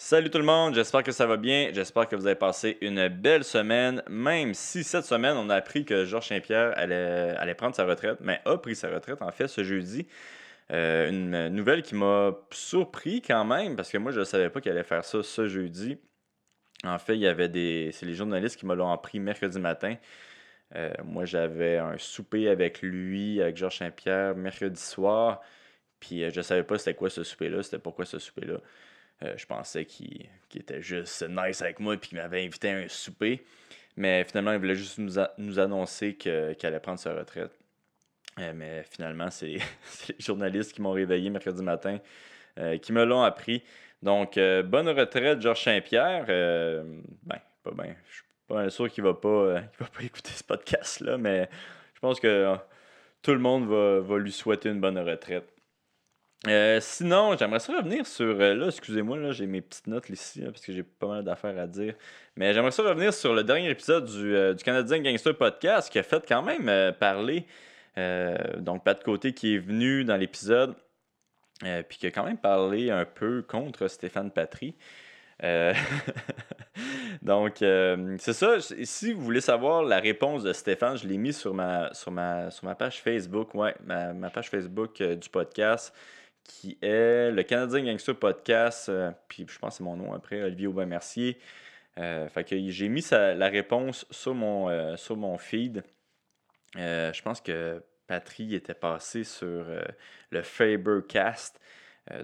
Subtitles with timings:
[0.00, 1.70] Salut tout le monde, j'espère que ça va bien.
[1.72, 5.84] J'espère que vous avez passé une belle semaine, même si cette semaine, on a appris
[5.84, 9.64] que Georges Saint-Pierre allait, prendre sa retraite, mais a pris sa retraite en fait ce
[9.64, 10.06] jeudi.
[10.70, 14.60] Euh, une nouvelle qui m'a surpris quand même, parce que moi je ne savais pas
[14.60, 15.98] qu'il allait faire ça ce jeudi.
[16.84, 17.90] En fait, il y avait des.
[17.92, 19.96] C'est les journalistes qui me l'ont appris mercredi matin.
[20.76, 25.40] Euh, moi, j'avais un souper avec lui, avec Georges Saint-Pierre, mercredi soir.
[26.00, 28.58] Puis euh, je savais pas c'était quoi ce souper-là, c'était pourquoi ce souper-là.
[29.22, 32.88] Euh, je pensais qu'il était juste nice avec moi et qu'il m'avait invité à un
[32.88, 33.44] souper.
[33.96, 37.50] Mais finalement, il voulait juste nous, annoncer qu'il allait prendre sa retraite.
[38.38, 39.60] Euh, mais finalement, c'est les
[40.20, 41.98] journalistes qui m'ont réveillé mercredi matin
[42.58, 43.62] euh, qui me l'ont appris.
[44.00, 46.26] Donc, bonne retraite, Georges Saint-Pierre.
[46.26, 47.96] ben, pas bien.
[48.08, 51.48] Je suis pas sûr qu'il va pas, va pas écouter ce podcast-là, mais
[51.94, 52.54] je pense que
[53.22, 55.52] tout le monde va lui souhaiter une bonne retraite.
[56.46, 58.40] Euh, sinon, j'aimerais ça revenir sur.
[58.40, 61.58] Euh, là, excusez-moi, là, j'ai mes petites notes ici, parce que j'ai pas mal d'affaires
[61.58, 61.94] à dire.
[62.36, 65.98] Mais j'aimerais ça revenir sur le dernier épisode du, euh, du Canadien Gangster Podcast qui
[65.98, 67.44] a fait quand même parler.
[68.58, 70.76] donc, Pat Côté qui est venu dans l'épisode,
[71.88, 74.76] puis qui a quand même parlé un peu contre Stéphane Patry.
[77.22, 78.60] donc, c'est ça.
[78.60, 82.52] Si vous voulez savoir la réponse de Stéphane, je l'ai mis sur ma, sur ma,
[82.52, 85.92] sur ma page Facebook, ouais, ma, ma page Facebook du podcast
[86.44, 88.88] qui est le Canadien Gangster Podcast.
[88.88, 91.38] Euh, puis je pense que c'est mon nom après, Olivier Aubin-Mercier.
[91.98, 95.82] Euh, fait que j'ai mis la réponse sur mon, euh, sur mon feed.
[96.74, 99.66] je pense que Patry était passé sur
[100.30, 101.60] le Fabercast.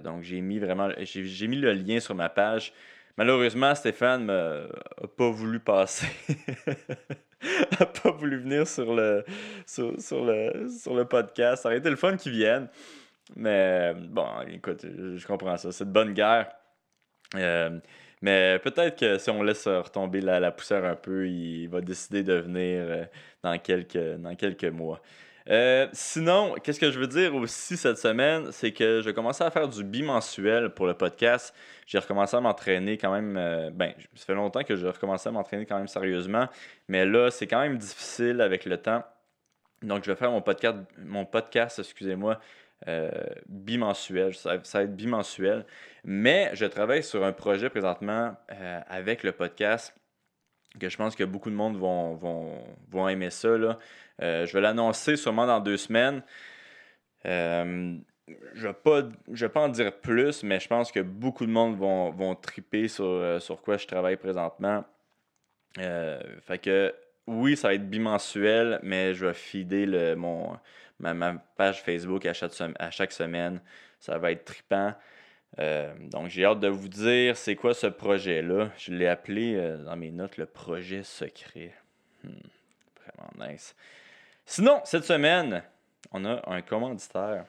[0.03, 2.73] donc j'ai mis vraiment j'ai mis le lien sur ma page.
[3.17, 4.67] Malheureusement, Stéphane n'a
[5.15, 6.07] pas voulu passer.
[7.79, 9.23] n'a pas voulu venir sur le,
[9.65, 9.91] sur,
[10.25, 11.63] le, sur le podcast.
[11.63, 12.67] Ça aurait été le fun qu'il vienne.
[13.35, 15.71] Mais bon, écoute, je comprends ça.
[15.71, 16.47] C'est de bonne guerre.
[17.35, 17.79] Euh,
[18.21, 22.33] mais peut-être que si on laisse retomber la, poussière un peu, il va décider de
[22.33, 23.05] venir euh,
[23.43, 25.01] dans, quelques, dans quelques mois.
[25.47, 29.51] Euh, sinon, qu'est-ce que je veux dire aussi cette semaine, c'est que je commençais à
[29.51, 31.53] faire du bimensuel pour le podcast.
[31.85, 33.33] J'ai recommencé à m'entraîner quand même.
[33.75, 36.47] ben, ça fait longtemps que j'ai recommencé à m'entraîner quand même sérieusement,
[36.87, 39.03] mais là, c'est quand même difficile avec le temps.
[39.83, 42.39] Donc, je vais faire mon podcast, mon podcast excusez-moi,
[42.87, 43.09] euh,
[43.47, 44.35] bimensuel.
[44.35, 45.65] Ça, va être bimensuel.
[46.03, 49.95] Mais je travaille sur un projet présentement euh, avec le podcast
[50.79, 53.47] que je pense que beaucoup de monde vont, aimer ça.
[53.47, 56.21] Euh, je vais l'annoncer sûrement dans deux semaines.
[57.23, 58.01] je ne
[58.55, 62.89] vais, pas, en dire plus, mais je pense que beaucoup de monde vont, vont triper
[62.89, 64.83] sur, sur quoi je travaille présentement.
[65.77, 66.93] fait que
[67.27, 70.57] oui, ça va être bimensuel, mais je vais fider le, mon,
[70.99, 73.61] ma, page Facebook à chaque, semaine.
[73.99, 74.93] Ça va être tripant.
[75.59, 78.69] Euh, donc, j'ai hâte de vous dire c'est quoi ce projet-là.
[78.77, 81.73] Je l'ai appelé euh, dans mes notes le projet secret.
[82.23, 82.29] Hmm,
[83.05, 83.75] vraiment nice.
[84.45, 85.63] Sinon, cette semaine,
[86.11, 87.45] on a un commanditaire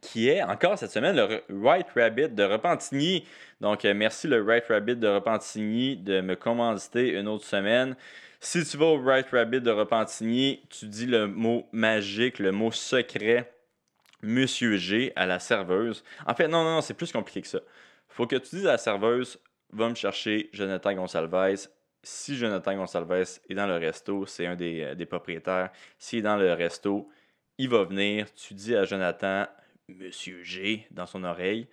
[0.00, 3.26] qui est encore cette semaine le White Rabbit de Repentigny.
[3.60, 7.96] Donc, euh, merci le White Rabbit de Repentigny de me commanditer une autre semaine.
[8.44, 12.70] Si tu vas au Right Rabbit de Repentigny, tu dis le mot magique, le mot
[12.70, 13.50] secret,
[14.20, 16.04] Monsieur G à la serveuse.
[16.26, 17.60] En fait, non, non, non, c'est plus compliqué que ça.
[18.06, 19.40] faut que tu dises à la serveuse,
[19.72, 21.68] va me chercher Jonathan Gonsalves.
[22.02, 25.70] Si Jonathan Gonsalves est dans le resto, c'est un des, euh, des propriétaires.
[25.98, 27.08] S'il est dans le resto,
[27.56, 28.26] il va venir.
[28.34, 29.46] Tu dis à Jonathan,
[29.88, 31.66] Monsieur G, dans son oreille.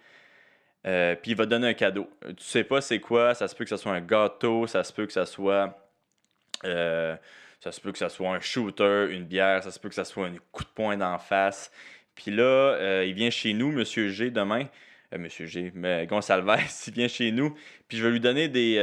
[0.88, 2.10] Euh, puis il va donner un cadeau.
[2.22, 4.94] Tu sais pas c'est quoi, ça se peut que ce soit un gâteau, ça se
[4.94, 5.81] peut que ce soit
[6.66, 7.16] euh,
[7.60, 10.06] ça se peut que ça soit un shooter, une bière, ça se peut que ça
[10.06, 11.72] soit un coup de poing d'en face.
[12.16, 14.68] Puis là, euh, il vient chez nous, Monsieur G, demain.
[15.14, 16.48] Euh, Monsieur G, mais Gonsalves,
[16.88, 17.56] il vient chez nous.
[17.88, 18.78] Puis je vais lui donner des,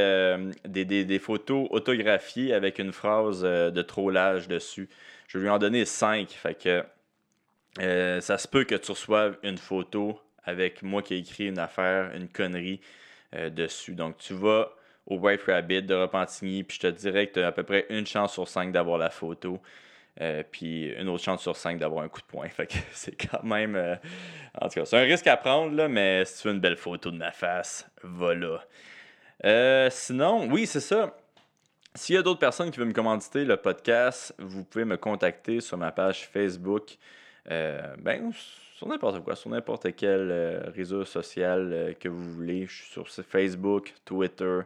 [0.65, 4.89] des, photos autographiées avec une phrase de trollage dessus.
[5.27, 6.29] Je vais lui en donner cinq.
[6.29, 6.83] Fait que
[8.21, 12.15] ça se peut que tu reçoives une photo avec moi qui ai écrit une affaire,
[12.15, 12.81] une connerie
[13.33, 13.95] dessus.
[13.95, 14.71] Donc tu vas
[15.09, 17.85] au White Rabbit de Repentigny, puis je te dirais que tu as à peu près
[17.89, 19.59] une chance sur cinq d'avoir la photo.
[20.21, 22.49] Euh, puis une autre chance sur cinq d'avoir un coup de poing.
[22.49, 23.75] Fait que c'est quand même.
[23.75, 23.95] Euh,
[24.59, 26.75] en tout cas, c'est un risque à prendre, là, mais si tu veux une belle
[26.75, 28.63] photo de ma face, voilà.
[29.45, 31.15] Euh, sinon, oui, c'est ça.
[31.95, 35.59] S'il y a d'autres personnes qui veulent me commanditer le podcast, vous pouvez me contacter
[35.59, 36.97] sur ma page Facebook.
[37.47, 38.31] ben,
[38.75, 42.67] sur n'importe quoi, sur n'importe quel réseau social que vous voulez.
[42.67, 44.59] Je suis sur Facebook, Twitter,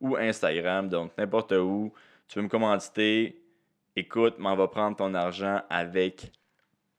[0.00, 0.88] ou Instagram.
[0.88, 1.92] Donc, n'importe où,
[2.28, 3.40] tu veux me commanditer,
[3.96, 6.32] écoute, m'en va prendre ton argent avec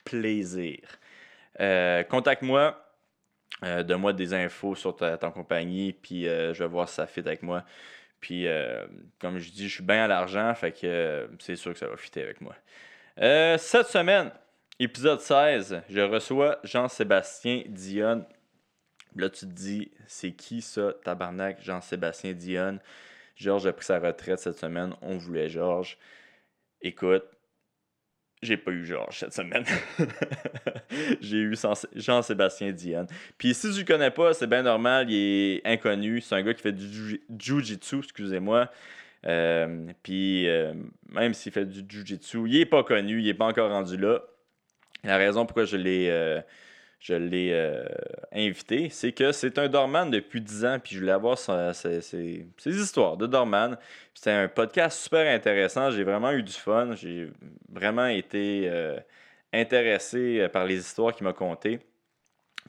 [0.03, 0.79] plaisir.
[1.59, 2.77] Euh, contacte-moi.
[3.63, 7.05] Euh, Donne-moi des infos sur ta, ton compagnie, puis euh, je vais voir si ça
[7.05, 7.63] fit avec moi.
[8.19, 8.45] Puis,
[9.19, 11.97] comme je dis, je suis bien à l'argent, fait que c'est sûr que ça va
[11.97, 12.55] fitter avec moi.
[13.17, 14.31] Cette semaine,
[14.77, 18.25] épisode 16, je reçois Jean-Sébastien Dionne.
[19.15, 22.79] Là, tu te dis, c'est qui ça, tabarnak, Jean-Sébastien Dionne?
[23.35, 25.97] Georges a pris sa retraite cette semaine, on voulait Georges.
[26.81, 27.23] Écoute,
[28.41, 29.63] j'ai pas eu Georges cette semaine.
[31.21, 31.55] j'ai eu
[31.95, 33.07] Jean-Sébastien Dionne.
[33.37, 35.15] Puis si tu le connais pas, c'est bien normal, il
[35.57, 36.21] est inconnu.
[36.21, 38.69] C'est un gars qui fait du jiu- jiu-jitsu, excusez-moi.
[39.27, 40.73] Euh, puis euh,
[41.09, 44.21] même s'il fait du jiu-jitsu, il est pas connu, il est pas encore rendu là.
[45.03, 46.41] La raison pourquoi je l'ai euh,
[47.01, 47.83] je l'ai euh,
[48.31, 52.45] invité, c'est que c'est un dorman depuis 10 ans, puis je voulais avoir sa- ses,
[52.65, 53.75] histoires de dorman.
[54.13, 57.29] C'était un podcast super intéressant, j'ai vraiment eu du fun, j'ai
[57.69, 58.99] vraiment été euh,
[59.51, 61.79] intéressé euh, par les histoires qu'il m'a contées.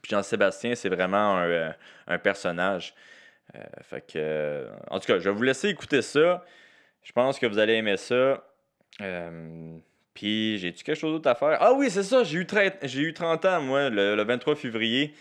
[0.01, 2.95] Puis Jean-Sébastien, c'est vraiment un, euh, personnage.
[3.55, 6.43] Euh, fait que, euh, en tout cas, je vais vous laisser écouter ça.
[7.03, 8.43] Je pense que vous allez aimer ça.
[10.15, 11.59] Puis, j'ai-tu quelque chose d'autre à faire?
[11.61, 14.57] Ah oui, c'est ça, j'ai eu, 30 j'ai eu 30 ans, moi, le, le 23
[14.57, 15.15] février.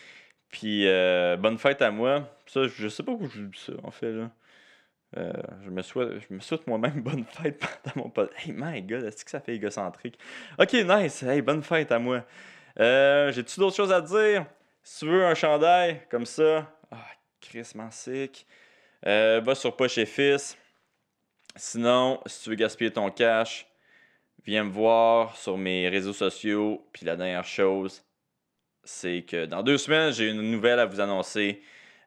[0.49, 2.29] Puis, euh, bonne fête à moi.
[2.45, 4.31] Ça, je sais pas où je dis ça, en fait, là.
[5.17, 5.33] Euh,
[5.65, 8.31] je, me souhaite, je me souhaite moi-même bonne fête pendant mon pote.
[8.37, 10.17] Hey, my god, est-ce que ça fait égocentrique?
[10.57, 11.23] Ok, nice.
[11.23, 12.23] Hey, bonne fête à moi.
[12.79, 14.45] Euh, J'ai-tu d'autres choses à dire?
[14.83, 16.97] Si tu veux un chandail comme ça, ah,
[17.41, 18.47] Chris sick.
[19.05, 20.57] Euh, va sur Poche et Fils.
[21.55, 23.67] Sinon, si tu veux gaspiller ton cash,
[24.45, 26.87] viens me voir sur mes réseaux sociaux.
[26.93, 28.03] Puis la dernière chose,
[28.83, 31.61] c'est que dans deux semaines, j'ai une nouvelle à vous annoncer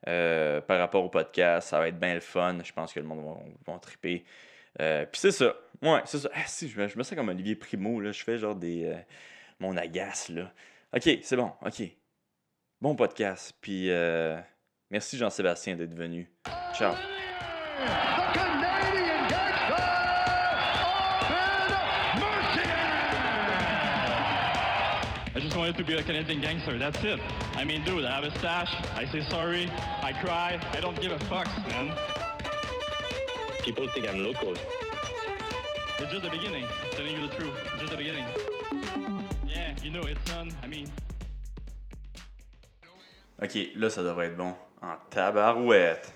[0.09, 1.69] euh, par rapport au podcast.
[1.69, 2.59] Ça va être bien le fun.
[2.63, 4.25] Je pense que le monde va, va triper.
[4.81, 5.55] Euh, Puis c'est ça.
[5.83, 6.31] Ouais, c'est ça.
[6.35, 8.01] Ah, si, je, me, sens comme Olivier Primo.
[8.01, 8.13] Là.
[8.13, 8.85] Je fais genre des.
[8.85, 8.97] euh,
[9.61, 10.29] mon agace.
[10.29, 10.53] là.
[10.95, 11.53] Ok, c'est bon.
[11.65, 11.83] Ok.
[12.81, 13.55] Bon podcast.
[13.61, 13.89] Puis
[14.91, 16.31] merci Jean-Sébastien d'être venu.
[16.75, 16.95] Ciao.
[25.55, 27.21] Just wanted to be a Canadian gangster, that's it.
[27.55, 29.71] I mean, dude, I have a stash, I say sorry,
[30.03, 31.93] I cry, I don't give a fuck, man.
[33.63, 34.55] People think I'm local.
[36.01, 38.25] It's just the beginning, I'm telling you the truth, it's just the beginning.
[39.47, 40.91] Yeah, you know, it's done, I mean,
[43.41, 44.55] Ok, là, ça devrait être bon.
[44.83, 46.13] En tabarouette.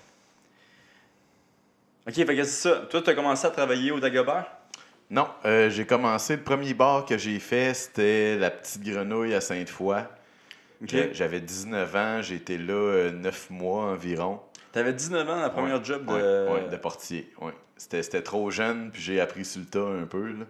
[2.05, 2.87] Ok, fait que c'est ça.
[2.89, 4.58] Toi, tu as commencé à travailler au Dagobert?
[5.09, 6.35] Non, euh, j'ai commencé.
[6.35, 10.03] Le premier bar que j'ai fait, c'était la petite grenouille à Sainte-Foy.
[10.87, 14.39] Que J'avais 19 ans, j'ai été là 9 mois environ.
[14.71, 16.11] T'avais 19 ans, la première Ouais, job de.
[16.13, 17.33] ouais, ouais, de portier.
[17.41, 17.53] Ouais.
[17.75, 20.27] C'était, trop jeune, puis j'ai appris sur le tas un peu.
[20.27, 20.45] là.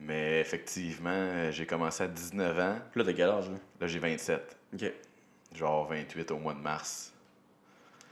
[0.00, 2.78] Mais effectivement, euh, j'ai commencé à 19 ans.
[2.92, 3.56] Puis Là, t'as quel âge, là?
[3.80, 4.56] Là, j'ai 27.
[4.74, 4.92] Ok.
[5.54, 7.11] Genre 28 au mois de mars.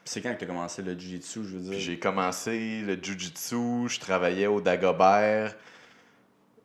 [0.05, 1.79] C'est quand que t'as commencé le Jiu-Jitsu, je veux dire?
[1.79, 5.55] J'ai commencé le Jiu-Jitsu, je travaillais au Dagobert.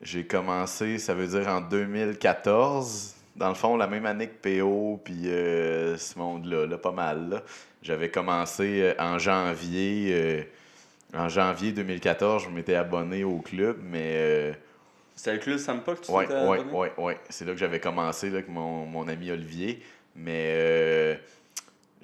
[0.02, 3.16] J'ai commencé, ça veut dire en 2014.
[3.36, 7.30] Dans le fond, la même année que PO, puis euh, ce monde-là, là, pas mal.
[7.30, 7.44] là.
[7.82, 10.10] J'avais commencé euh, en janvier.
[10.14, 10.44] euh,
[11.14, 14.54] en janvier 2014, je m'étais abonné au club, mais.
[15.16, 16.72] C'était le club Sampa que tu Ouais, t'étais ouais, abonné?
[16.78, 17.18] ouais, ouais.
[17.30, 19.82] C'est là que j'avais commencé là, avec mon, mon ami Olivier.
[20.16, 21.20] Mais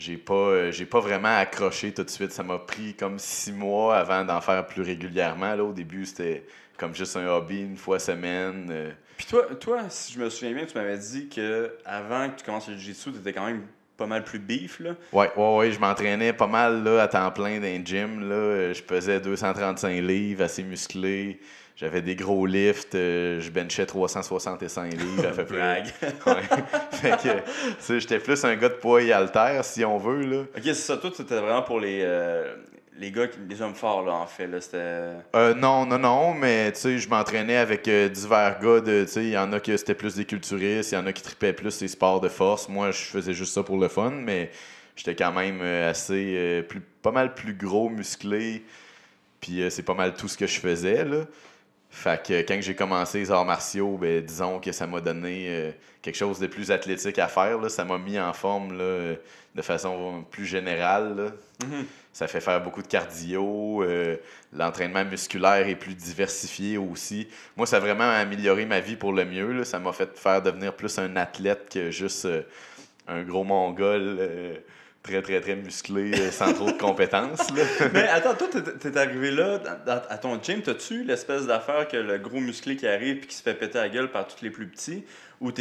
[0.01, 2.31] j'ai pas, euh, j'ai pas vraiment accroché tout de suite.
[2.31, 5.53] Ça m'a pris comme six mois avant d'en faire plus régulièrement.
[5.53, 6.43] Là, au début, c'était
[6.77, 8.67] comme juste un hobby, une fois semaine.
[8.71, 8.91] euh.
[9.17, 12.43] Puis toi, toi, si je me souviens bien, tu m'avais dit que avant que tu
[12.45, 13.61] commences le Jiu-Jitsu, t'étais quand même
[13.95, 14.95] pas mal plus beef, là.
[15.13, 15.71] Ouais, ouais, ouais.
[15.71, 18.27] Je m'entraînais pas mal là, à temps plein dans un gym.
[18.27, 18.33] Là.
[18.35, 21.39] Euh, Je pesais 235 livres, assez musclé.
[21.75, 22.93] J'avais des gros lifts.
[22.95, 25.57] euh, je benchais 365 livres à peu près.
[25.57, 25.85] Brag.
[26.27, 26.43] Ouais.
[26.91, 27.43] fait que, tu
[27.79, 30.37] sais, j'étais plus un gars de poids et haltère, si on veut, là.
[30.55, 30.97] Ok, c'est ça.
[30.97, 32.55] Toi, c'était vraiment pour les, euh,
[32.99, 34.45] les gars, les hommes forts, là, en fait.
[34.45, 34.77] Là, c'était...
[35.35, 38.79] Euh, non, non, non, mais tu sais, je m'entraînais avec divers gars.
[38.81, 41.07] de- Tu sais, il y en a qui c'était plus des culturistes, il y en
[41.07, 42.69] a qui tripaient plus les sports de force.
[42.69, 44.51] Moi, je faisais juste ça pour le fun, mais
[44.95, 48.63] j'étais quand même assez, plus, pas mal plus gros, musclé.
[49.39, 51.21] Puis c'est pas mal tout ce que je faisais, là.
[51.93, 55.71] Fait que quand j'ai commencé les arts martiaux, ben, disons que ça m'a donné euh,
[56.01, 57.57] quelque chose de plus athlétique à faire.
[57.59, 57.67] Là.
[57.69, 59.15] Ça m'a mis en forme là, euh,
[59.53, 61.15] de façon plus générale.
[61.17, 61.67] là.
[62.13, 63.83] Ça fait faire beaucoup de cardio.
[63.83, 64.15] euh,
[64.53, 67.27] L'entraînement musculaire est plus diversifié aussi.
[67.57, 69.51] Moi, ça a vraiment amélioré ma vie pour le mieux.
[69.51, 69.65] là.
[69.65, 72.41] Ça m'a fait faire devenir plus un athlète que juste euh,
[73.07, 74.55] un gros mongol euh,
[75.03, 77.49] très, très, très musclé euh, sans trop de compétences.
[77.55, 77.63] là.
[77.93, 78.47] Mais attends, toi,
[78.79, 79.59] t'es- arrivé là,
[80.09, 83.41] à ton gym, t'as-tu l'espèce d'affaire que le gros musclé qui arrive puis qui se
[83.43, 85.03] fait péter la gueule par tous les plus petits?
[85.39, 85.51] Ou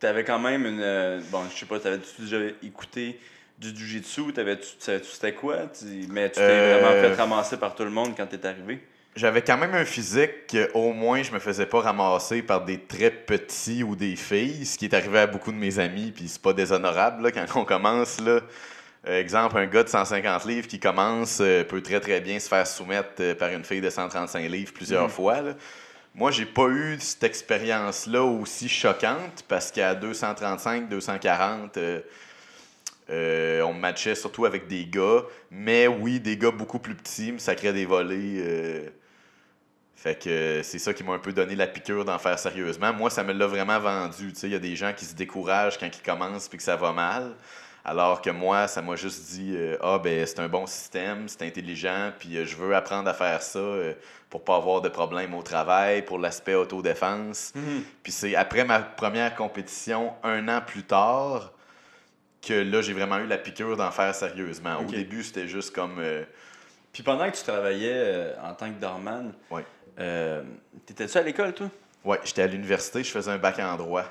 [0.00, 0.80] t'avais quand même une.
[0.80, 3.18] euh, Bon, je sais pas, t'avais-tu déjà écouté
[3.58, 4.32] du Jiu-Jitsu?
[4.34, 5.56] T'avais-tu, savais-tu c'était quoi?
[6.08, 8.80] Mais tu t'es Euh, vraiment fait ramasser par tout le monde quand t'es arrivé?
[9.16, 12.78] J'avais quand même un physique que au moins je me faisais pas ramasser par des
[12.78, 16.28] très petits ou des filles, ce qui est arrivé à beaucoup de mes amis, puis
[16.28, 18.40] c'est pas déshonorable là, quand on commence là.
[19.08, 22.48] Euh, exemple, un gars de 150 livres qui commence euh, peut très très bien se
[22.48, 25.40] faire soumettre euh, par une fille de 135 livres plusieurs fois.
[25.40, 25.54] là.
[26.16, 32.00] Moi, j'ai pas eu cette expérience-là aussi choquante parce qu'à 235, 240, euh,
[33.10, 35.24] euh, on me matchait surtout avec des gars.
[35.50, 38.90] Mais oui, des gars beaucoup plus petits me sacraient des volets.
[40.06, 42.92] Fait que euh, c'est ça qui m'a un peu donné la piqûre d'en faire sérieusement.
[42.92, 44.32] Moi, ça me l'a vraiment vendu.
[44.44, 46.92] Il y a des gens qui se découragent quand ils commencent puis que ça va
[46.92, 47.32] mal.
[47.84, 51.42] Alors que moi, ça m'a juste dit euh, Ah, ben, c'est un bon système, c'est
[51.42, 53.94] intelligent, puis euh, je veux apprendre à faire ça euh,
[54.30, 57.52] pour pas avoir de problème au travail, pour l'aspect autodéfense.
[58.04, 61.52] Puis c'est après ma première compétition, un an plus tard,
[62.42, 64.78] que là, j'ai vraiment eu la piqûre d'en faire sérieusement.
[64.78, 66.00] Au début, c'était juste comme.
[66.92, 69.64] Puis pendant que tu travaillais en tant que doorman, Ouais.
[69.98, 70.42] Euh,
[70.86, 71.68] t'étais-tu à l'école, toi?
[72.04, 74.04] Ouais, j'étais à l'université, je faisais un bac en droit.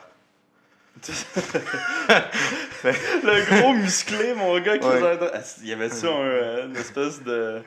[2.84, 4.96] Le gros musclé, mon gars, qui Ouais.
[4.96, 7.62] faisait un- Ah, Il y avait-tu un, euh, une espèce de.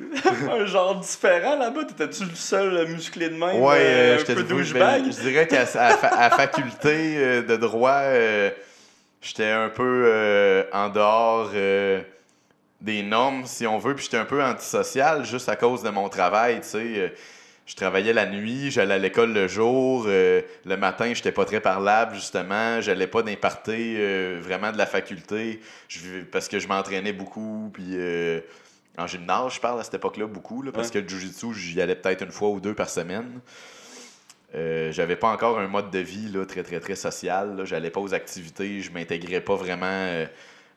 [0.50, 1.84] un genre différent là-bas?
[1.84, 3.62] T'étais-tu le seul musclé de même?
[3.62, 5.04] Ouais, euh, un peu douchebag?
[5.04, 8.50] je dirais qu'à à faculté de droit, euh,
[9.20, 11.50] j'étais un peu euh, en dehors
[12.80, 16.08] des normes, si on veut, puis j'étais un peu antisocial juste à cause de mon
[16.08, 17.14] travail, tu sais.
[17.70, 21.60] Je travaillais la nuit, j'allais à l'école le jour, euh, le matin, j'étais pas très
[21.60, 27.12] parlable, justement, j'allais pas d'imparter euh, vraiment de la faculté, je- parce que je m'entraînais
[27.12, 27.90] beaucoup, puis...
[27.92, 28.40] euh,
[28.98, 30.94] en gymnase, je parle à cette époque-là beaucoup, là, parce Ouais.
[30.94, 33.40] que le jujitsu, j'y allais peut-être une fois ou deux par semaine.
[34.52, 37.62] J'avais pas encore un mode de vie là, très très très social.
[37.64, 40.26] J'allais pas aux activités, je m'intégrais pas vraiment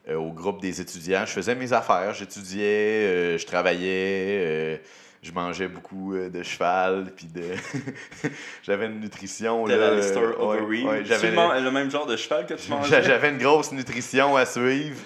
[0.08, 1.26] au groupe des étudiants.
[1.26, 4.80] Je faisais mes affaires, j'étudiais, je travaillais,
[5.24, 7.42] je mangeais beaucoup euh, de cheval, puis de
[8.62, 9.74] j'avais une nutrition là,
[10.20, 13.02] euh, ouais, ouais, j'avais le, même- le même genre de cheval que tu mangeais?
[13.02, 15.00] J'avais une grosse nutrition à suivre.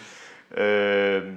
[0.56, 1.30] Euh,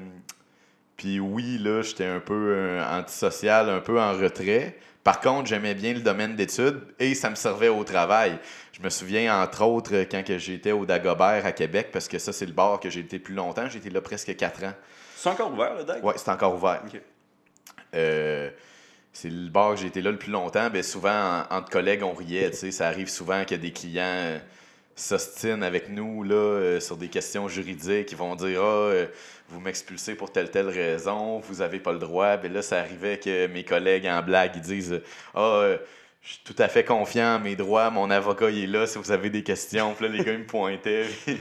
[0.97, 4.77] Puis oui, là, j'étais un peu euh, antisocial, un peu en retrait.
[5.03, 8.38] Par contre, j'aimais bien le domaine d'études et ça me servait au travail.
[8.71, 12.45] Je me souviens, entre autres, quand j'étais au Dagobert à Québec, parce que ça, c'est
[12.45, 13.65] le bar que j'ai été plus longtemps.
[13.65, 14.73] Été là presque quatre ans.
[15.15, 16.03] C'est encore ouvert, le deck?
[16.03, 16.81] Ouais, c'est encore ouvert.
[19.13, 20.70] C'est le bar que j'ai été là le plus longtemps.
[20.70, 22.51] Ben, souvent, en- entre collègues, on riait.
[22.53, 24.39] Ça arrive souvent que des clients euh,
[24.96, 28.12] s'ostinent avec nous là, euh, sur des questions juridiques.
[28.12, 29.06] Ils vont dire Ah, euh,
[29.50, 32.38] vous m'expulsez pour telle telle raison, vous n'avez pas le droit.
[32.38, 35.01] Ben, là, ça arrivait que mes collègues en blague disent
[35.36, 35.65] Ah,
[36.23, 38.97] je suis tout à fait confiant en mes droits, mon avocat il est là si
[38.99, 39.93] vous avez des questions.
[39.95, 41.05] Puis là, les gars ils me pointaient.
[41.25, 41.37] Puis,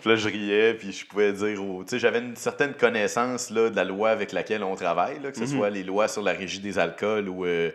[0.00, 3.50] puis là, je riais, puis je pouvais dire aux- Tu sais, j'avais une certaine connaissance
[3.50, 5.48] là, de la loi avec laquelle on travaille, là, que ce Mhm.
[5.58, 7.70] soit les lois sur la régie des alcools ou, euh,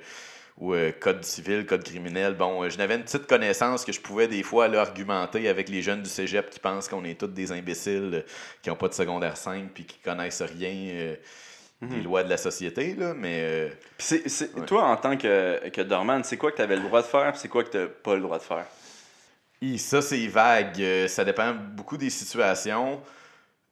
[0.57, 2.33] ou euh, code civil, code criminel.
[2.33, 5.69] Bon, euh, je n'avais une petite connaissance que je pouvais des fois là, argumenter avec
[5.69, 8.25] les jeunes du cégep qui pensent qu'on est tous des imbéciles,
[8.63, 11.13] qui n'ont pas de secondaire 5 puis qui connaissent rien
[11.83, 12.95] euh, des lois de la société.
[12.95, 13.69] Là, mais euh,
[14.55, 14.65] Ouais.
[14.65, 17.35] Toi, en tant que, que doorman, c'est quoi que tu avais le droit de faire,
[17.35, 18.65] c'est quoi que tu pas le droit de faire?
[19.61, 20.81] Hi, ça, c'est vague.
[20.81, 23.01] Euh, Ça dépend beaucoup des situations.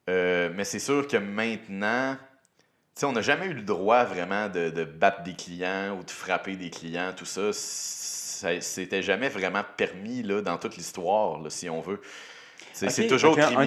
[0.09, 4.47] Euh, mais c'est sûr que maintenant, tu sais, on n'a jamais eu le droit vraiment
[4.49, 7.51] de, de battre des clients ou de frapper des clients, tout ça.
[7.53, 11.99] Ça- C'était jamais vraiment permis là, dans toute l'histoire, là, si on veut.
[12.89, 13.57] C'est toujours un-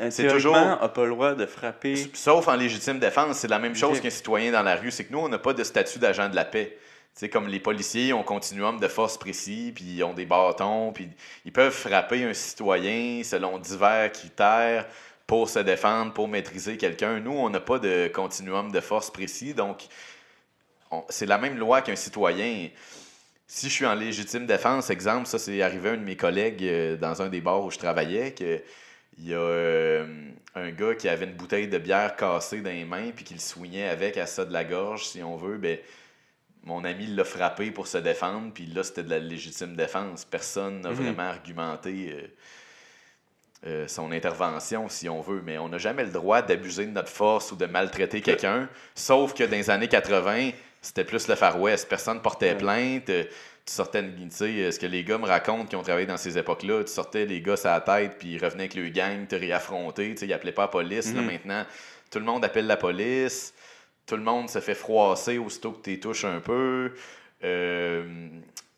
[0.00, 1.94] Un c'est toujours- toujours a pas le droit de frapper.
[2.14, 4.90] Sauf en légitime défense, c'est la même chose qu'un citoyen dans la rue.
[4.90, 6.76] C'est que nous, on n'a pas de statut d'agent de la paix.
[7.14, 10.26] Tu sais, comme les policiers ont un continuum de force précis, puis ils ont des
[10.26, 11.08] bâtons, puis
[11.44, 14.86] ils peuvent frapper un citoyen selon divers critères
[15.26, 17.18] pour se défendre, pour maîtriser quelqu'un.
[17.20, 19.82] Nous, on n'a pas de continuum de force précis, donc
[20.90, 22.68] on- c'est la même loi qu'un citoyen.
[23.52, 26.62] Si je suis en légitime défense, exemple, ça c'est arrivé à un de mes collègues
[26.62, 28.62] euh, dans un des bars où je travaillais, que
[29.18, 30.06] il y a euh,
[30.54, 33.40] un gars qui avait une bouteille de bière cassée dans les mains puis qui le
[33.40, 35.78] soignait avec à ça de la gorge, si on veut, ben
[36.62, 40.24] mon ami l'a frappé pour se défendre, puis là c'était de la légitime défense.
[40.24, 40.94] Personne n'a Mhm.
[40.94, 42.26] vraiment argumenté euh,
[43.66, 47.08] euh, son intervention, si on veut, mais on n'a jamais le droit d'abuser de notre
[47.10, 51.60] force ou de maltraiter quelqu'un, sauf que dans les années 80, c'était plus le Far
[51.60, 51.88] West.
[51.88, 52.58] Personne portait Ouais.
[52.58, 53.10] plainte.
[53.10, 53.24] euh,
[53.66, 56.36] Tu sortais, tu sais, ce que les gars me racontent qui ont travaillé dans ces
[56.38, 59.36] époques-là, tu sortais les gars à la tête, puis ils revenaient avec le gang, te
[59.36, 61.12] réaffronter, tu sais, ils appelaient pas la police.
[61.14, 61.26] là, Mhm.
[61.26, 61.64] maintenant,
[62.10, 63.52] tout le monde appelle la police,
[64.06, 66.94] tout le monde se fait froisser aussitôt que tu touches un peu.
[67.44, 68.28] Euh,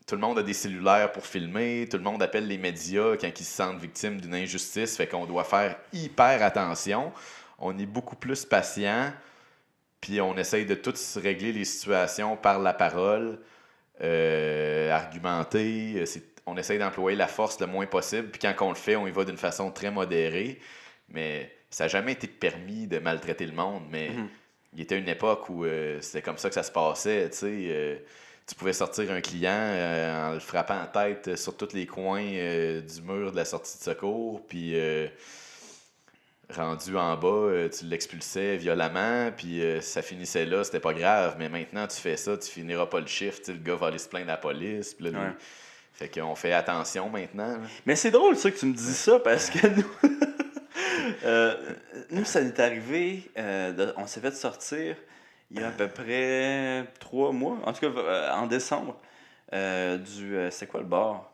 [0.07, 3.29] tout le monde a des cellulaires pour filmer, tout le monde appelle les médias quand
[3.41, 7.13] ils se sentent victimes d'une injustice, fait qu'on doit faire hyper attention.
[7.59, 9.13] On est beaucoup plus patient,
[10.03, 13.39] puis on essaye de tous régler les situations par la parole,
[14.03, 15.95] euh, argumenter.
[15.97, 16.05] euh,
[16.45, 19.13] On essaye d'employer la force le moins possible, puis quand on le fait, on y
[19.13, 20.59] va d'une façon très modérée.
[21.09, 24.29] Mais ça n'a jamais été permis de maltraiter le monde, mais Mhm.
[24.73, 27.37] il y était une époque où euh, c'était comme ça que ça se passait, tu
[27.39, 27.47] sais.
[27.69, 27.97] euh,
[28.45, 33.03] tu pouvais sortir un client en le frappant en tête sur tous les coins du
[33.03, 34.73] mur de la sortie de secours, puis
[36.57, 41.37] rendu en bas, euh, tu l'expulsais violemment, puis euh, ça finissait là, c'était pas grave.
[41.39, 44.09] Mais maintenant, tu fais ça, tu finiras pas le sais, le gars va aller se
[44.09, 45.35] plaindre à la police, puis là, lui-.
[45.95, 47.49] Fait qu'on fait attention maintenant.
[47.59, 47.59] là.
[47.85, 49.87] Mais c'est drôle ça que tu me dis ça parce que nous,
[51.25, 51.55] euh,
[52.11, 54.97] nous ça nous est arrivé, de- on s'est fait sortir
[55.51, 58.97] il y a à peu près trois mois, en tout cas en décembre,
[59.53, 60.35] du.
[60.51, 61.31] c'est quoi le bar?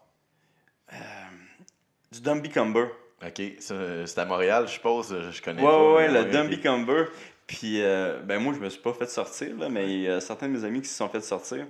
[2.10, 2.86] Du Dumby Cumber.
[3.26, 5.92] OK, c'est à Montréal, je suppose, je connais Ouais, pas.
[5.94, 6.24] ouais, le.
[6.30, 7.06] Dumby Cumber.
[7.46, 10.20] Puis, euh, ben moi, je me suis pas fait sortir, là, mais il y a
[10.20, 11.66] certains de mes amis qui se sont fait sortir.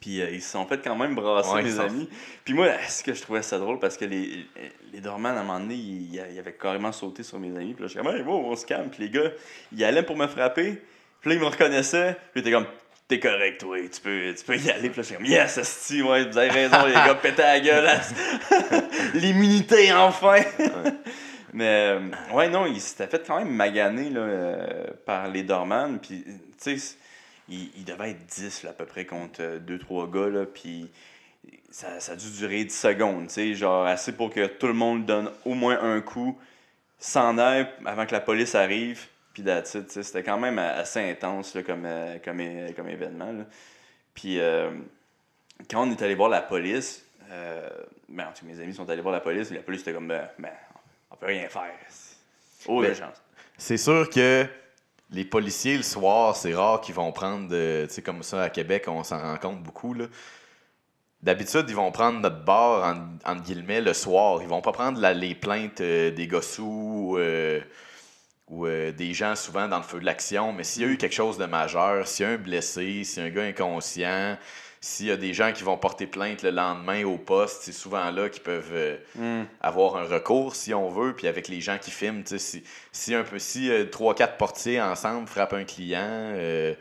[0.00, 2.08] Puis, euh, ils se sont fait quand même brasser, Ouais, mes amis.
[2.44, 4.46] Puis, moi, est-ce que je trouvais ça drôle parce que les,
[4.92, 7.74] les dormants, à un moment donné, ils, ils avaient carrément sauté sur mes amis.
[7.74, 8.88] Puis là, je suis comme, hey, wow, on se calme.
[8.90, 9.30] Puis, les gars,
[9.72, 10.82] ils allaient pour me frapper.
[11.20, 12.14] Puis là, ils me reconnaissaient.
[12.32, 12.66] Puis, ils étaient comme,
[13.08, 14.90] t'es correct, toi, tu peux, tu peux y aller.
[14.90, 17.60] Puis là, je suis comme, yes, esti, ouais, vous avez raison, les gars, pétez la
[17.60, 17.90] gueule.
[19.14, 20.42] L'immunité, enfin.
[21.54, 22.00] Mais euh,
[22.34, 25.98] ouais, non, il s'était fait quand même maganer là, euh, par les Dorman.
[25.98, 26.22] Puis,
[26.62, 26.96] tu sais,
[27.48, 30.28] il, il devait être 10 là, à peu près contre 2-3 gars.
[30.28, 30.90] Là, puis
[31.70, 33.26] ça, ça a dû durer 10 secondes.
[33.28, 36.38] Tu sais, genre assez pour que tout le monde donne au moins un coup,
[36.98, 39.06] s'en aille avant que la police arrive.
[39.42, 42.40] Puis c'était quand même assez intense là, comme, euh, comme,
[42.74, 43.32] comme événement.
[43.32, 43.44] là.
[44.14, 44.70] Puis euh,
[45.70, 47.68] quand on est allé voir la police, euh,
[48.08, 49.92] ben, en tout cas, mes amis sont allés voir la police, et la police était
[49.92, 50.52] comme, ben, ben,
[51.10, 51.70] on peut rien faire.
[52.66, 53.22] Oh, Ben, chance.
[53.56, 54.46] C'est sûr que
[55.10, 57.48] les policiers, le soir, c'est rare qu'ils vont prendre,
[57.86, 60.06] tu sais, comme ça à Québec, on s'en rend compte beaucoup, là.
[61.20, 64.40] D'habitude, ils vont prendre notre bar, en, entre guillemets, le soir.
[64.40, 67.60] Ils vont pas prendre la- les plaintes euh, des gossous euh,
[68.50, 70.52] ou euh, des gens souvent dans le feu de l'action.
[70.52, 73.22] Mais s'il y a eu quelque chose de majeur, s'il y a un blessé, s'il
[73.22, 74.36] y a un gars inconscient,
[74.80, 78.10] s'il y a des gens qui vont porter plainte le lendemain au poste, c'est souvent
[78.10, 79.42] là qu'ils peuvent euh, Hmm.
[79.60, 83.24] avoir un recours si on veut, puis avec les gens qui filment, si, si un
[83.24, 86.74] peu si euh, trois quatre portiers ensemble frappent un client, euh,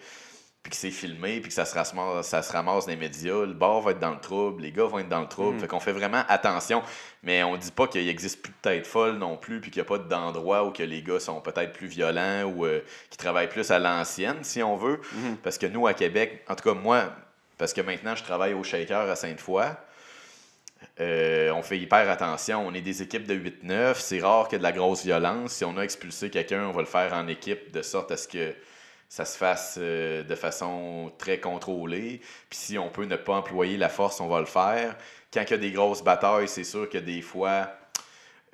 [0.68, 3.46] puis que c'est filmé, puis que ça se ramasse, ça se ramasse dans les médias,
[3.46, 5.62] le bar va être dans le trouble, les gars vont être dans le trouble, Mhm.
[5.62, 6.84] fait qu'on fait vraiment attention,
[7.24, 9.88] mais on dit pas qu'il existe plus de tête folle non plus, puis qu'il n'y
[9.88, 13.48] a pas d'endroit où que les gars sont peut-être plus violents ou euh, qui travaillent
[13.48, 15.38] plus à l'ancienne, si on veut, Mhm.
[15.38, 17.14] parce que nous à Québec, en tout cas moi,
[17.58, 19.64] parce que maintenant je travaille au Shaker à Sainte-Foy.
[21.00, 22.66] Euh, on fait hyper attention.
[22.68, 24.00] On est des équipes de 8-9.
[24.00, 25.54] C'est rare qu'il y ait de la grosse violence.
[25.54, 28.28] Si on a expulsé quelqu'un, on va le faire en équipe de sorte à ce
[28.28, 28.54] que
[29.10, 32.22] ça se fasse euh, de façon très contrôlée.
[32.50, 34.96] Puis si on peut ne pas employer la force, on va le faire.
[35.34, 37.72] Quand il y a des grosses batailles, c'est sûr que des fois,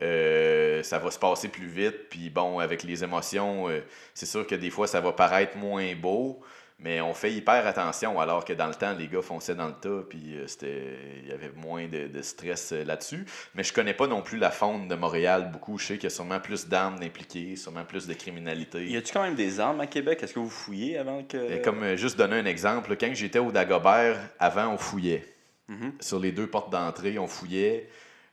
[0.01, 2.09] euh, ça va se passer plus vite.
[2.09, 3.81] Puis bon, avec les émotions, euh,
[4.13, 6.41] c'est sûr que des fois, ça va paraître moins beau.
[6.83, 9.73] Mais on fait hyper attention, alors que dans le temps, les gars fonçaient dans le
[9.73, 13.25] tas, puis euh, c'était, il y avait moins de, de stress euh, là-dessus.
[13.55, 15.77] Mais je connais pas non plus la faune de Montréal beaucoup.
[15.77, 18.85] Je sais qu'il y a sûrement plus d'armes impliquées, sûrement plus de criminalité.
[18.85, 20.21] Y a-tu quand même des armes à Québec?
[20.21, 21.53] Est-ce que vous fouillez avant que.
[21.53, 25.25] Et comme euh, juste donner un exemple, quand j'étais au Dagobert, avant, on fouillait.
[25.69, 25.93] Mhm.
[26.01, 27.87] Sur les deux portes d'entrée, on fouillait.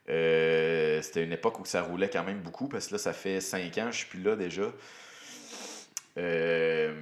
[0.09, 3.41] Euh, c'était une époque où ça roulait quand même beaucoup, parce que là, ça fait
[3.41, 4.73] cinq ans, je suis plus là déjà.
[6.19, 6.93] Euh,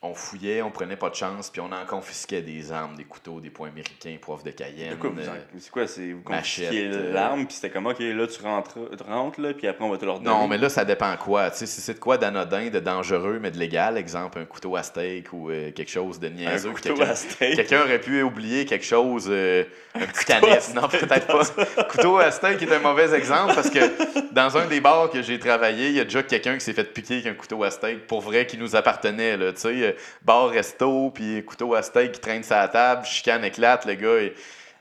[0.00, 3.40] on fouillait, on prenait pas de chance, puis on en confisquait des armes, des couteaux,
[3.40, 4.90] des points américains, poivre de Cayenne.
[4.90, 5.88] De quoi vous en- euh, C'est quoi?
[5.88, 9.40] C'est vous machette, confisquez euh, l'arme, puis c'était comme, ok, là, tu rentres, tu rentres
[9.40, 10.30] là, puis après, on va te leur donner.
[10.30, 11.50] Non, mais là, ça dépend quoi.
[11.50, 14.76] Tu sais, si c'est de quoi d'anodin, de dangereux, mais de légal, exemple, un couteau
[14.76, 16.68] à steak ou euh, quelque chose de Un niaiseux.
[16.70, 17.56] que couteau quelqu'un- à steak.
[17.56, 19.64] Quelqu'un aurait pu oublier quelque chose, euh,
[19.96, 20.74] un petit canif.
[20.74, 21.84] Non, peut-être pas.
[21.90, 25.40] couteau à steak est un mauvais exemple parce que dans un des bars que j'ai
[25.40, 28.06] travaillé, il y a déjà quelqu'un qui s'est fait piquer avec un couteau à steak
[28.06, 29.36] pour vrai qui nous appartenait.
[29.36, 33.44] Là, tu sais, euh, bar resto, puis couteau à steak qui traîne sa table, chicane
[33.44, 34.20] éclate, le gars.
[34.20, 34.34] et,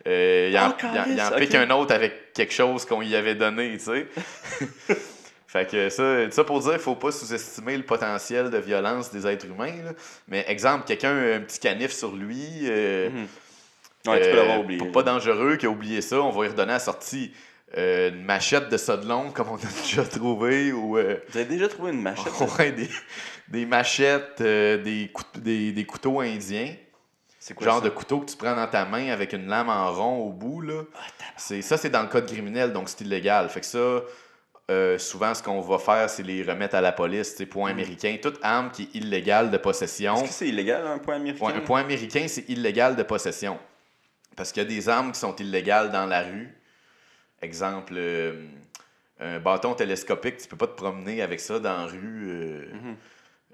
[0.07, 3.15] euh, il en, Oh, il en- il pique un autre avec quelque chose qu'on y
[3.15, 4.07] avait donné, tu sais.
[5.47, 9.25] Fait que ça, ça pour dire, il faut pas sous-estimer le potentiel de violence des
[9.25, 9.75] êtres humains.
[9.83, 9.91] là.
[10.27, 13.09] Mais exemple, quelqu'un a un petit canif sur lui, euh.
[14.05, 14.79] Ouais, tu peux l'avoir oublié.
[14.79, 17.31] Pas, pas dangereux, qui a oublié ça, on va lui redonner à la sortie.
[17.77, 21.67] Euh, une machette de long, comme on a déjà trouvé, ou euh, Vous avez déjà
[21.67, 22.31] trouvé une machette?
[22.59, 22.89] ouais, des,
[23.49, 26.73] des machettes, euh, des, cou- des, des couteaux indiens.
[27.39, 27.85] C'est quoi genre ça?
[27.85, 30.61] de couteau que tu prends dans ta main avec une lame en rond au bout.
[30.61, 30.83] Là.
[31.37, 33.47] c'est, ça, c'est dans le code criminel, donc c'est illégal.
[33.49, 34.01] Fait que ça,
[34.69, 37.35] euh, souvent, ce qu'on va faire, c'est les remettre à la police.
[37.35, 38.17] tu Point américain.
[38.21, 40.15] Toute arme qui est illégale de possession.
[40.15, 41.53] Est-ce que c'est illégal, un point américain?
[41.55, 43.57] Un point américain, c'est illégal de possession.
[44.35, 46.53] Parce qu'il y a des armes qui sont illégales dans la rue.
[47.41, 48.45] Exemple, euh,
[49.19, 52.95] un bâton télescopique, tu peux pas te promener avec ça dans la rue euh, Mhm.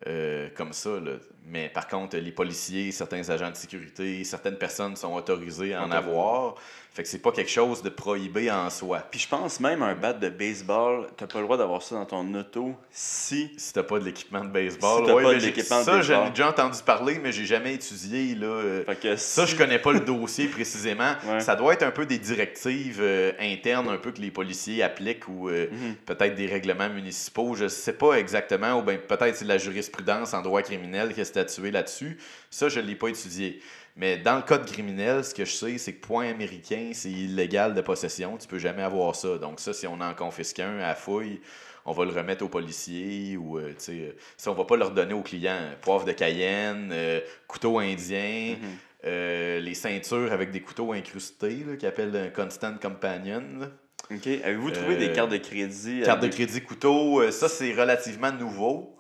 [0.08, 1.00] Euh, comme ça.
[1.00, 1.14] là.
[1.46, 5.92] Mais par contre, les policiers, certains agents de sécurité, certaines personnes sont autorisés à en
[5.92, 6.56] avoir.
[6.96, 9.00] Fait que c'est pas quelque chose de prohibé en soi.
[9.10, 12.06] Puis je pense même un bat de baseball, t'as pas le droit d'avoir ça dans
[12.06, 13.50] ton auto si.
[13.58, 15.84] Si t'as pas de l'équipement de baseball, Si t'as Ouais, pas de j'ai- l'équipement de
[15.86, 16.30] ça j'en ai baseball.
[16.30, 18.84] déjà entendu parler, mais j'ai jamais étudié là.
[18.86, 21.14] Fait que Ça, si- je connais pas le dossier précisément.
[21.28, 21.40] Ouais.
[21.40, 25.28] Ça doit être un peu des directives euh, internes, un peu que les policiers appliquent
[25.28, 25.96] ou euh, Mhm.
[26.06, 27.56] peut-être des règlements municipaux.
[27.56, 28.78] Je sais pas exactement.
[28.78, 32.20] Ou bien peut-être c'est la jurisprudence en droit criminel qui a statué là-dessus.
[32.52, 33.60] Ça, je l'ai pas étudié.
[33.96, 37.76] Mais dans le code criminel, ce que je sais, c'est que point américain, c'est illégal
[37.76, 38.38] de possession.
[38.38, 39.38] Tu peux jamais avoir ça.
[39.38, 41.42] Donc ça, si on en confisque un à fouille,
[41.86, 44.78] on va le remettre aux policiers ou, euh, tu sais, euh, si on va pas
[44.78, 45.60] leur donner aux clients.
[45.82, 48.70] Poivre de Cayenne, euh, couteau indien, Mhm.
[49.06, 53.44] euh, les ceintures avec des couteaux incrustés, qu'ils appellent un constant companion.
[53.60, 53.68] là.
[54.12, 54.28] Ok.
[54.44, 56.02] Avez-vous trouvé Euh, des cartes de crédit?
[56.04, 58.98] Carte de crédit couteau, euh, ça c'est relativement nouveau.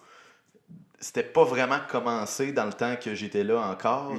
[0.99, 4.13] C'était pas vraiment commencé dans le temps que j'étais là encore.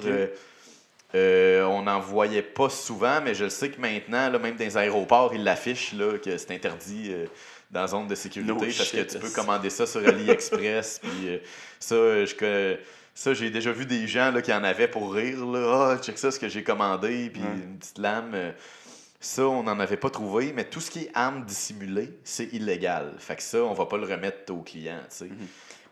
[1.15, 4.65] Euh, on n'en voyait pas souvent, mais je le sais que maintenant, là, même dans
[4.65, 7.27] les aéroports, ils l'affichent là, que c'est interdit euh,
[7.71, 11.01] dans la zone de sécurité No parce shit, que tu peux commander ça sur AliExpress.
[11.03, 11.39] puis euh,
[11.79, 12.77] ça, je
[13.17, 15.47] ça, j'ai déjà vu des gens là, qui en avaient pour rire.
[15.47, 15.93] Là.
[15.93, 18.53] Ah, check ça, ce que j'ai commandé, puis une petite lame.
[19.21, 23.15] ça, on n'en avait pas trouvé, mais tout ce qui est arme dissimulée, c'est illégal.
[23.19, 25.29] Fait que ça, on va pas le remettre au client, tu sais.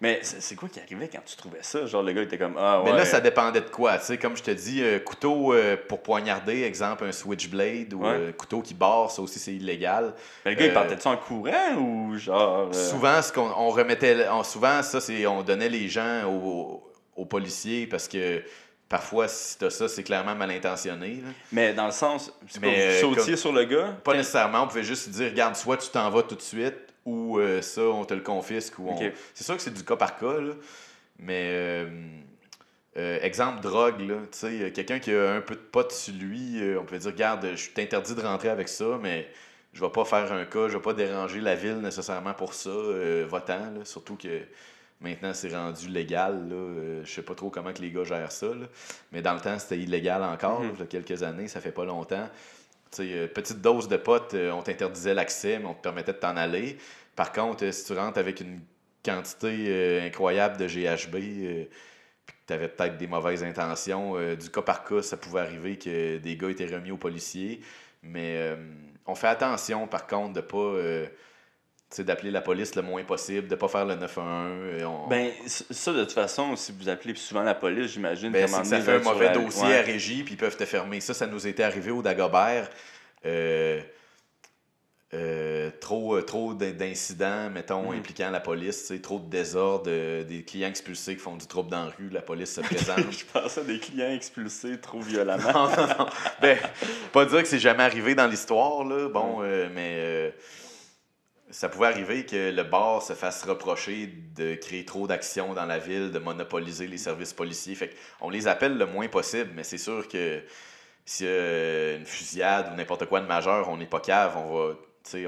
[0.03, 1.87] Mais c'est quoi qui arrivait quand tu trouvais ça?
[1.87, 2.91] Genre, le gars était comme, ah ouais.
[2.91, 4.19] Mais là, ça dépendait de quoi, tu sais?
[4.19, 8.09] Comme je te dis, euh, couteau euh, pour poignarder, exemple, un switchblade ou Ouais.
[8.11, 10.13] euh, couteau qui barre, ça aussi, c'est illégal.
[10.45, 12.75] Mais le gars, il partait-tu en courant ou genre.
[12.75, 16.83] Souvent, ce qu'on on remettait, on- souvent, ça, c'est on donnait les gens aux,
[17.15, 18.43] aux policiers parce que
[18.89, 21.23] parfois, si t'as ça, c'est clairement mal intentionné.
[21.25, 21.29] là.
[21.53, 23.97] Mais dans le sens, c'est comme- sur le gars?
[24.03, 27.39] Pas nécessairement, on pouvait juste dire, regarde, soit tu t'en vas tout de suite, ou
[27.39, 28.79] euh, ça, on te le confisque.
[28.79, 29.13] Ou on-.
[29.35, 30.53] C'est sûr que c'est du cas par cas, là.
[31.19, 31.87] mais euh,
[32.97, 36.61] euh, exemple, drogue, là, tu sais, quelqu'un qui a un peu de pot sur lui,
[36.79, 39.29] on peut dire, regarde, je suis interdit de rentrer avec ça, mais
[39.73, 42.69] je vais pas faire un cas, je vais pas déranger la ville nécessairement pour ça,
[42.69, 44.43] euh, votant, là, surtout que
[45.01, 48.49] maintenant c'est rendu légal, là, je sais pas trop comment que les gars gèrent ça,
[48.49, 48.67] là.
[49.11, 50.73] mais dans le temps c'était illégal encore, Mhm.
[50.75, 52.29] il y a quelques années, ça fait pas longtemps.
[52.93, 56.13] Tu sais, euh, petite dose de potes, euh, on t'interdisait l'accès, mais on te permettait
[56.13, 56.77] de t'en aller.
[57.17, 58.61] Par contre, euh, si tu rentres avec une
[59.05, 61.67] quantité incroyable de GHB, puis
[62.27, 66.19] que tu avais peut-être des mauvaises intentions, du cas par cas, ça pouvait arriver que
[66.19, 67.63] des gars étaient remis aux policiers.
[68.05, 68.57] Mais
[69.05, 71.09] on fait attention, par contre, de pas.
[71.97, 74.51] Sais, d'appeler la police le moins possible, de pas faire le 911.
[74.81, 78.47] euh, on- Ben, ça, de toute façon, si vous appelez souvent la police, j'imagine Ben,
[78.47, 79.79] c'est ça fait un mauvais la- dossier ouais.
[79.79, 81.01] à régie, puis ils peuvent te fermer.
[81.01, 82.69] Ça, ça nous était arrivé au Dagobert.
[83.27, 83.81] Euh,
[85.15, 87.99] euh, trop euh, trop d'in- d'incidents, mettons, Mhm.
[87.99, 89.91] impliquant la police, trop de désordre,
[90.25, 92.61] des clients expulsés qui font du trouble dans la rue, la police se
[93.07, 93.13] présente.
[93.13, 95.53] Je pensais à des clients expulsés trop violemment.
[95.53, 96.07] non, non, non.
[96.41, 96.57] Ben,
[97.13, 100.33] pas dire que c'est jamais arrivé dans l'histoire, là, bon, euh, mais
[101.53, 105.79] ça pouvait arriver que le bar se fasse reprocher de créer trop d'actions dans la
[105.79, 107.75] ville, de monopoliser les services policiers.
[107.77, 110.43] Fait on les appelle le moins possible, mais c'est sûr que
[111.05, 114.57] s'il y a une fusillade ou n'importe quoi de majeur, on n'est pas cave, on
[114.69, 114.75] va,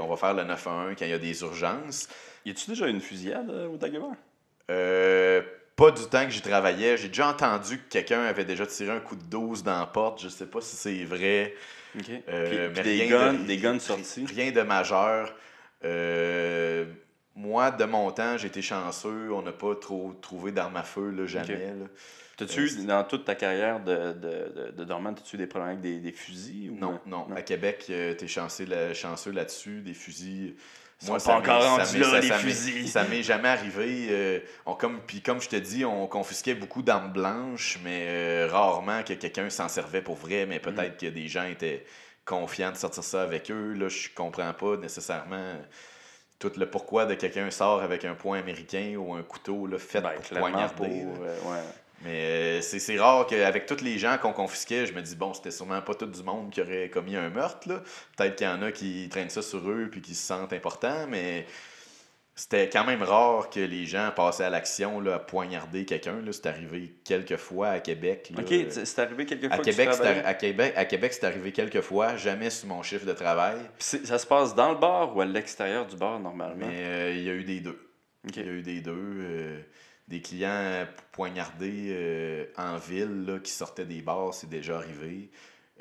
[0.02, 2.08] on va faire le 911 quand il y a des urgences.
[2.46, 4.16] Y a-tu déjà une fusillade euh, au Dagobert?
[4.70, 5.42] Euh,
[5.76, 6.96] pas du temps que j'y travaillais.
[6.96, 10.22] J'ai déjà entendu que quelqu'un avait déjà tiré un coup de 12 dans la porte.
[10.22, 11.54] Je sais pas si c'est vrai.
[11.98, 12.04] OK.
[12.28, 14.24] Euh, Puis- mais puis des guns, de- des guns sortis.
[14.26, 15.34] Rien de majeur.
[15.84, 16.84] Euh,
[17.36, 19.32] moi, de mon temps, j'ai été chanceux.
[19.32, 21.56] On n'a pas trop trouvé d'armes à feu, là, jamais.
[21.66, 21.86] Là.
[22.36, 25.46] T'as-tu Euh, eu, dans toute ta carrière de, de, de, de dormant, t'as-tu eu des
[25.46, 26.70] problèmes avec des, des fusils?
[26.70, 26.76] Ou...
[26.78, 29.80] Non, non, À Québec, tu t'es chanceux, là- chanceux là-dessus.
[29.82, 30.54] Des fusils.
[31.02, 31.84] Ils sont ça pas encore là,
[32.20, 32.88] les fusils.
[32.88, 34.06] Ça m'est jamais arrivé.
[34.10, 38.48] euh, on, comme, puis comme je te dis, on confisquait beaucoup d'armes blanches, mais euh,
[38.50, 40.46] rarement que quelqu'un s'en servait pour vrai.
[40.46, 40.60] Mais Mm.
[40.62, 41.84] peut-être que des gens étaient
[42.24, 43.72] confiants de sortir ça avec eux.
[43.74, 45.54] Là, je comprends pas nécessairement
[46.38, 50.00] tout le pourquoi de quelqu'un sort avec un point américain ou un couteau là, fait
[50.00, 50.74] Ben, pour poignarder.
[51.04, 51.62] pour, euh, ouais.
[52.02, 55.32] Mais euh, c'est c'est rare qu'avec tous les gens qu'on confisquait, je me dis, bon,
[55.32, 57.68] c'était sûrement pas tout du monde qui aurait commis un meurtre.
[57.68, 57.82] là.
[58.16, 61.06] Peut-être qu'il y en a qui traînent ça sur eux puis qui se sentent importants,
[61.08, 61.46] mais
[62.36, 66.20] C'était quand même rare que les gens passaient à l'action, là, à poignarder quelqu'un.
[66.20, 66.32] là.
[66.32, 68.32] C'est arrivé quelques fois à Québec.
[68.34, 68.42] là.
[68.42, 71.52] Ok, c'est arrivé quelques fois À que Québec, arri- à, Québec, à Québec, c'est arrivé
[71.52, 75.16] quelques fois, jamais sur mon chiffre de travail, c'est- ça se passe dans le bar
[75.16, 76.66] ou à l'extérieur du bar normalement?
[76.66, 77.78] mais euh, il y a eu des deux.
[78.28, 78.92] Il y a eu des deux.
[78.96, 79.60] euh,
[80.06, 85.30] des clients poignardés euh, en ville là, qui sortaient des bars, c'est déjà arrivé.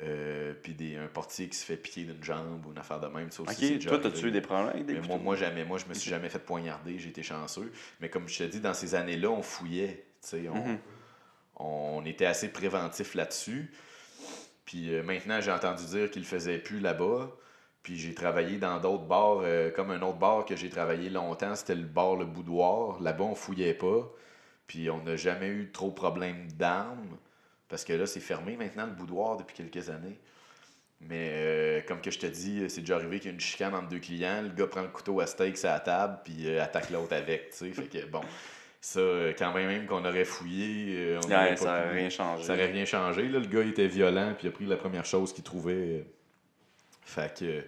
[0.02, 3.06] Euh, puis des, un portier qui se fait piquer d'une jambe ou une affaire de
[3.06, 3.30] même.
[3.30, 4.10] Ça aussi, Ok, toi, arrivé.
[4.10, 5.64] t'as-tu eu des problèmes avec des Mais moi, moi, jamais.
[5.64, 6.98] Moi, je me suis jamais fait poignarder.
[6.98, 7.70] J'ai été chanceux.
[8.00, 10.04] Mais comme je te dis, dans ces années-là, on fouillait.
[10.32, 10.78] Mhm.
[11.56, 13.70] on était assez préventif là-dessus.
[14.64, 17.30] Puis euh, maintenant, j'ai entendu dire qu'ils le faisaient plus là-bas.
[17.82, 21.54] Puis j'ai travaillé dans d'autres bars, euh, comme un autre bar que j'ai travaillé longtemps,
[21.54, 22.98] c'était le bar Le Boudoir.
[23.02, 24.10] Là-bas, on fouillait pas.
[24.66, 27.18] Puis on n'a jamais eu trop de problèmes d'armes.
[27.74, 30.16] Parce que là, c'est fermé maintenant, le boudoir, depuis quelques années.
[31.00, 33.74] Mais euh, comme que je te dis, c'est déjà arrivé qu'il y a une chicane
[33.74, 34.42] entre deux clients.
[34.42, 37.50] Le gars prend le couteau à steak sur la table, puis euh, attaque l'autre avec.
[37.50, 37.72] tu sais.
[37.72, 38.20] Fait que bon,
[38.80, 39.00] ça,
[39.36, 42.10] quand même, même qu'on aurait fouillé, euh, on Ouais, aurait ça pas n'a pu- rien
[42.10, 42.44] changé.
[42.44, 43.28] ça n'aurait rien changé.
[43.28, 43.40] Là.
[43.40, 46.04] Le gars était violent, puis il a pris la première chose qu'il trouvait.
[47.02, 47.64] Fait que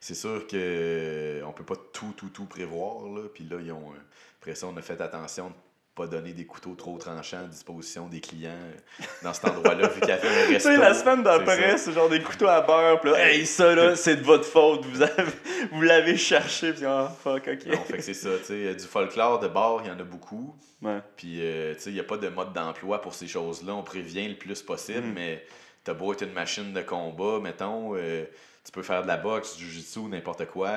[0.00, 3.04] c'est sûr que on peut pas tout, tout, tout prévoir.
[3.14, 3.28] Là.
[3.34, 3.92] Puis là, ils ont,
[4.40, 5.54] après ça, on a fait attention de
[6.00, 10.00] pas donner des couteaux trop tranchants à disposition des clients euh, dans cet endroit-là, vu
[10.00, 10.68] qu'il y avait un Tu resto.
[10.70, 13.96] sais, la semaine d'après, c'est genre des couteaux à beurre, pis là, hey, ça là,
[13.96, 15.24] c'est de votre faute, vous avez,
[15.72, 17.66] vous l'avez cherché, pis ah, fuck, ok.
[17.66, 19.98] Non, fait que c'est ça, tu sais, euh, du folklore de bar, il y en
[20.00, 20.54] a beaucoup.
[20.82, 21.00] Ouais.
[21.16, 23.74] Puis, euh, tu sais, il n'y a pas de mode d'emploi pour ces choses-là.
[23.74, 25.12] On prévient le plus possible, Mhm.
[25.14, 25.44] mais
[25.84, 28.24] t'as beau être une machine de combat, mettons, euh,
[28.64, 30.70] tu peux faire de la boxe, du jiu-jitsu, n'importe quoi.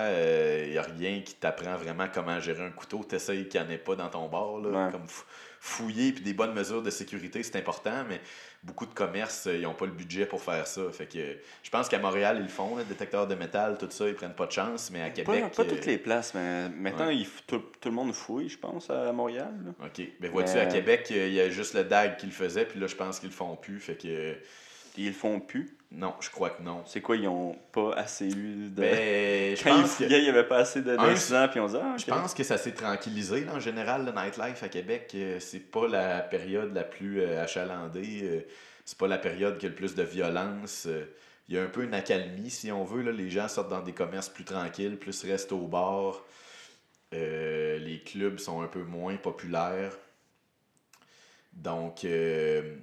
[0.66, 3.04] Il n'y a rien qui t'apprend vraiment comment gérer un couteau.
[3.04, 4.58] T'essayes qu'il n'y en ait pas dans ton bar.
[4.60, 4.92] Là, Ouais.
[4.92, 5.26] Comme fou-
[5.60, 8.20] fouiller, puis des bonnes mesures de sécurité, c'est important, mais
[8.64, 10.82] beaucoup de commerces, euh, ils n'ont pas le budget pour faire ça.
[10.92, 13.88] Fait que euh, je pense qu'à Montréal, ils le font, là, détecteurs de métal, tout
[13.90, 15.52] ça, ils prennent pas de chance, mais à Pas, Québec...
[15.56, 17.16] pas euh, toutes les places, mais maintenant, ouais.
[17.18, 19.54] il tout, tout le monde fouille, je pense, à Montréal.
[19.66, 19.86] là.
[19.86, 20.06] OK.
[20.20, 22.66] Mais vois-tu, Mais- à Québec, euh, il y a juste le DAG qui le faisait,
[22.66, 23.80] puis là, je pense qu'ils le font plus.
[23.80, 24.34] Fait que euh,
[24.98, 25.78] Ils le font plus.
[25.96, 26.84] Non, je crois que non.
[26.86, 28.82] C'est quoi, ils ont pas assez eu de.
[28.82, 31.68] Ben, je Quand ils pense que, il y avait pas assez de- d'incidents, puis on
[31.68, 33.46] disait, ah, je pense que ça s'est tranquillisé.
[33.46, 37.44] là, en général, le nightlife à Québec, euh, c'est pas la période la plus euh,
[37.44, 38.22] achalandée.
[38.24, 38.40] euh,
[38.86, 40.88] c'est pas la période qui a le plus de violence.
[41.48, 43.02] Il y a un peu une accalmie, si on veut.
[43.04, 43.12] Là.
[43.12, 46.22] Les gens sortent dans des commerces plus tranquilles, plus restent au bar.
[47.14, 49.94] Euh, les clubs sont un peu moins populaires.
[51.54, 52.76] Donc, euh,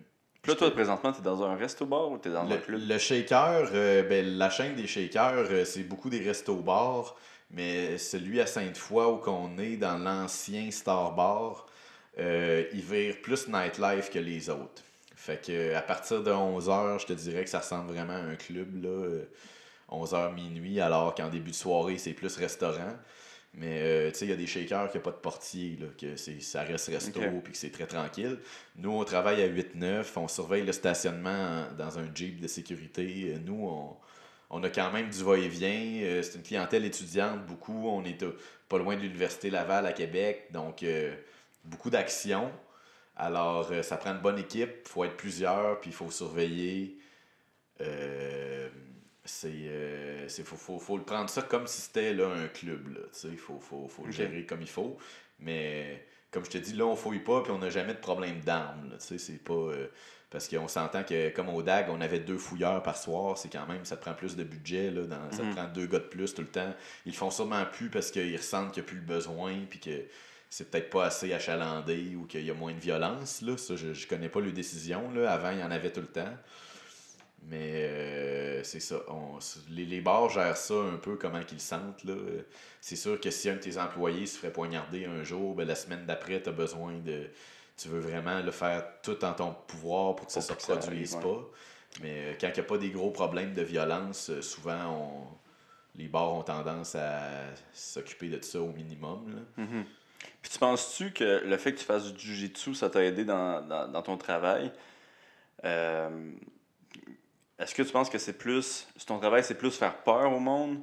[0.43, 2.81] Puis là, toi, présentement, t'es dans un resto-bar ou t'es dans un le, club?
[2.89, 7.17] le shaker, euh, ben, la chaîne des shakers, euh, c'est beaucoup des restos-bars,
[7.51, 11.67] mais celui à Sainte-Foy où qu'on est dans l'ancien Star Bar,
[12.19, 14.83] euh, il vire plus nightlife que les autres.
[15.15, 18.37] Fait que à partir de 11h, je te dirais que ça ressemble vraiment à un
[18.37, 19.25] club, là, euh,
[19.91, 22.97] 11h minuit, alors qu'en début de soirée, c'est plus restaurant.
[23.55, 25.87] Mais euh, tu sais, il y a des shakers qui n'ont pas de portier, là,
[26.01, 27.43] que c'est, ça reste resto Ok.
[27.43, 28.39] puis que c'est très tranquille.
[28.77, 31.31] Nous, on travaille à 8-9, on surveille le stationnement
[31.69, 33.35] en- dans un Jeep de sécurité.
[33.35, 33.97] Euh, Nous, on,
[34.51, 36.01] on a quand même du va-et-vient.
[36.05, 37.89] Euh, C'est une clientèle étudiante, beaucoup.
[37.89, 38.37] On est euh,
[38.69, 41.13] pas loin de l'Université Laval à Québec, donc euh,
[41.65, 42.53] beaucoup d'actions.
[43.17, 46.97] Alors, ça prend une bonne équipe, il faut être plusieurs, puis il faut surveiller.
[47.81, 48.69] Euh,
[49.31, 52.99] c'est euh, faut, faut, faut le prendre ça comme si c'était là, un club.
[53.25, 54.99] Il faut, faut, faut le gérer comme il faut.
[55.39, 58.41] Mais comme je te dis, là, on fouille pas puis on n'a jamais de problème
[58.41, 58.95] d'armes.
[58.99, 59.55] C'est pas.
[59.55, 59.87] euh,
[60.31, 63.67] parce qu'on s'entend que, comme au DAG, on avait deux fouilleurs par soir, c'est quand
[63.67, 66.05] même, ça te prend plus de budget, là, dans, ça te prend deux gars de
[66.05, 66.73] plus tout le temps.
[67.05, 69.81] Ils le font sûrement plus parce qu'ils ressentent qu'il n'y a plus le besoin, puis
[69.81, 70.05] que
[70.49, 73.43] c'est peut-être pas assez achalandé ou qu'il y a moins de violence.
[73.43, 73.57] Là.
[73.57, 75.11] Ça, je, je connais pas les décisions.
[75.13, 75.33] Là.
[75.33, 76.33] Avant, il y en avait tout le temps.
[77.49, 78.97] Mais euh, c'est ça.
[79.09, 79.39] On-
[79.71, 82.05] les, les bars gèrent ça un peu comment qu'ils le sentent.
[82.05, 82.15] Là.
[82.81, 85.75] C'est sûr que si un de tes employés se ferait poignarder un jour, ben, la
[85.75, 87.29] semaine d'après, tu as besoin de.
[87.77, 91.15] Tu veux vraiment le faire tout en ton pouvoir pour que ça Pour se reproduise
[91.15, 91.49] arrive, pas.
[92.03, 95.27] Mais euh, quand il n'y a pas des gros problèmes de violence, euh, souvent on,
[95.99, 97.21] les bars ont tendance à
[97.73, 99.35] s'occuper de ça au minimum.
[99.35, 99.65] là.
[99.65, 99.85] Mhm.
[100.43, 103.67] Puis tu penses-tu que le fait que tu fasses du jujitsu, ça t'a aidé dans,
[103.67, 104.71] dans, dans ton travail?
[105.65, 106.33] Euh,
[107.61, 108.89] Est-ce que tu penses que c'est plus.
[109.07, 110.83] Ton travail, c'est plus faire peur au monde?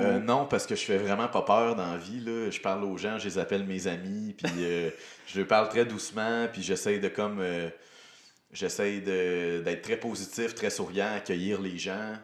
[0.00, 2.20] Euh, non, parce que je fais vraiment pas peur dans la vie.
[2.20, 2.50] Là.
[2.50, 4.90] Je parle aux gens, je les appelle mes amis, puis euh,
[5.26, 7.38] je parle très doucement, puis j'essaye de comme.
[7.40, 7.68] euh,
[8.52, 12.14] j'essaye de- d'être très positif, très souriant, accueillir les gens.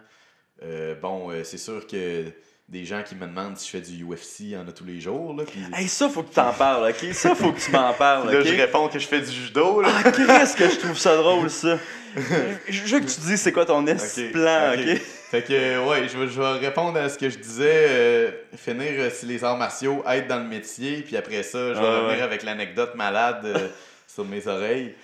[1.02, 2.24] Bon, c'est sûr que
[2.68, 4.84] des gens qui me demandent si je fais du UFC, il y en a tous
[4.84, 5.34] les jours.
[5.36, 7.12] Là, Hey, ça, faut que tu t'en parles, ok?
[7.14, 9.80] Ça, faut que tu m'en parles, Là, je réponds que je fais du judo.
[9.82, 9.88] Là.
[10.04, 11.78] Ah, qu'est-ce que je trouve ça drôle, ça?
[12.68, 14.96] Je veux que tu dises c'est quoi ton esti Ok, plan, ok.
[15.30, 17.86] Fait que, euh, ouais, je vais, je vais répondre à ce que je disais.
[17.90, 21.02] euh, finir euh, si les arts martiaux aident dans le métier.
[21.02, 22.22] Puis après ça, je vais Ah, revenir ouais.
[22.22, 23.68] avec l'anecdote malade euh,
[24.06, 24.94] sur mes oreilles.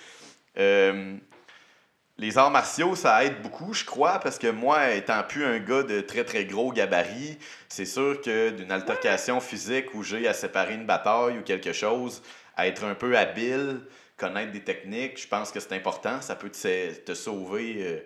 [2.19, 5.81] Les arts martiaux, ça aide beaucoup, je crois, parce que moi, étant plus un gars
[5.81, 10.75] de très très gros gabarit, c'est sûr que d'une altercation physique où j'ai à séparer
[10.75, 12.21] une bataille ou quelque chose,
[12.55, 13.81] à être un peu habile,
[14.15, 16.21] connaître des techniques, je pense que c'est important.
[16.21, 17.99] Ça peut te, te sauver, euh,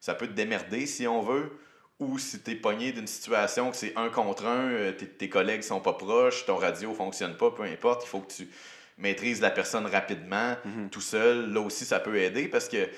[0.00, 1.52] ça peut te démerder si on veut.
[1.98, 5.60] Ou si t'es pogné d'une situation que c'est un contre un, euh, tes, tes collègues
[5.60, 8.48] sont pas proches, ton radio fonctionne pas, peu importe, il faut que tu
[8.96, 10.56] maîtrises la personne rapidement,
[10.90, 11.52] tout seul.
[11.52, 12.88] Là aussi, ça peut aider parce que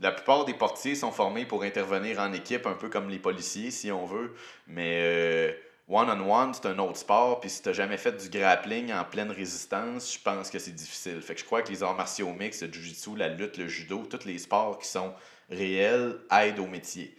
[0.00, 3.70] la plupart des portiers sont formés pour intervenir en équipe, un peu comme les policiers,
[3.70, 4.34] si on veut.
[4.66, 5.52] Mais euh,
[5.88, 7.40] one-on-one, c'est un autre sport.
[7.40, 11.20] Puis si t'as jamais fait du grappling en pleine résistance, je pense que c'est difficile.
[11.20, 14.06] Fait que je crois que les arts martiaux mixtes, le jiu-jitsu, la lutte, le judo,
[14.08, 15.12] tous les sports qui sont
[15.50, 17.14] réels aident au métier.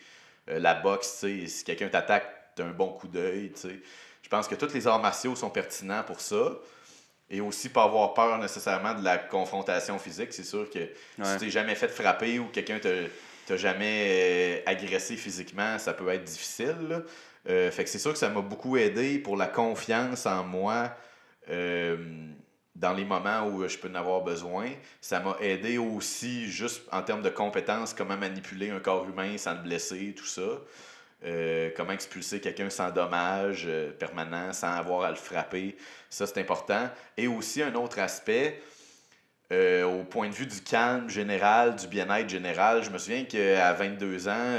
[0.50, 3.54] Euh, la boxe, si quelqu'un t'attaque, t'as un bon coup d'œil.
[4.24, 6.54] Je pense que tous les arts martiaux sont pertinents pour ça.
[7.32, 10.34] Et aussi pas avoir peur nécessairement de la confrontation physique.
[10.34, 10.80] C'est sûr que
[11.24, 12.89] si tu t'es jamais fait frapper ou quelqu'un t'a
[13.46, 16.76] t'a jamais euh, agressé physiquement, ça peut être difficile.
[16.89, 17.02] là.
[17.50, 20.96] Euh, fait que c'est sûr que ça m'a beaucoup aidé pour la confiance en moi
[21.50, 21.98] euh,
[22.76, 24.70] dans les moments où je peux en avoir besoin.
[25.02, 29.54] Ça m'a aidé aussi juste en termes de compétences, comment manipuler un corps humain sans
[29.54, 30.41] le blesser, tout ça.
[31.24, 35.78] Euh, comment expulser quelqu'un sans dommage euh, permanent, sans avoir à le frapper.
[36.10, 36.90] Ça, c'est important.
[37.16, 38.60] Et aussi, un autre aspect,
[39.54, 43.72] euh, au point de vue du calme général, du bien-être général, je me souviens qu'à
[43.74, 44.58] 22 ans,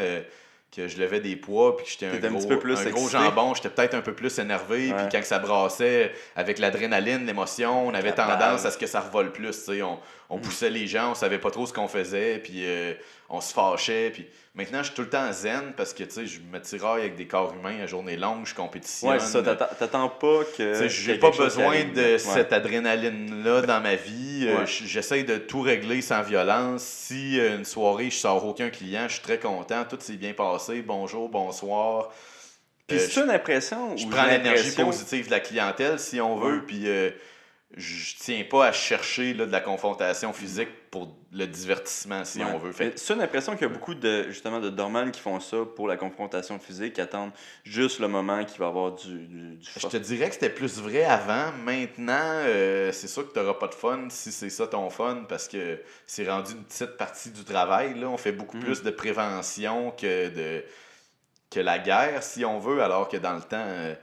[0.74, 2.90] que je levais des poids puis que j'étais un un gros, petit peu plus un
[2.90, 4.90] gros jambon, j'étais peut-être un peu plus énervé.
[4.90, 4.96] Ouais.
[4.96, 9.00] Puis quand ça brassait avec l'adrénaline, l'émotion, on avait La tendance à ce que ça
[9.00, 9.68] revole plus.
[9.82, 9.98] On,
[10.34, 12.94] on poussait les gens, on savait pas trop ce qu'on faisait, puis euh,
[13.28, 14.10] on se fâchait.
[14.14, 17.02] Puis maintenant, je suis tout le temps zen parce que tu sais, je me tiraille
[17.02, 19.10] avec des corps humains à journée longue, je compétitionne.
[19.10, 19.42] Ouais, ça.
[19.42, 20.88] t'attends- pas que.
[20.88, 22.12] J'ai pas besoin de.
[22.12, 22.18] Ouais.
[22.18, 24.46] cette adrénaline-là dans ma vie.
[24.48, 24.66] Euh, Ouais.
[24.66, 26.82] J'essaie de tout régler sans violence.
[26.82, 29.84] Si euh, une soirée, je sors aucun client, je suis très content.
[29.88, 30.82] Tout s'est bien passé.
[30.82, 32.10] Bonjour, bonsoir.
[32.86, 36.82] Puis c'est une impression je prends l'énergie positive de la clientèle, si on veut, puis
[37.76, 42.44] je tiens pas à chercher là, de la confrontation physique pour le divertissement, si Ouais.
[42.52, 42.68] on veut.
[42.78, 45.40] Mais Fait, C'est une impression qu'il y a beaucoup de justement de dormans qui font
[45.40, 47.32] ça pour la confrontation physique, qui attendent
[47.64, 50.50] juste le moment qu'il va y avoir du, du, du je te dirais que c'était
[50.50, 51.50] plus vrai avant.
[51.64, 52.12] Maintenant,
[52.44, 55.48] euh, c'est sûr que tu n'auras pas de fun si c'est ça ton fun, parce
[55.48, 57.98] que c'est rendu une petite partie du travail.
[57.98, 58.08] Là.
[58.08, 58.64] On fait beaucoup Mhm.
[58.64, 60.64] plus de prévention que de
[61.50, 63.94] que la guerre, si on veut, alors que dans le temps, euh,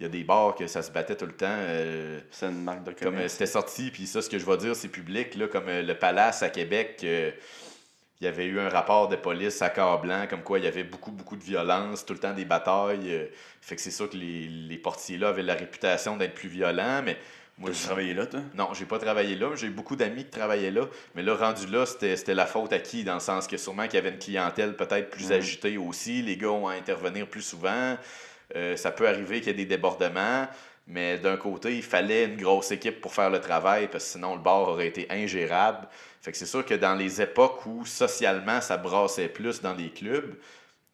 [0.00, 1.44] il y a des bars que ça se battait tout le temps.
[1.50, 4.56] euh, C'est une marque de comme euh, c'était sorti, puis ça, ce que je vais
[4.56, 8.70] dire, c'est public, là, comme euh, le Palace à Québec, il y avait eu un
[8.70, 12.04] rapport de police à corps blanc, comme quoi il y avait beaucoup, beaucoup de violence,
[12.06, 13.28] tout le temps des batailles.
[13.60, 17.18] fait que c'est sûr que les, les portiers-là avaient la réputation d'être plus violents, mais
[17.58, 18.40] moi, je- travaillé là, toi?
[18.54, 19.50] non, j'ai pas travaillé là.
[19.54, 20.86] J'ai eu beaucoup d'amis qui travaillaient là.
[21.14, 23.04] Mais là, rendu là, c'était la faute à qui?
[23.04, 25.32] Dans le sens que sûrement qu'il y avait une clientèle peut-être plus Mhm.
[25.32, 26.22] agitée aussi.
[26.22, 27.96] Les gars ont à intervenir plus souvent.
[28.56, 30.46] Euh, ça peut arriver qu'il y ait des débordements.
[30.86, 34.34] Mais d'un côté, il fallait une grosse équipe pour faire le travail parce que sinon
[34.34, 35.86] le bar aurait été ingérable.
[36.20, 40.36] Fait c'est sûr que dans les époques où socialement ça brassait plus dans les clubs,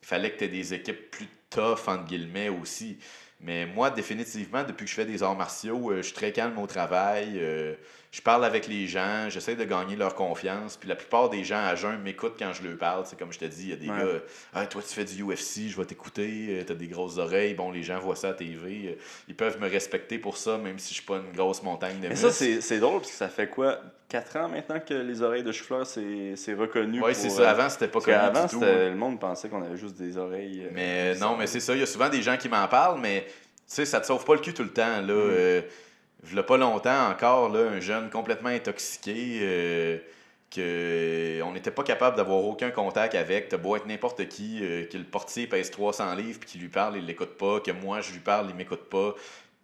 [0.02, 2.98] il fallait que tu aies des équipes plus tough, entre guillemets, aussi.
[3.40, 6.58] Mais moi, définitivement, depuis que je fais des arts martiaux, euh, je suis très calme
[6.58, 7.34] au travail.
[7.36, 7.74] euh,
[8.12, 10.78] je parle avec les gens, j'essaie de gagner leur confiance.
[10.78, 13.04] Puis la plupart des gens à jeun m'écoutent quand je leur parle.
[13.04, 13.98] C'est comme je te dis, il y a des Ouais.
[14.14, 14.20] gars,
[14.54, 17.52] ah, toi tu fais du UFC, je vais t'écouter, euh, t'as des grosses oreilles.
[17.52, 18.56] Bon, les gens voient ça à TV.
[18.86, 18.92] euh,
[19.28, 22.08] ils peuvent me respecter pour ça, même si je suis pas une grosse montagne de
[22.08, 22.42] Mais ça, muscles.
[22.44, 25.52] c'est c'est drôle parce que ça fait quoi 4 ans maintenant que les oreilles de
[25.52, 27.02] chou-fleur, c'est reconnu.
[27.02, 27.50] Oui, c'est euh, ça.
[27.50, 28.62] Avant, c'était pas connu qu'avant, du tout.
[28.64, 28.88] hein.
[28.90, 30.62] le monde pensait qu'on avait juste des oreilles.
[30.64, 31.74] euh, Mais non, mais c'est ça.
[31.74, 33.26] Il y a souvent des gens qui m'en parlent, mais
[33.66, 35.00] sais, ça te sauve pas le cul tout le temps.
[35.00, 35.14] Là.
[35.14, 35.30] Mm.
[35.30, 35.62] Euh,
[36.22, 39.98] v'là pas longtemps encore, là, un jeune complètement intoxiqué, euh,
[40.50, 43.48] que on n'était pas capable d'avoir aucun contact avec.
[43.48, 46.68] T'as beau être n'importe qui, euh, que le portier pèse 300 livres, puis qu'il lui
[46.68, 49.14] parle, il l'écoute pas, que moi, je lui parle, il m'écoute pas.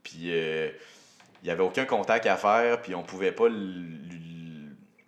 [0.02, 0.70] Puis euh,
[1.42, 3.48] il y avait aucun contact à faire, puis on pouvait pas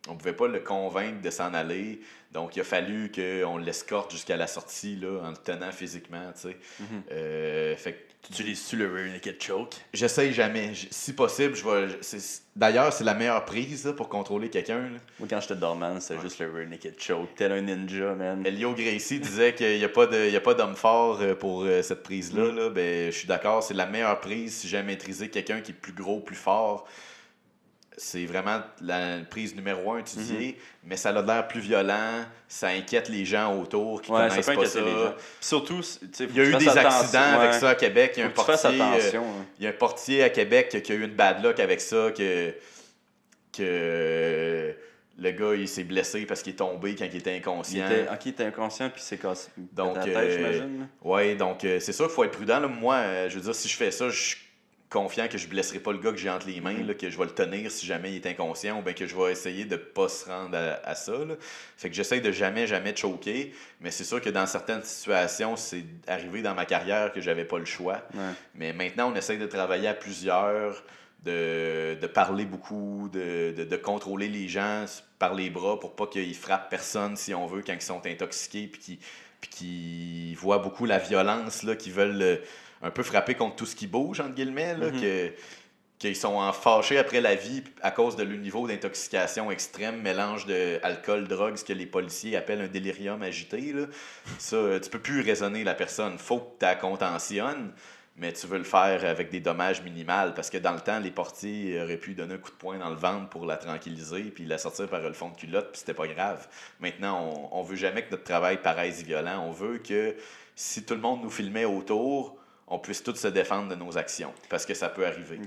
[0.07, 2.01] on pouvait pas le convaincre de s'en aller.
[2.33, 6.31] Donc, il a fallu qu'on l'escorte jusqu'à la sortie là, en le tenant physiquement.
[6.35, 6.57] tu sais.
[7.11, 9.75] Euh, fait que Tu utilises-tu le rear naked choke?
[9.93, 10.75] J'essaye jamais.
[10.75, 11.99] J- Si possible, je vais.
[12.01, 14.81] c'est- D'ailleurs, c'est la meilleure prise là, pour contrôler quelqu'un.
[14.83, 14.99] là.
[15.19, 17.35] Moi, quand j'étais dormant, c'était juste le rear naked choke.
[17.37, 18.45] Tel un ninja, man.
[18.47, 21.35] Elio Gracie disait qu'il n'y a pas de- il y a pas d'homme fort euh,
[21.35, 22.51] pour euh, cette prise-là.
[22.53, 22.71] là.
[22.71, 25.93] Ben, je suis d'accord, c'est la meilleure prise si j'ai maîtrisé quelqu'un qui est plus
[25.93, 26.87] gros, plus fort.
[27.97, 33.09] C'est vraiment la prise numéro un étudiée, mais ça a l'air plus violent, ça inquiète
[33.09, 34.81] les gens autour qui Ouais, ça connaissent peut pas ça.
[34.81, 35.15] les gens.
[35.41, 35.81] Surtout,
[36.21, 38.15] Il y a eu des accidents avec ça à Québec.
[38.17, 39.23] Il y a un portier, euh, hein.
[39.59, 42.11] il y a un portier à Québec qui a eu une bad luck avec ça,
[42.11, 42.53] que,
[43.57, 44.75] que
[45.17, 47.87] le gars il s'est blessé parce qu'il est tombé quand il était Il inconscient.
[47.87, 49.49] était, ok, il était inconscient, puis c'est cassé.
[49.57, 50.69] Donc, la tête, euh.
[51.03, 52.59] Ouais, donc euh, c'est sûr qu'il faut être prudent.
[52.59, 52.67] là.
[52.67, 54.37] Moi, euh, je veux dire, si je fais ça, je suis
[54.95, 57.19] confiant que je blesserai pas le gars que j'ai entre les mains, là, que je
[57.19, 59.75] vais le tenir si jamais il est inconscient ou bien que je vais essayer de
[59.75, 61.13] pas se rendre à, à ça.
[61.13, 61.35] là.
[61.77, 65.85] Fait que j'essaye de jamais, jamais choquer, mais c'est sûr que dans certaines situations, c'est
[66.07, 68.03] arrivé dans ma carrière que j'avais pas le choix.
[68.15, 68.21] Ouais.
[68.55, 70.85] Mais maintenant, on essaye de travailler à plusieurs,
[71.25, 74.85] de, de parler beaucoup, de, de, de contrôler les gens
[75.19, 78.69] par les bras pour pas qu'ils frappent personne, si on veut, quand ils sont intoxiqués,
[78.69, 78.99] puis
[79.51, 82.37] qu'ils voient beaucoup la violence, qu'ils veulent euh,
[82.85, 85.01] un peu frapper contre tout ce qui bouge, entre guillemets, là, Mhm.
[85.01, 85.33] que
[85.99, 90.45] qu'ils sont en fâchés après la vie à cause de leur niveau d'intoxication extrême, mélange
[90.45, 93.73] de alcool, drogue, ce que les policiers appellent un délirium agité.
[93.73, 93.87] Là.
[94.39, 96.19] Ça, euh, tu peux plus raisonner la personne.
[96.19, 97.73] faut que tu la contentionnes,
[98.17, 101.13] mais tu veux le faire avec des dommages minimales parce que dans le temps, les
[101.13, 104.45] portiers auraient pu donner un coup de poing dans le ventre pour la tranquilliser puis
[104.45, 106.49] la sortir par le fond de culotte, puis c'était pas grave.
[106.81, 109.45] Maintenant, on, on veut jamais que notre travail paraisse violent.
[109.47, 110.17] On veut que
[110.57, 112.37] si tout le monde nous filmait autour,
[112.69, 115.39] on puisse tous se défendre de nos actions parce que ça peut arriver.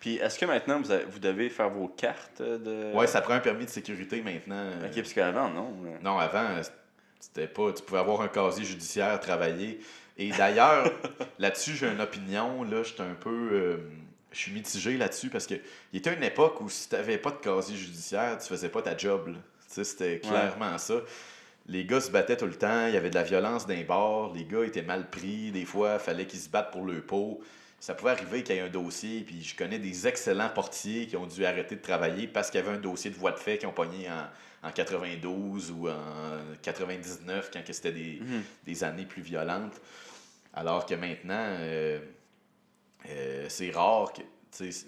[0.00, 2.92] Puis est-ce que maintenant, vous, avez- vous devez faire vos cartes de.
[2.94, 4.68] Ouais, ça prend un permis de sécurité maintenant.
[4.84, 5.74] Ok, parce qu'avant, non.
[6.02, 6.46] Non, avant,
[7.18, 7.72] c'était pas.
[7.72, 9.80] Tu pouvais avoir un casier judiciaire, travailler.
[10.16, 10.90] Et d'ailleurs,
[11.38, 12.62] là-dessus, j'ai une opinion.
[12.64, 13.48] Là, j'étais un peu.
[13.52, 13.76] euh,
[14.30, 15.54] je suis mitigé là-dessus parce que
[15.92, 18.82] il était une époque où si tu n'avais pas de casier judiciaire, tu faisais pas
[18.82, 19.28] ta job.
[19.28, 19.34] là.
[19.68, 20.94] Tu sais, c'était clairement ça.
[21.68, 24.32] Les gars se battaient tout le temps, il y avait de la violence les bars,
[24.34, 27.40] les gars étaient mal pris, des fois, il fallait qu'ils se battent pour le pot.
[27.78, 31.16] Ça pouvait arriver qu'il y ait un dossier, puis je connais des excellents portiers qui
[31.16, 33.58] ont dû arrêter de travailler parce qu'il y avait un dossier de voie de fait
[33.58, 35.94] qui ont pogné en, en 92 ou en
[36.62, 38.42] 99 quand c'était des, Mhm.
[38.64, 39.80] des années plus violentes.
[40.54, 42.00] Alors que maintenant, euh,
[43.08, 44.22] euh, c'est rare que.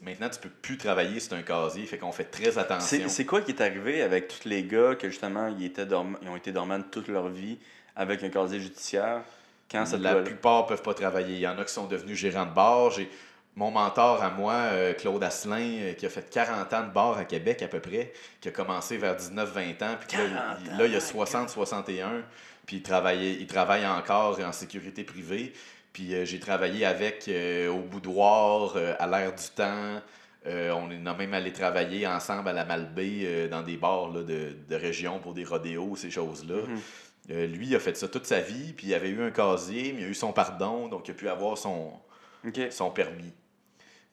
[0.03, 2.87] Maintenant, tu peux plus travailler sur un casier, fait qu'on fait très attention.
[2.87, 6.17] C'est c'est quoi qui est arrivé avec tous les gars que justement ils, étaient dorm-
[6.23, 7.59] ils ont été dormants toute leur vie
[7.97, 9.23] avec un casier judiciaire?
[9.71, 11.35] Quand ça La doit- plupart peuvent pas travailler.
[11.35, 12.91] Il y en a qui sont devenus gérants de bar.
[12.91, 13.09] J'ai
[13.57, 17.19] mon mentor à moi, euh, Claude Asselin, euh, qui a fait 40 ans de bar
[17.19, 20.71] à Québec à peu près, qui a commencé vers 19-20 ans, puis là, 40 il-
[20.73, 22.23] ans, là, il a my 60-61,
[22.67, 25.53] puis il, il travaille encore en sécurité privée.
[25.93, 30.01] Puis euh, j'ai travaillé avec euh, au boudoir, euh, à l'air du temps.
[30.47, 34.75] On est même allé travailler ensemble à la Malbaie dans des bars là, de, de
[34.75, 36.63] région pour des rodéos, ces choses-là.
[37.29, 37.45] Mhm.
[37.45, 40.01] Lui, il a fait ça toute sa vie, puis il avait eu un casier, mais
[40.01, 41.93] il a eu son pardon, donc il a pu avoir son,
[42.71, 43.35] son permis.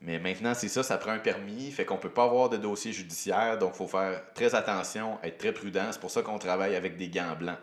[0.02, 2.92] Mais maintenant, c'est ça, ça prend un permis, fait qu'on peut pas avoir de dossier
[2.92, 5.88] judiciaire, donc il faut faire très attention, être très prudent.
[5.92, 7.58] C'est pour ça qu'on travaille avec des gants blancs.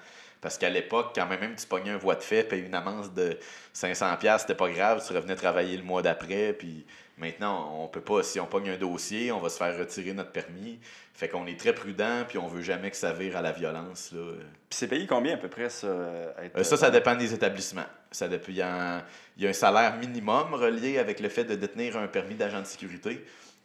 [0.45, 3.38] Parce qu'à l'époque, quand même, tu pognais un voie de fait, payer une amende de
[3.74, 6.84] 500$, c'était pas grave, tu revenais travailler le mois d'après, puis
[7.16, 10.32] maintenant, on peut pas, si on pogne un dossier, on va se faire retirer notre
[10.32, 10.78] permis.
[11.14, 14.12] Fait qu'on est très prudent, puis on veut jamais que ça vire à la violence.
[14.12, 14.32] Là.
[14.68, 17.32] Puis c'est payé combien à peu près ça euh, être- Euh, ça, ça dépend des
[17.32, 17.86] établissements.
[18.11, 19.03] Ça dépend, il, y a un,
[19.38, 22.61] il y a un salaire minimum relié avec le fait de détenir un permis d'agent
[22.61, 23.24] de sécurité.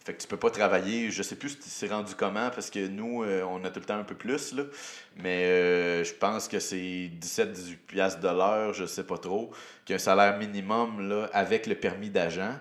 [0.10, 2.88] Fait que tu peux pas travailler, je sais plus si c'est rendu comment, parce que
[2.88, 4.64] nous, euh, on a tout le temps un peu plus, là.
[5.18, 9.52] Mais euh, je pense que c'est 17-18 piastres de l'heure, je sais pas trop,
[9.86, 12.56] qu'il y a un salaire minimum là, avec le permis d'agent.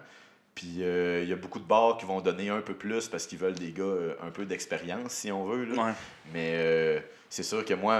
[0.54, 3.26] Puis euh, il y a beaucoup de bars qui vont donner un peu plus parce
[3.26, 5.64] qu'ils veulent des gars euh, un peu d'expérience, si on veut.
[5.64, 5.82] là.
[5.86, 5.92] Ouais.
[6.34, 7.98] Mais euh, c'est sûr que moi,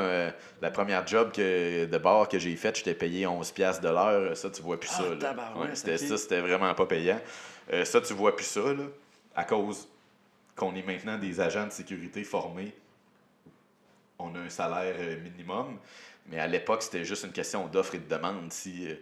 [0.61, 4.37] la première job que, de bar que j'ai faite, j'étais payé 11$ piastres de l'heure.
[4.37, 5.09] Ça, tu vois plus Ah, ça.
[5.09, 5.17] là.
[5.17, 5.97] tabarouette, Ouais, c'était.
[5.97, 7.19] Ça, c'était vraiment pas payant.
[7.85, 8.85] Ça, tu vois plus ça, là,
[9.35, 9.89] à cause
[10.57, 12.75] qu'on est maintenant des agents de sécurité formés.
[14.19, 15.79] On a un salaire euh, minimum.
[16.31, 18.53] Mais à l'époque, c'était juste une question d'offre et de demande.
[18.53, 18.95] Si, euh,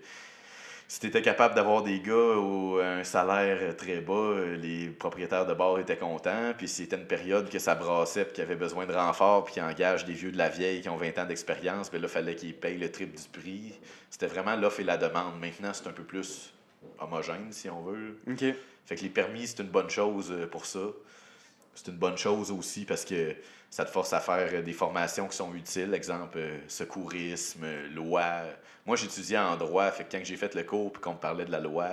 [0.88, 4.88] si tu étais capable d'avoir des gars au un salaire euh, très bas, euh, les
[4.88, 6.52] propriétaires de bar étaient contents.
[6.56, 9.54] Puis si c'était une période que ça brassait puis qu'ils avaient besoin de renfort puis
[9.54, 12.12] qu'ils engagent des vieux de la vieille qui ont 20 ans d'expérience, ben là, il
[12.12, 13.74] fallait qu'ils payent le triple du prix.
[14.10, 15.40] C'était vraiment l'offre et la demande.
[15.40, 16.52] Maintenant, c'est un peu plus
[17.00, 18.20] homogène, si on veut.
[18.30, 18.44] Ok.
[18.87, 20.78] Fait que les permis, c'est une bonne chose euh, pour ça.
[21.74, 23.34] c'est une bonne chose aussi parce que
[23.68, 25.93] ça te force à faire euh, des formations qui sont utiles.
[25.93, 28.43] Exemple, euh, secourisme, loi.
[28.87, 31.45] Moi, j'étudiais en droit, fait que quand j'ai fait le cours et qu'on me parlait
[31.45, 31.89] de la loi,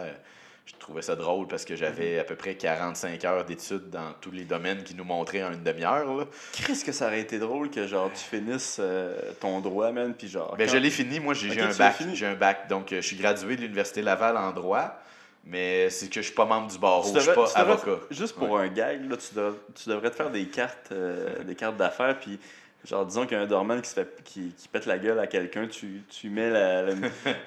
[0.65, 4.31] je trouvais ça drôle parce que j'avais à peu près 45 heures d'études dans tous
[4.31, 6.27] les domaines qui nous montraient en une demi-heure.
[6.53, 10.29] Qu'est-ce que ça aurait été drôle que genre tu finisses euh, ton droit, man, puis
[10.29, 10.55] genre.
[10.55, 11.19] Ben, quand- je l'ai fini.
[11.19, 11.95] Moi, j'ai un bac.
[12.13, 12.69] J'ai un bac.
[12.69, 14.97] Donc, euh, je suis gradué de l'Université Laval en droit,
[15.45, 17.01] mais c'est que je suis pas membre du barreau.
[17.09, 18.03] Tu Je suis devrais- pas devrais- avocat.
[18.11, 21.55] Juste pour un gag, là, tu, devrais, tu devrais te faire des cartes euh, des
[21.55, 22.39] cartes d'affaires, puis
[22.85, 25.17] genre, disons qu'il y a un dormant qui, se fait, qui, qui pète la gueule
[25.19, 26.93] à quelqu'un, tu, tu mets la, la,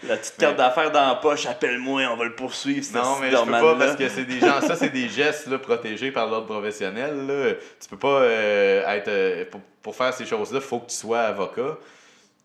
[0.09, 2.87] la petite carte d'affaires dans la poche, appelle-moi, on va le poursuivre.
[2.95, 5.59] Non, mais je peux pas parce que c'est des gens, ça c'est des gestes là,
[5.59, 7.27] protégés par l'ordre professionnel.
[7.27, 7.53] Là.
[7.81, 10.97] Tu peux pas euh, être euh, pour, pour faire ces choses-là, il faut que tu
[10.97, 11.77] sois avocat.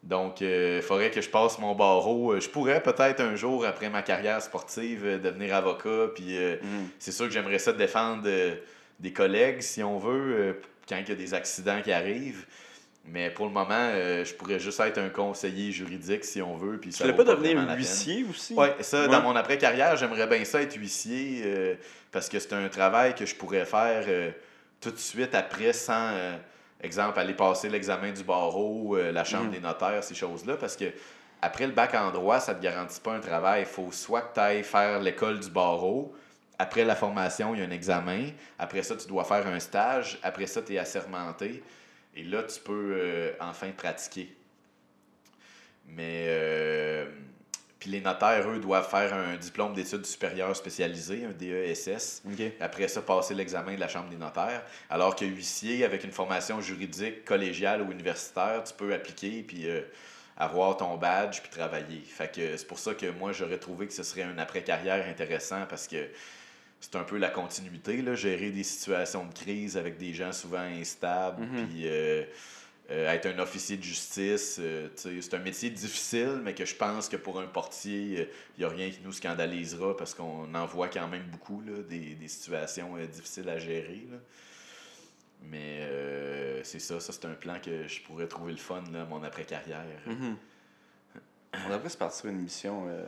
[0.04, 2.34] Donc, il faudrait que je passe mon barreau.
[2.34, 6.08] Euh, Je pourrais peut-être un jour, après ma carrière sportive, euh, devenir avocat.
[6.16, 6.88] Puis euh, Mm.
[6.98, 8.56] c'est sûr que j'aimerais ça défendre euh,
[9.00, 10.54] des collègues, si on veut, euh,
[10.90, 12.46] quand il y a des accidents qui arrivent.
[13.06, 16.78] Mais pour le moment, euh, je pourrais juste être un conseiller juridique, si on veut.
[16.80, 18.54] Puis Tu voulais pas devenir huissier aussi?
[18.58, 19.08] Oui, ça, Ouais.
[19.08, 21.76] dans mon après-carrière, j'aimerais bien ça être huissier euh,
[22.12, 24.30] parce que c'est un travail que je pourrais faire euh,
[24.80, 26.36] tout de suite après sans, euh,
[26.82, 29.52] exemple, aller passer l'examen du barreau, euh, la chambre Mhm.
[29.52, 30.58] des notaires, ces choses-là.
[30.58, 30.86] Parce que
[31.42, 33.62] après le bac en droit, ça ne te garantit pas un travail.
[33.62, 36.14] Il faut soit que tu ailles faire l'école du barreau.
[36.60, 38.30] Après la formation, il y a un examen.
[38.60, 40.20] Après ça, tu dois faire un stage.
[40.24, 41.64] Après ça, tu es assermenté.
[42.16, 44.36] Et là, tu peux euh, enfin pratiquer.
[45.88, 46.26] Mais.
[46.28, 47.06] euh,
[47.82, 52.22] puis les notaires, eux, doivent faire un diplôme d'études supérieures spécialisées, un DESS.
[52.60, 54.62] Après ça, passer l'examen de la Chambre des notaires.
[54.90, 59.82] Alors que huissier, avec une formation juridique collégiale ou universitaire, tu peux appliquer puis euh,
[60.38, 62.02] avoir ton badge puis travailler.
[62.08, 65.66] Fait que c'est pour ça que moi, j'aurais trouvé que ce serait un après-carrière intéressant
[65.68, 66.08] parce que
[66.80, 70.60] c'est un peu la continuité, là, gérer des situations de crise avec des gens souvent
[70.80, 71.68] instables, Mhm.
[71.68, 72.24] puis euh,
[72.92, 74.58] euh, être un officier de justice.
[74.60, 78.66] euh, c'est un métier difficile, mais que je pense que pour un portier, il n'y
[78.66, 82.28] a rien qui nous scandalisera parce qu'on en voit quand même beaucoup, là, des, des
[82.28, 84.06] situations euh, difficiles à gérer.
[84.12, 84.18] là.
[85.44, 89.06] Mais euh, c'est ça, ça c'est un plan que je pourrais trouver le fun, là,
[89.06, 89.86] mon après-carrière.
[90.06, 90.36] Mhm.
[91.66, 93.06] On devrait se partir une émission euh,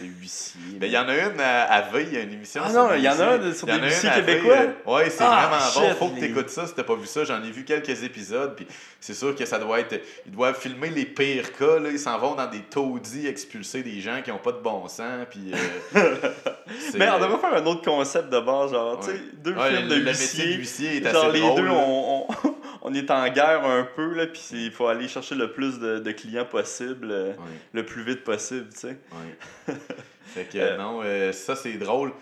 [0.00, 0.60] de huissier.
[0.78, 2.60] Ben, il y en a une à, à V, il y a une émission.
[2.64, 4.56] Ah non, il y en a une sur Il y en des huissiers à québécois?
[4.56, 6.06] euh, Ouais, c'est Ah, vraiment shit, bon.
[6.06, 7.24] Faut que tu écoutes ça si t'as pas vu ça.
[7.24, 8.54] J'en ai vu quelques épisodes.
[8.56, 8.66] Puis
[9.00, 9.98] c'est sûr que ça doit être.
[10.26, 11.78] Ils doivent filmer les pires cas.
[11.78, 11.88] Là.
[11.90, 15.26] Ils s'en vont dans des taudis expulser des gens qui ont pas de bon sens.
[15.30, 15.50] Puis.
[15.96, 16.14] euh,
[16.94, 19.82] Mais on devrait faire un autre concept de base, genre, tu sais, deux Ouais, films
[19.88, 20.56] le, de le métier huissiers.
[20.56, 21.72] d'huissier est Genre, assez les drôle, deux, là.
[21.74, 22.49] on, on,
[22.82, 25.98] on est en guerre un peu, là, puis il faut aller chercher le plus de,
[25.98, 27.36] de clients possible, euh, Ouais.
[27.72, 28.96] le plus vite possible, tu sais.
[29.12, 29.74] Ouais.
[30.26, 32.12] fait que Euh, non, euh, ça c'est drôle.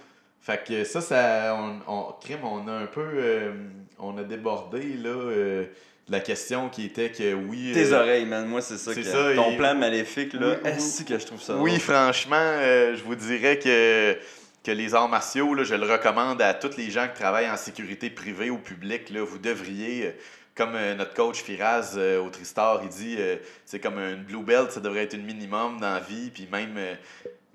[0.41, 3.53] Fait que ça, ça on, on, crime, on a un peu, euh,
[3.99, 5.65] on a débordé là
[6.11, 7.73] la question qui était que oui.
[7.75, 8.95] Tes euh, oreilles, man, moi, c'est ça.
[8.95, 11.73] c'est que- ça, ton et- plan maléfique, là, Oui, est-ce que je trouve ça Oui,
[11.73, 11.81] drôle?
[11.81, 14.17] franchement, euh, je vous dirais que,
[14.65, 17.59] que les arts martiaux, là, je le recommande à tous les gens qui travaillent en
[17.59, 19.11] sécurité privée ou publique.
[19.11, 20.15] Là, vous devriez,
[20.59, 24.43] comme euh, notre coach Firaz euh, au Tristar, il dit, euh, c'est comme une blue
[24.43, 26.31] belt, ça devrait être une minimum dans la vie.
[26.31, 26.77] Puis même,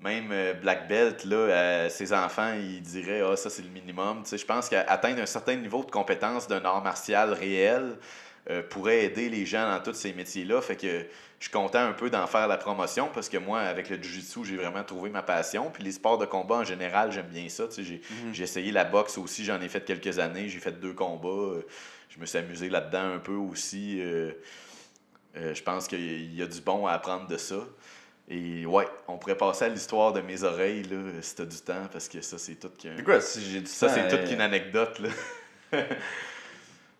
[0.00, 0.32] même
[0.62, 4.22] black belt, là, ses enfants, ils diraient, ah, ça c'est le minimum.
[4.30, 7.98] Je pense qu'atteindre un certain niveau de compétence d'un art martial réel
[8.50, 10.60] euh, pourrait aider les gens dans tous ces métiers-là.
[10.60, 11.06] Fait que
[11.38, 14.40] je suis content un peu d'en faire la promotion parce que moi, avec le jiu-jitsu,
[14.44, 15.70] j'ai vraiment trouvé ma passion.
[15.72, 17.64] Puis les sports de combat en général, j'aime bien ça.
[17.78, 18.34] J'ai, Mhm.
[18.34, 20.48] j'ai essayé la boxe aussi, j'en ai fait quelques années.
[20.50, 21.60] J'ai fait deux combats.
[22.14, 24.00] Euh, Je me suis amusé là-dedans un peu aussi.
[24.00, 24.32] euh,
[25.36, 27.56] euh, je pense qu'il y a du bon à apprendre de ça.
[28.28, 31.88] Et ouais, on pourrait passer à l'histoire de mes oreilles là, si t'as du temps,
[31.92, 32.96] parce que ça, c'est tout qu'un.
[32.96, 35.08] C'est quoi, si j'ai du Ça, c'est euh, toute qu'une anecdote, là.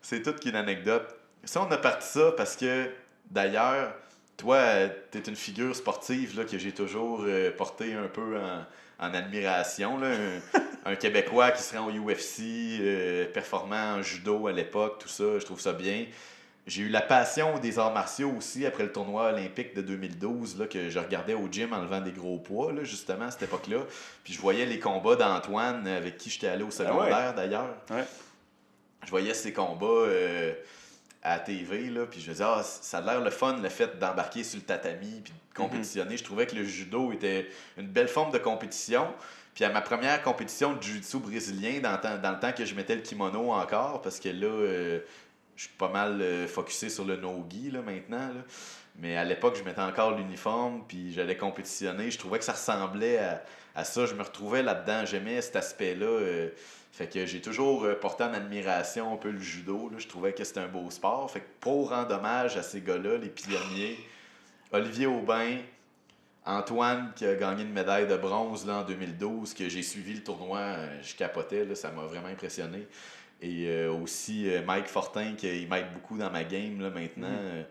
[0.01, 1.07] c'est toute qu'une anecdote.
[1.43, 2.89] Ça, on a parti ça parce que,
[3.31, 3.93] d'ailleurs,
[4.37, 4.59] toi,
[5.11, 8.65] tu es une figure sportive là, que j'ai toujours euh, porté un peu en,
[8.99, 9.97] en admiration.
[9.97, 10.09] Là.
[10.85, 15.39] Un, Québécois qui se rend au UFC, euh, performant en judo à l'époque, tout ça,
[15.39, 16.05] je trouve ça bien.
[16.67, 20.65] J'ai eu la passion des arts martiaux aussi après le tournoi olympique de 2012, là,
[20.65, 23.81] que je regardais au gym en levant des gros poids, là, justement, à cette époque-là.
[24.23, 27.75] Puis je voyais les combats d'Antoine, avec qui j'étais allé au secondaire d'ailleurs.
[27.91, 28.03] Ouais.
[29.03, 30.53] Je voyais ces combats euh,
[31.21, 33.69] à la TV, là, puis je me disais, ah, ça a l'air le fun, le
[33.69, 36.17] fait d'embarquer sur le tatami, puis de compétitionner.
[36.17, 39.07] Je trouvais que le judo était une belle forme de compétition.
[39.55, 43.01] Puis à ma première compétition de jiu-jitsu brésilien, dans, le temps- que je mettais le
[43.01, 44.99] kimono encore, parce que là, euh,
[45.55, 48.27] je suis pas mal euh, focusé sur le no-gi là, maintenant.
[48.27, 48.41] là.
[48.99, 52.11] Mais à l'époque, je mettais encore l'uniforme, puis j'allais compétitionner.
[52.11, 53.43] Je trouvais que ça ressemblait à,
[53.75, 54.05] à ça.
[54.05, 55.05] Je me retrouvais là-dedans.
[55.05, 56.05] J'aimais cet aspect-là.
[56.05, 56.49] euh,
[56.91, 59.89] fait que j'ai toujours porté en admiration un peu le judo.
[59.89, 59.97] là.
[59.99, 61.29] Je trouvais que c'était un beau sport.
[61.31, 63.97] Fait que pour rendre hommage à ces gars-là, les pionniers,
[64.71, 65.57] Olivier Aubin,
[66.45, 70.23] Antoine qui a gagné une médaille de bronze là, en 2012, que j'ai suivi le
[70.23, 72.87] tournoi, euh, je capotais, là, ça m'a vraiment impressionné.
[73.41, 77.63] Et euh, aussi euh, Mike Fortin, qui m'aide beaucoup dans ma game là, maintenant, euh,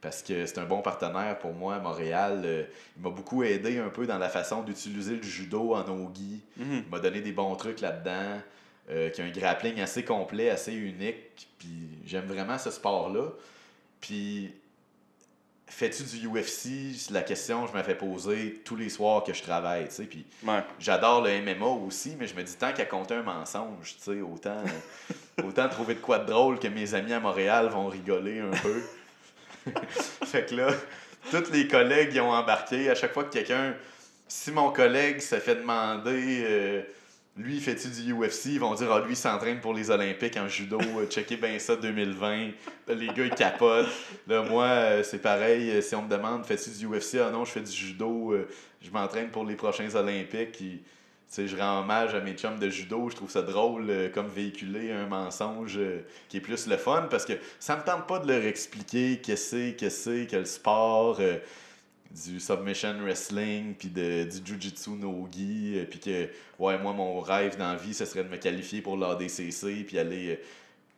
[0.00, 2.42] parce que c'est un bon partenaire pour moi à Montréal.
[2.44, 2.64] Euh,
[2.96, 6.40] il m'a beaucoup aidé un peu dans la façon d'utiliser le judo en ogi.
[6.56, 6.82] Mhm.
[6.84, 8.40] Il m'a donné des bons trucs là-dedans,
[9.12, 11.48] qui a un grappling assez complet, assez unique.
[11.58, 13.32] Puis j'aime vraiment ce sport-là.
[14.00, 14.54] Puis
[15.68, 16.94] fais-tu du UFC?
[16.96, 19.94] C'est la question que je me fais poser tous les soirs que je travaille, tu
[19.94, 20.04] sais.
[20.04, 20.60] Puis Ouais.
[20.78, 24.20] j'adore le MMA aussi, mais je me dis tant qu'à compter un mensonge, tu sais,
[24.20, 24.62] autant,
[25.44, 28.82] autant trouver de quoi de drôle que mes amis à Montréal vont rigoler un peu.
[30.24, 30.68] fait que là,
[31.30, 32.90] tous les collègues ils ont embarqué.
[32.90, 33.74] À chaque fois que quelqu'un,
[34.26, 36.82] si mon collègue se fait demander, euh,
[37.38, 40.48] lui, fait-tu du UFC, ils vont dire, ah, lui, il s'entraîne pour les Olympiques en
[40.48, 42.48] judo, euh, checkez bien ça 2020.
[42.88, 43.86] Là, les gars, ils capotent.
[44.26, 47.44] Là, moi, euh, c'est pareil, euh, si on me demande, fais-tu du UFC, ah non,
[47.44, 48.34] je fais du judo,
[48.82, 50.62] je m'entraîne pour les prochains Olympiques.
[51.36, 53.08] Je rends hommage à mes chums de judo.
[53.10, 55.78] Je trouve ça drôle comme véhiculer un mensonge
[56.28, 59.36] qui est plus le fun parce que ça me tente pas de leur expliquer que
[59.36, 61.20] c'est, que c'est, que sport,
[62.10, 66.28] du submission wrestling, puis de, du jujitsu no-gi, euh, puis que,
[66.58, 69.98] ouais, moi, mon rêve dans la vie, ce serait de me qualifier pour l'ADCC, puis
[69.98, 70.28] aller.
[70.30, 70.36] euh,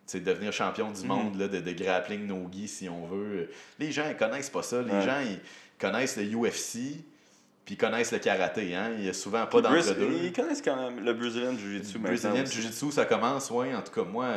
[0.06, 3.48] tu sais, devenir champion du monde là, de, de grappling no-gi si on veut.
[3.78, 4.82] Les gens ils connaissent pas ça.
[4.82, 5.02] Les Ouais.
[5.02, 5.38] gens ils
[5.78, 6.78] connaissent le UFC
[7.64, 8.74] puis ils connaissent le karaté.
[8.74, 8.90] Hein?
[8.98, 10.18] Il y a souvent pas d'entre-deux.
[10.24, 12.44] Ils connaissent quand même le Brazilian Jiu-Jitsu Le Brazilian.
[12.44, 13.72] Jiu-Jitsu, ça commence, oui.
[13.72, 14.32] En tout cas, moi,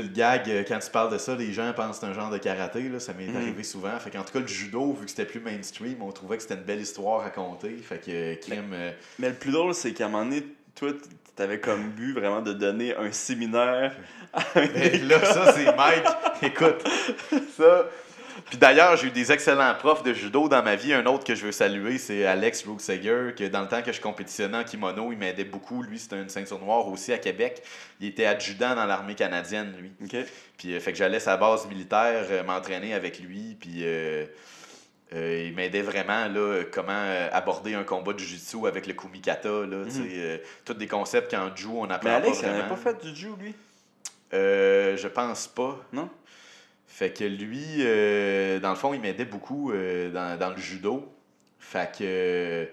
[0.00, 2.14] sais, le gag, euh, quand tu parles de ça, les gens pensent que c'est un
[2.14, 2.88] genre de karaté.
[2.88, 3.36] Là, ça m'est Mhm.
[3.36, 3.98] arrivé souvent.
[3.98, 6.54] Fait qu'en tout cas, le judo, vu que c'était plus mainstream, on trouvait que c'était
[6.54, 7.76] une belle histoire à raconter.
[7.76, 8.34] Fait que, euh,
[8.72, 10.90] euh, Mais le plus drôle, c'est qu'à un moment donné, toi,
[11.36, 13.94] t'avais comme but vraiment de donner un séminaire
[14.32, 16.04] à un Mais là, ça, c'est Mike.
[16.42, 16.82] Écoute,
[17.56, 17.86] ça.
[18.46, 20.92] Puis d'ailleurs, j'ai eu des excellents profs de judo dans ma vie.
[20.92, 24.00] Un autre que je veux saluer, c'est Alex Rugseger, que dans le temps que je
[24.00, 25.82] compétitionnais en kimono, il m'aidait beaucoup.
[25.82, 27.62] Lui, c'était une ceinture noire aussi à Québec.
[28.00, 29.92] Il était adjudant dans l'armée canadienne, lui.
[30.56, 33.56] Puis, euh, fait que j'allais à sa base militaire euh, m'entraîner avec lui.
[33.60, 34.26] Puis, euh,
[35.14, 39.48] euh, il m'aidait vraiment, là, comment euh, aborder un combat de jiu-jitsu avec le kumikata,
[39.48, 42.76] là, euh, tous des concepts qu'en jiu, on apprend Mais Alex, pas il n'avait pas
[42.76, 43.54] fait du jiu, lui?
[44.32, 45.78] Euh, je pense pas.
[45.92, 46.08] Non?
[46.92, 51.10] Fait que lui, euh, dans le fond, il m'aidait beaucoup euh, dans, dans le judo.
[51.58, 52.66] Fait que euh,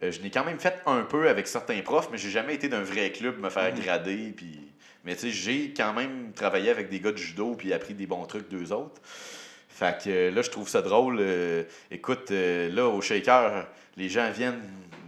[0.00, 2.80] je n'ai quand même fait un peu avec certains profs, mais j'ai jamais été d'un
[2.80, 4.32] vrai club me faire grader.
[4.34, 4.58] Puis...
[5.04, 8.06] Mais tu sais, j'ai quand même travaillé avec des gars de judo puis appris des
[8.06, 9.02] bons trucs d'eux autres.
[9.68, 11.22] Fait que là, je trouve ça drôle.
[11.90, 13.66] écoute, là, au shaker,
[13.98, 14.62] les gens viennent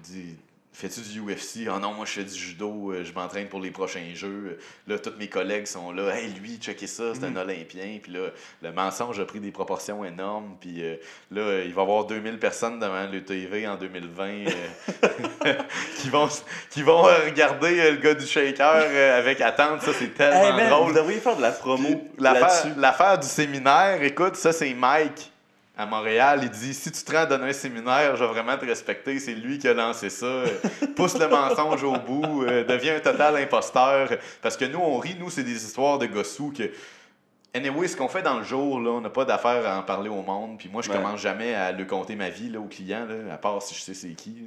[0.06, 0.36] du.
[0.80, 1.68] Fais-tu du UFC?
[1.70, 4.58] Ah non, moi je fais du judo, euh, je m'entraîne pour les prochains jeux.
[4.86, 6.16] Là, tous mes collègues sont là.
[6.16, 7.98] Hey, lui, checkez ça, c'est un Olympien.
[8.02, 8.28] Puis là,
[8.62, 10.56] le mensonge a pris des proportions énormes.
[10.58, 10.96] Puis euh,
[11.30, 15.52] là, il va y avoir 2000 personnes devant le TV en 2020 euh,
[15.98, 16.28] qui vont,
[16.70, 19.82] qui vont regarder le gars du shaker avec attente.
[19.82, 20.88] Ça, c'est tellement Hey, man, drôle.
[20.88, 25.30] vous devriez faire de la promo l'affaire du séminaire, écoute, ça c'est Mike
[25.80, 26.40] à Montréal.
[26.42, 29.18] Il dit si tu te rends donner un séminaire, je vais vraiment te respecter.
[29.18, 30.42] C'est lui qui a lancé ça.
[30.96, 34.10] Pousse le mensonge au bout, euh, deviens un total imposteur.
[34.42, 36.70] Parce que nous, on rit, nous, c'est des histoires de gossous que.
[37.52, 40.08] Anyway, ce qu'on fait dans le jour, là, on n'a pas d'affaire à en parler
[40.08, 40.56] au monde.
[40.58, 40.96] Puis moi, je Ouais.
[40.96, 43.80] commence jamais à le compter ma vie là, aux clients, là, à part si je
[43.80, 44.46] sais c'est qui.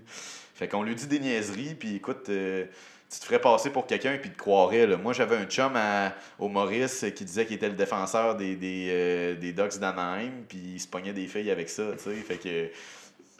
[0.55, 2.63] Fait qu'on lui dit des niaiseries, puis écoute, euh,
[3.13, 4.87] tu te ferais passer pour quelqu'un, puis te croirais.
[4.87, 4.97] là.
[4.97, 8.87] Moi, j'avais un chum à- au Maurice qui disait qu'il était le défenseur des, des,
[8.89, 12.15] euh, des Ducks d'Anaheim, puis il se pognait des filles avec ça, tu sais.
[12.15, 12.69] Fait que,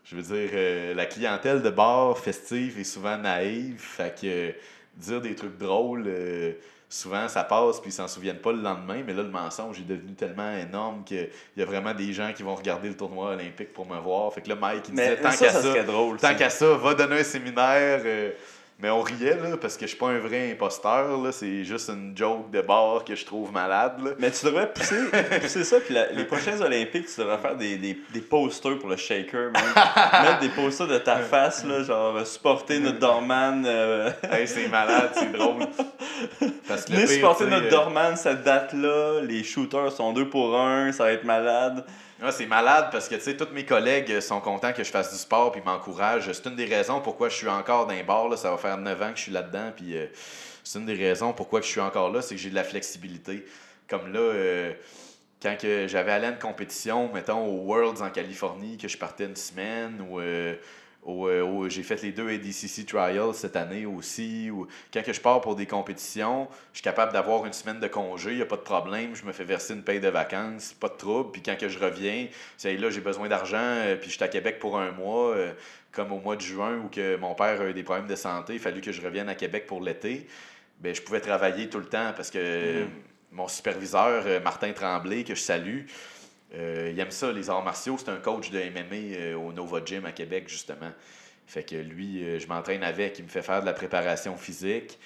[0.05, 4.51] je veux dire, euh, la clientèle de bar festive est souvent naïve, fait que euh,
[4.97, 6.51] dire des trucs drôles, euh,
[6.87, 9.87] souvent ça passe, puis ils s'en souviennent pas le lendemain, mais là, le mensonge est
[9.87, 13.73] devenu tellement énorme qu'il y a vraiment des gens qui vont regarder le tournoi olympique
[13.73, 14.31] pour me voir.
[14.31, 16.17] Fait que là, Mike, il disait, tant qu'à ça ça, serait drôle.
[16.17, 18.01] Tant qu'à ça, va donner un séminaire.
[18.83, 21.31] Mais on riait, là, parce que je suis pas un vrai imposteur, là.
[21.31, 24.11] C'est juste une joke de bar que je trouve malade, là.
[24.19, 24.97] Mais tu devrais pousser,
[25.41, 28.89] pousser ça, puis la- les prochains Olympiques, tu devrais faire des, des, des posters pour
[28.89, 29.51] le shaker.
[29.53, 33.63] Mettre des posters de ta face, là, genre supporter notre Dorman.
[33.65, 34.11] Euh...
[34.29, 35.63] Hey, c'est malade, c'est drôle.
[36.67, 39.21] Parce que le Venez pire, supporter notre euh, Dorman cette date-là.
[39.21, 41.85] Les shooters sont deux pour un, ça va être malade.
[42.23, 45.11] Ouais, c'est malade parce que, tu sais, tous mes collègues sont contents que je fasse
[45.11, 46.31] du sport puis m'encouragent.
[46.31, 48.37] C'est une des raisons pourquoi je suis encore dans les bars, là.
[48.37, 50.05] Ça va faire 9 ans que je suis là-dedans, puis euh,
[50.63, 53.43] c'est une des raisons pourquoi je suis encore là, c'est que j'ai de la flexibilité.
[53.89, 54.71] comme là, euh,
[55.41, 59.35] quand j'avais allé à une compétition, mettons, au Worlds en Californie, que je partais une
[59.35, 60.55] semaine, ou euh,
[61.69, 65.55] j'ai fait les deux ADCC Trials cette année aussi, ou quand que je pars pour
[65.55, 68.61] des compétitions, je suis capable d'avoir une semaine de congé, il n'y a pas de
[68.61, 71.69] problème, je me fais verser une paye de vacances, pas de trouble, puis quand que
[71.69, 72.27] je reviens,
[72.57, 75.53] c'est là, j'ai besoin d'argent, euh, puis je suis à Québec pour un mois, euh,
[75.91, 78.53] comme au mois de juin, où que mon père a eu des problèmes de santé,
[78.53, 80.27] il fallu que je revienne à Québec pour l'été,
[80.79, 82.85] ben, je pouvais travailler tout le temps parce que euh,
[83.31, 85.81] mon superviseur, euh, Martin Tremblay, que je salue,
[86.55, 87.97] euh, il aime ça, les arts martiaux.
[87.97, 90.91] C'est un coach de MMA euh, au Nova Gym à Québec, justement.
[91.47, 94.97] Fait que lui, euh, je m'entraîne avec, il me fait faire de la préparation physique.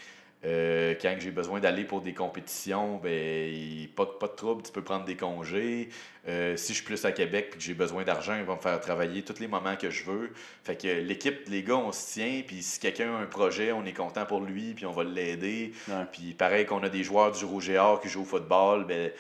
[0.46, 3.12] Euh, quand j'ai besoin d'aller pour des compétitions, ben,
[3.52, 5.90] il- pas, de- pas de trouble, tu peux prendre des congés.
[6.28, 8.60] Euh, si je suis plus à Québec et que j'ai besoin d'argent, il va me
[8.62, 10.32] faire travailler tous les moments que je veux.
[10.64, 13.84] Fait que l'équipe, les gars, on se tient, puis si quelqu'un a un projet, on
[13.86, 15.72] est content pour lui, puis on va l'aider.
[16.12, 19.12] Puis pareil qu'on a des joueurs du Rouge et Or qui jouent au football, ben,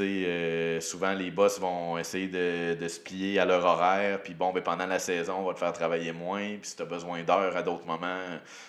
[0.00, 4.22] euh, souvent les boss vont essayer de, de se plier à leur horaire.
[4.22, 6.56] Puis bon, ben, pendant la saison, on va te faire travailler moins.
[6.60, 8.20] Puis si tu as besoin d'heures à d'autres moments,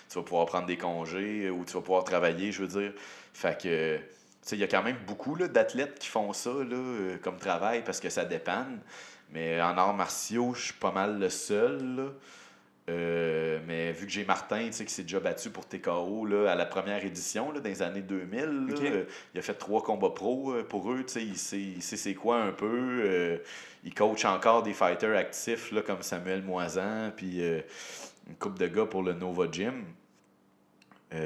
[0.08, 2.92] tu vas pouvoir prendre des congés euh, ou tu vas pouvoir travailler, je veux dire.
[3.32, 4.02] Fait que, tu
[4.42, 8.00] sais, il y a quand même beaucoup d'athlètes qui font ça euh, comme travail parce
[8.00, 8.80] que ça dépanne.
[9.30, 12.12] Mais en arts martiaux, je suis pas mal le seul.
[12.88, 16.50] Euh, mais vu que j'ai Martin, tu sais, qui s'est déjà battu pour TKO là,
[16.50, 18.82] à la première édition là, dans les années 2000, là, Ok.
[18.82, 21.04] euh, il a fait trois combats pro euh, pour eux.
[21.04, 23.40] tu sais, Il sait, il sait c'est quoi un peu.
[23.84, 28.86] il coach encore des fighters actifs là, comme Samuel Moisan, puis une coupe de gars
[28.86, 29.84] pour le Nova Gym.
[31.10, 31.16] Tu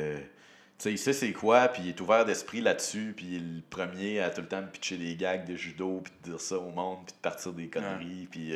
[0.78, 3.62] sais, il sait c'est quoi, puis il est ouvert d'esprit là-dessus, puis il est le
[3.70, 6.70] premier à tout le temps pitcher des gags de judo, puis de dire ça au
[6.70, 8.52] monde, puis de partir des conneries, puis...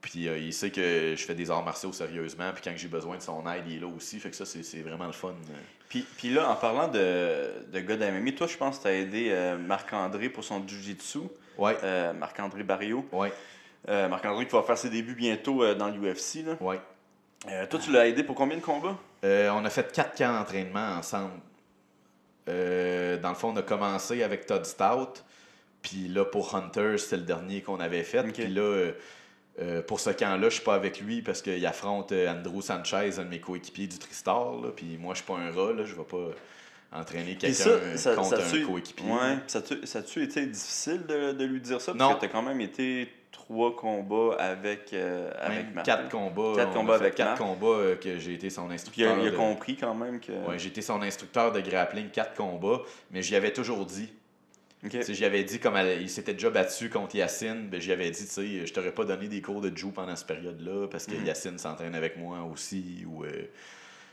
[0.00, 3.16] puis euh, il sait que je fais des arts martiaux sérieusement, puis quand j'ai besoin
[3.16, 4.18] de son aide, il est là aussi.
[4.20, 5.34] Fait que ça, c'est vraiment le fun.
[5.88, 8.92] Puis, puis là, en parlant de, de gars d'MMI, toi, je pense que tu as
[8.94, 11.20] aidé euh, Marc-André pour son Jiu-Jitsu.
[11.56, 13.04] Ouais, Euh, Marc-André Barrio.
[13.12, 13.32] ouais,
[13.88, 16.44] Marc-André qui va faire ses débuts bientôt dans l'UFC.
[16.60, 16.80] ouais.
[17.70, 18.96] Toi, tu l'as aidé pour combien de combats?
[19.22, 21.32] On a fait quatre camps d'entraînement ensemble.
[22.46, 25.22] Dans le fond, on a commencé avec Todd Stout.
[25.82, 28.22] Puis là, pour Hunter, c'était le dernier qu'on avait fait.
[28.24, 28.90] Puis là,
[29.60, 33.18] euh, pour ce camp-là, je suis pas avec lui parce qu'il affronte euh, Andrew Sanchez,
[33.18, 34.52] un de mes coéquipiers du Tristar.
[34.62, 34.68] là.
[34.74, 35.72] Puis moi, je suis pas un rat.
[35.72, 35.84] Là.
[35.84, 36.30] Je vais pas
[36.92, 39.10] entraîner quelqu'un ça, euh, ça, contre ça un coéquipier.
[39.10, 39.58] Ouais, ça
[39.98, 41.92] a-tu été difficile de, de lui dire ça?
[41.92, 41.98] Non.
[41.98, 46.52] Parce que tu as quand même été trois combats avec, euh, avec quatre combats.
[46.56, 47.38] Quatre combats avec quatre Marc.
[47.38, 49.16] combats euh, que j'ai été son instructeur.
[49.20, 50.32] il a de- compris quand même que.
[50.32, 52.80] Ouais, j'ai été son instructeur de grappling, quatre combats,
[53.10, 54.08] mais j'y avais toujours dit.
[54.84, 54.90] Ok.
[54.90, 57.90] Tu sais, J'y avais dit, comme elle- il s'était déjà battu contre Yacine, ben, j'y
[57.92, 60.86] avais dit, tu sais, je t'aurais pas donné des cours de Jiu pendant cette période-là
[60.88, 61.26] parce que Mhm.
[61.26, 63.04] Yacine s'entraîne avec moi aussi.
[63.06, 63.28] Ou, euh,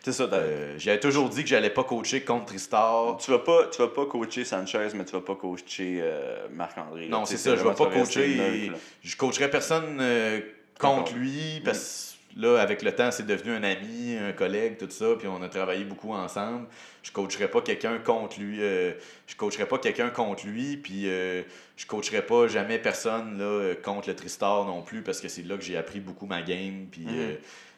[0.03, 3.17] C'est ça, euh, j'avais toujours dit que j'allais pas coacher contre Tristar.
[3.17, 7.07] Tu vas pas, tu vas pas coacher Sanchez, mais tu vas pas coacher euh, Marc-André.
[7.07, 8.67] Non, c'est ça, je vais pas coacher.
[8.67, 10.41] neutre, je coacherais personne euh,
[10.79, 14.89] contre lui parce que là, avec le temps, c'est devenu un ami, un collègue, tout
[14.89, 16.67] ça, puis on a travaillé beaucoup ensemble.
[17.03, 18.57] Je coacherais pas quelqu'un contre lui.
[18.61, 18.91] euh,
[19.27, 21.43] je coacherais pas quelqu'un contre lui, puis euh,
[21.77, 25.55] je coacherais pas jamais personne là, contre le Tristar non plus parce que c'est là
[25.57, 27.13] que j'ai appris beaucoup ma game, puis Mhm.
[27.15, 27.35] euh,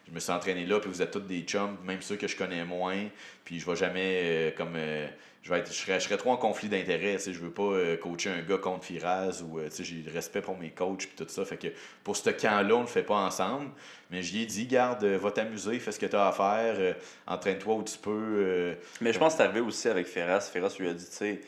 [0.08, 2.36] je me suis entraîné là, puis vous êtes tous des chums, même ceux que je
[2.36, 3.04] connais moins,
[3.44, 4.74] puis je vais jamais euh, comme.
[4.76, 5.06] euh,
[5.42, 7.16] je, vais être, je, serais, je serais trop en conflit d'intérêts.
[7.16, 10.02] tu sais, Je veux pas euh, coacher un gars contre Firaz ou tu sais, j'ai
[10.04, 11.44] le respect pour mes coachs puis tout ça.
[11.44, 11.68] Fait que
[12.02, 13.70] pour ce camp-là, on le fait pas ensemble.
[14.10, 16.96] Mais j'y ai dit, garde, va t'amuser, fais ce que tu as à faire,
[17.26, 18.74] entraîne-toi où tu peux.
[19.00, 20.40] Mais je pense que c'est arrivé aussi avec Ferras.
[20.40, 21.40] Ferras lui a dit, tu sais,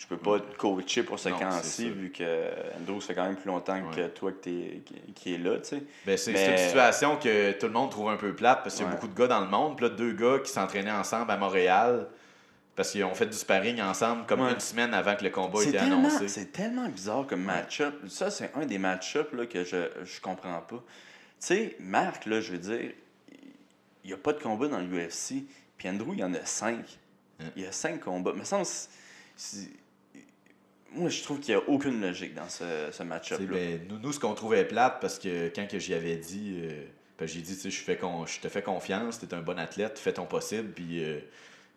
[0.00, 2.48] je peux pas te coacher pour ce camp-ci, vu que
[2.80, 4.82] Andrew, ça fait quand même plus longtemps que toi que t'es,
[5.14, 5.82] qui, est là, tu sais.
[6.06, 8.84] Ben, c'est Mais- une situation que tout le monde trouve un peu plate parce qu'il
[8.84, 8.96] y a Ouais.
[8.96, 9.76] beaucoup de gars dans le monde.
[9.76, 12.08] Puis là, deux gars qui s'entraînaient ensemble à Montréal
[12.76, 14.52] parce qu'ils ont fait du sparring ensemble comme Ouais.
[14.54, 16.28] une semaine avant que le combat était tellement, annoncé.
[16.28, 17.94] c'est tellement bizarre comme match-up.
[18.08, 20.76] Ça, c'est un des match-up là, que je, je comprends pas.
[20.76, 20.82] Tu
[21.40, 22.92] sais, Marc, là, je veux dire,
[24.02, 25.44] il n'y a pas de combat dans l'UFC.
[25.76, 26.86] Puis Andrew, il y en a cinq.
[27.54, 28.32] Il y a cinq combats.
[28.34, 28.62] Mais ça,
[30.94, 33.46] moi, je trouve qu'il n'y a aucune logique dans ce, ce match-up-là.
[33.46, 36.82] ben, nous, nous, ce qu'on trouvait plate, parce que quand que j'y avais dit, euh,
[37.18, 40.12] ben, j'ai dit, tu sais, je te fais confiance, tu es un bon athlète, fais
[40.12, 41.18] ton possible, puis euh,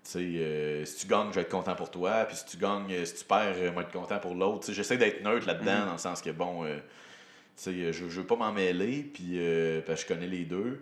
[0.04, 2.58] tu sais, euh, si tu gagnes, je vais être content pour toi, puis si tu
[2.58, 4.72] gagnes, euh, si tu perds, je vais être content pour l'autre.
[4.72, 5.86] J'essaie d'être neutre là-dedans, Mhm.
[5.86, 9.34] dans le sens que, bon, euh, tu sais, je, je veux pas m'en mêler, puis
[9.36, 10.82] euh, que je connais les deux.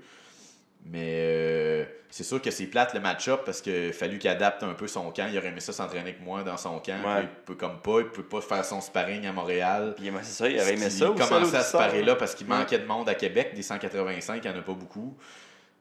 [0.86, 4.74] Mais euh, c'est sûr que c'est plate le match-up parce qu'il fallu qu'il adapte un
[4.74, 5.28] peu son camp.
[5.32, 6.98] Il aurait aimé ça s'entraîner avec moi dans son camp.
[7.06, 7.22] Ouais.
[7.22, 9.94] puis Il peut comme pas, il peut pas faire son sparring à Montréal.
[9.96, 12.50] Puis, c'est ça, il aurait aimé ça Il commençait à se parer là parce qu'il
[12.50, 12.58] Ouais.
[12.58, 13.54] manquait de monde à Québec.
[13.54, 15.16] Des 185, il n'y en a pas beaucoup.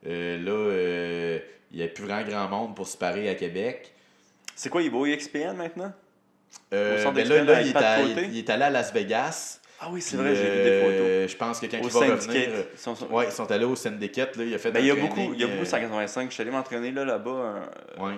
[0.06, 1.38] Euh, là, euh,
[1.72, 3.92] il n'y a plus vraiment grand monde pour se parer à Québec.
[4.54, 5.92] C'est quoi, il va au EXPN maintenant?
[6.72, 6.76] Au
[7.12, 9.59] ben là, là, est à- il est allé à Las Vegas.
[9.82, 11.00] Ah oui, c'est vrai, j'ai vu des photos.
[11.00, 12.48] euh, Je pense que quand Au il va revenir.
[12.50, 14.36] euh, sont- sont- Ouais, ils sont allés au syndicate.
[14.36, 16.28] Là, il a fait Ben, il y a beaucoup, il y a beaucoup euh, 185.
[16.28, 18.14] Je suis allé m'entraîner là, là-bas, un- ouais.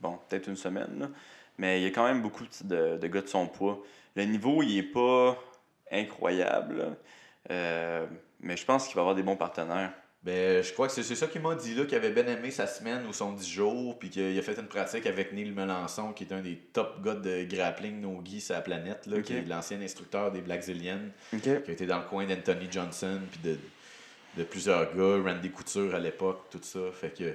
[0.00, 1.08] bon, peut-être une semaine, là.
[1.58, 3.82] mais il y a quand même beaucoup de, de gars de son poids.
[4.14, 5.36] Le niveau, il est pas
[5.90, 6.96] incroyable.
[7.50, 8.06] Euh,
[8.40, 9.92] mais je pense qu'il va avoir des bons partenaires.
[10.24, 12.68] Ben, je crois que c'est ça qu'il m'a dit, là, qu'il avait bien aimé sa
[12.68, 16.22] semaine ou son 10 jours, puis qu'il a fait une pratique avec Neil Melançon, qui
[16.22, 19.42] est un des top gars de grappling no gi sur la planète, là, qui est
[19.42, 21.00] l'ancien instructeur des Black Zillion,
[21.32, 21.40] OK.
[21.40, 23.58] qui a été dans le coin d'Anthony Johnson, puis de,
[24.38, 26.78] de plusieurs gars, Randy Couture à l'époque, tout ça.
[26.92, 27.34] Fait que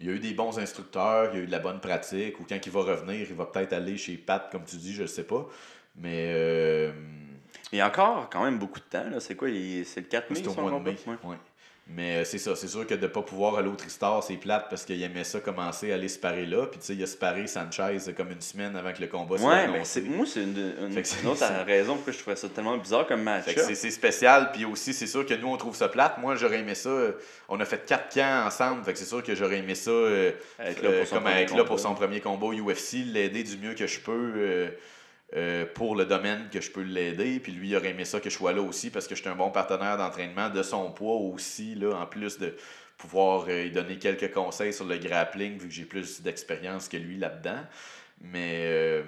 [0.00, 2.38] il y a eu des bons instructeurs, il y a eu de la bonne pratique,
[2.40, 5.06] ou quand il va revenir, il va peut-être aller chez Pat, comme tu dis, je
[5.06, 5.48] sais pas.
[5.96, 6.92] Mais euh,
[7.72, 9.08] Il y a encore quand même beaucoup de temps.
[9.10, 9.18] là.
[9.18, 10.96] C'est quoi C'est le 4 mai c'est au mois de mai.
[11.06, 11.16] Ouais.
[11.24, 11.36] ouais.
[11.90, 14.34] Mais euh, c'est ça, c'est sûr que de ne pas pouvoir aller au Tristar, c'est
[14.36, 16.66] plate parce qu'il aimait ça commencer à aller se parer là.
[16.66, 19.38] Puis tu sais, il a se paré Sanchez comme une semaine avant que le combat
[19.38, 20.02] soit Ouais, mais annoncé.
[20.02, 22.46] c'est, moi, c'est une, une- Fait que c'est- une autre raison pourquoi je trouvais ça
[22.50, 23.44] tellement bizarre comme match.
[23.74, 26.18] C'est, spécial, puis aussi c'est sûr que nous on trouve ça plate.
[26.18, 26.90] Moi j'aurais aimé ça.
[26.90, 27.12] euh,
[27.48, 30.32] On a fait quatre camps ensemble, fait que c'est sûr que j'aurais aimé ça euh,
[30.60, 31.82] Être là euh, pour son comme premier être là pour combat.
[31.82, 34.68] son premier combat UFC, l'aider du mieux que je peux euh,
[35.36, 37.38] euh, pour le domaine que je peux l'aider.
[37.40, 39.28] Puis lui il aurait aimé ça que je sois là aussi parce que je suis
[39.28, 42.56] un bon partenaire d'entraînement de son poids aussi, là, en plus de
[42.96, 46.96] pouvoir euh, lui donner quelques conseils sur le grappling vu que j'ai plus d'expérience que
[46.96, 47.60] lui là-dedans.
[48.20, 49.02] Mais euh,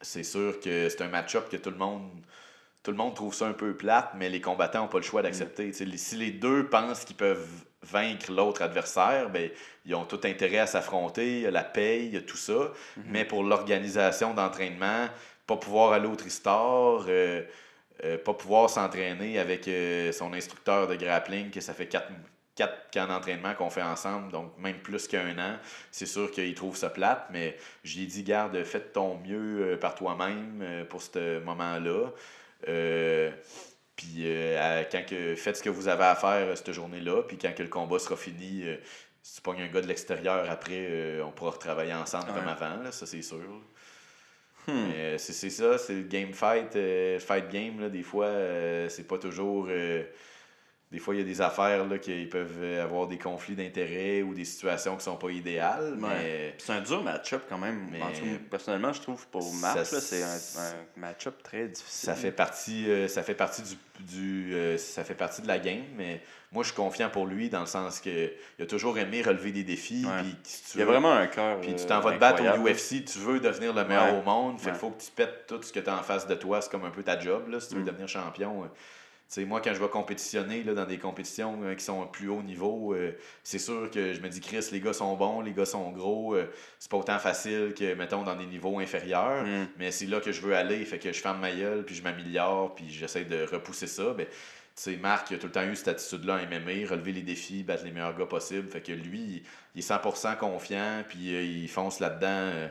[0.00, 2.10] c'est sûr que c'est un match-up que tout le monde
[2.82, 5.20] tout le monde trouve ça un peu plate, mais les combattants n'ont pas le choix
[5.20, 5.72] d'accepter.
[5.72, 7.48] Si les deux pensent qu'ils peuvent
[7.82, 9.50] vaincre l'autre adversaire, ben,
[9.84, 12.36] ils ont tout intérêt à s'affronter, il y a la paye, il y a tout
[12.36, 12.70] ça.
[13.06, 15.08] Mais pour l'organisation d'entraînement,
[15.46, 17.42] pas pouvoir aller au Tristar, euh,
[18.04, 22.10] euh, pas pouvoir s'entraîner avec euh, son instructeur de grappling, que ça fait quatre,
[22.54, 25.56] quatre camps d'entraînement qu'on fait ensemble, donc même plus qu'un an,
[25.90, 30.84] c'est sûr qu'il trouve ça plate, mais j'ai dit, garde, fais ton mieux par toi-même
[30.88, 32.10] pour ce moment-là.
[32.68, 33.30] Euh,
[33.94, 37.38] puis euh, à- quand que, faites ce que vous avez à faire cette journée-là, puis
[37.38, 38.76] quand que le combat sera fini, euh,
[39.22, 42.92] si tu pognes un gars de l'extérieur après, on pourra retravailler ensemble comme avant, là,
[42.92, 43.38] ça c'est sûr.
[44.66, 44.90] Hmm.
[44.94, 49.06] Euh, c'est ça, c'est le game fight, euh, fight game, là, des fois, euh, c'est
[49.06, 49.66] pas toujours.
[49.70, 50.02] euh,
[50.92, 54.34] des fois, il y a des affaires là, qui peuvent avoir des conflits d'intérêts ou
[54.34, 56.54] des situations qui sont pas idéales, mais Ouais.
[56.58, 57.88] C'est un dur match-up quand même.
[57.90, 62.06] Mais- personnellement, je trouve pour Marc, c'est un, un match-up très difficile.
[62.06, 66.20] ça fait partie, ça fait partie du, du ça fait partie de la game, mais
[66.52, 69.52] moi je suis confiant pour lui dans le sens que il a toujours aimé relever
[69.52, 70.04] des défis.
[70.06, 70.22] Ouais.
[70.22, 71.60] puis si tu Il y a vraiment un cœur.
[71.60, 72.66] Puis tu euh, t'en vas te battre au.
[72.66, 74.18] UFC, tu veux devenir le meilleur Ouais.
[74.20, 74.72] au monde, fait Ouais.
[74.72, 76.70] qu'il faut que tu pètes tout ce que tu as en face de toi, c'est
[76.70, 77.86] comme un peu ta job, là, si tu veux Mm.
[77.86, 78.64] devenir champion.
[78.64, 78.68] euh.
[79.28, 82.06] Tu sais, moi, quand je vais compétitionner là, dans des compétitions euh, qui sont à
[82.06, 83.10] plus haut niveau, euh,
[83.42, 86.36] c'est sûr que je me dis, Chris, les gars sont bons, les gars sont gros,
[86.36, 89.66] euh, c'est pas autant facile que, mettons, dans des niveaux inférieurs, Mm.
[89.78, 92.04] mais c'est là que je veux aller, fait que je ferme ma gueule, puis je
[92.04, 94.12] m'améliore, puis j'essaie de repousser ça.
[94.16, 94.28] Ben,
[94.82, 97.62] sais, Marc, il a tout le temps eu cette attitude-là en MMA, relever les défis,
[97.62, 98.68] battre les meilleurs gars possibles.
[98.68, 99.42] Fait que lui,
[99.74, 102.26] il, est 100% confiant, puis euh, il fonce là-dedans.
[102.28, 102.68] euh,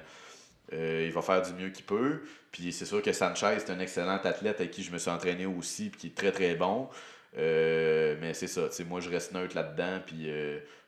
[0.73, 2.21] euh, il va faire du mieux qu'il peut.
[2.51, 5.45] Puis c'est sûr que Sanchez, c'est un excellent athlète avec qui je me suis entraîné
[5.45, 6.89] aussi, puis qui est très très bon.
[7.37, 10.27] Mais c'est ça, tu sais, moi je reste neutre là-dedans, puis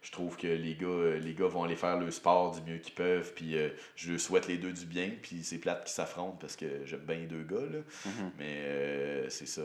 [0.01, 2.95] je trouve que les gars, les gars vont aller faire le sport du mieux qu'ils
[2.95, 3.55] peuvent, puis
[3.95, 7.17] je souhaite les deux du bien, puis c'est plate qu'ils s'affrontent parce que j'aime bien
[7.17, 7.79] les deux gars, là.
[8.05, 8.31] Mhm.
[8.39, 9.63] Mais c'est ça.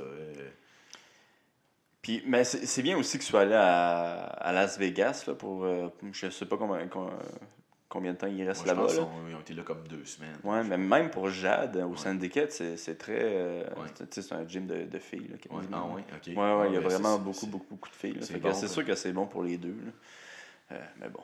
[2.03, 5.35] Euh, Puis, mais c'est bien aussi que tu sois allé à, à Las Vegas là,
[5.35, 5.65] pour.
[5.65, 7.11] euh, je sais pas combien, com-
[7.89, 8.83] combien de temps il reste là-bas.
[8.83, 8.89] là.
[8.89, 10.37] qu'ils ont été là comme deux semaines.
[10.45, 11.97] Ouais, mais même pour Jade, au Ouais.
[11.97, 13.19] syndicate, c'est très.
[13.21, 13.89] euh, Ouais.
[13.95, 15.29] c'est- tu sais, c'est un gym de, de filles.
[15.29, 16.27] Là, Ouais, ah ouais, ok.
[16.37, 18.19] Ouais, ouais, il y a ben, vraiment beaucoup, beaucoup, beaucoup de filles.
[18.23, 19.77] c'est bon, sûr que c'est bon pour les deux.
[20.73, 21.21] Euh, mais bon.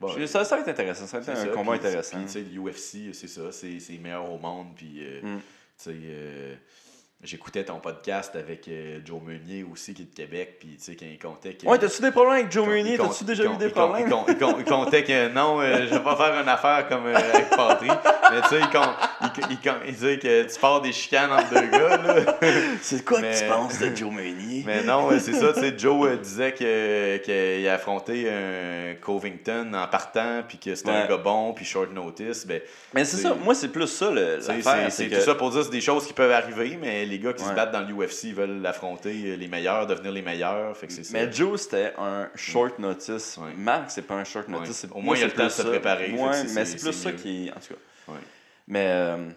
[0.00, 1.06] Bon, Je- ça, ça va être intéressant.
[1.06, 2.16] Ça va C'est être un ça, combat intéressant.
[2.16, 4.68] puis, tu sais, l'UFC, c'est ça, c'est c'est meilleur au monde.
[4.74, 5.38] Puis, euh, Mm.
[5.38, 5.42] tu
[5.76, 6.54] sais, euh,
[7.22, 10.56] j'écoutais ton podcast avec euh, Joe Meunier aussi, qui est de Québec.
[10.58, 11.66] Puis, tu sais, quand il comptait que.
[11.66, 12.96] Ouais, t'as-tu des problèmes avec Joe Meunier?
[12.96, 14.10] T'as-tu déjà eu des problèmes?
[14.28, 17.88] Il, comptait que non, euh, je vais pas faire une affaire comme euh, avec Patry.
[18.30, 21.50] Mais tu sais, il, con- il, il il disait que tu pars des chicanes entre
[21.50, 21.96] deux gars.
[21.96, 22.38] Là.
[22.82, 24.62] C'est quoi Mais- que tu penses de Joe Meunier?
[24.66, 29.72] Mais non, c'est ça, tu sais, Joe euh, disait que- qu'il a affronté un Covington
[29.74, 32.46] en partant, puis que c'était un gars bon, puis short notice.
[32.46, 32.60] Ben,
[32.94, 34.90] Mais c'est ça, moi c'est plus ça l'affaire.
[34.90, 37.32] C'est que- tout ça pour dire c'est des choses qui peuvent arriver, mais les gars
[37.32, 40.76] qui se battent dans l'UFC veulent affronter euh, les meilleurs, devenir les meilleurs.
[40.76, 41.10] Fait que c'est ça.
[41.12, 43.38] Mais Joe, c'était un short notice.
[43.40, 43.52] Ouais.
[43.56, 44.84] Marc, c'est pas un short notice.
[44.90, 46.92] Au moi, moins, il y a le temps de se préparer, que mais c'est- plus
[46.92, 47.50] ça qui.
[47.54, 48.12] En tout cas.
[48.70, 48.86] Mais.
[48.88, 49.28] euh,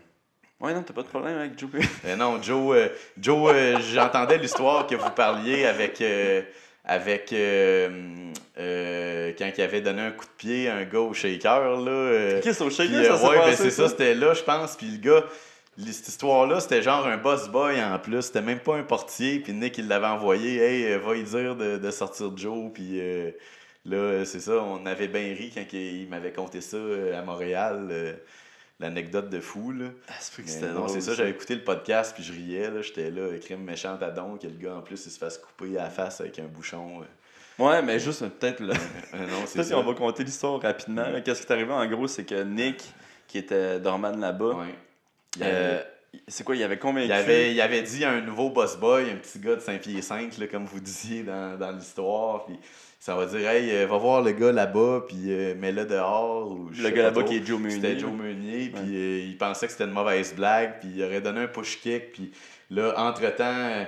[0.63, 1.69] Ouais, non, t'as pas de problème avec Joe.
[2.05, 2.87] Euh, non, Joe, euh,
[3.19, 6.41] Joe euh, j'entendais l'histoire que vous parliez avec, euh,
[6.85, 7.35] avec quand
[9.57, 11.81] il avait donné un coup de pied à un gars au shaker.
[11.81, 13.89] Là, c'est au shaker, ça ouais, ben c'est ça, ça?
[13.89, 14.77] c'était là, je pense.
[14.77, 15.25] Puis le gars,
[15.77, 18.21] cette histoire-là, c'était genre un boss boy en plus.
[18.21, 19.39] C'était même pas un portier.
[19.39, 20.59] Puis Nick, il l'avait envoyé.
[20.61, 22.71] Hey, va y dire de, de sortir Joe.
[22.73, 23.31] Puis euh,
[23.83, 26.77] là, c'est ça, on avait bien ri quand il, il m'avait conté ça
[27.17, 28.15] à Montréal.
[28.83, 29.85] L'anecdote de fou, là.
[30.09, 33.29] Ah, c'est non, c'est ça, j'avais écouté le podcast puis je riais, là, j'étais là,
[33.39, 35.89] crime méchante à don, que le gars en plus il se fasse couper à la
[35.89, 37.01] face avec un bouchon.
[37.01, 37.63] euh.
[37.63, 38.73] Ouais, mais juste euh, peut-être le.
[39.13, 39.75] Euh, non, c'est ça.
[39.75, 41.07] qu'on va compter l'histoire rapidement.
[41.07, 41.21] là.
[41.21, 41.71] Qu'est-ce qui est arrivé?
[41.71, 42.83] En gros, c'est que Nick,
[43.27, 44.75] qui était dormant là-bas, Ouais.
[45.37, 45.81] Il avait- euh,
[46.27, 47.05] c'est quoi, il avait convaincu?
[47.07, 49.81] Il avait, il avait dit à un nouveau boss boy, un petit gars de 5
[49.81, 52.45] pieds 5, là, comme vous disiez dans, dans l'histoire.
[52.45, 52.55] Puis
[53.03, 56.49] ça va dire, hey, euh, va voir le gars là-bas, puis euh, mets-le dehors.
[56.49, 57.75] Ou, Le gars là-bas qui est Joe Meunier.
[57.75, 57.99] C'était.
[57.99, 61.41] Joe Meunier, puis euh, il pensait que c'était une mauvaise blague, puis il aurait donné
[61.41, 62.31] un push kick, puis
[62.69, 63.83] là, entre-temps, euh,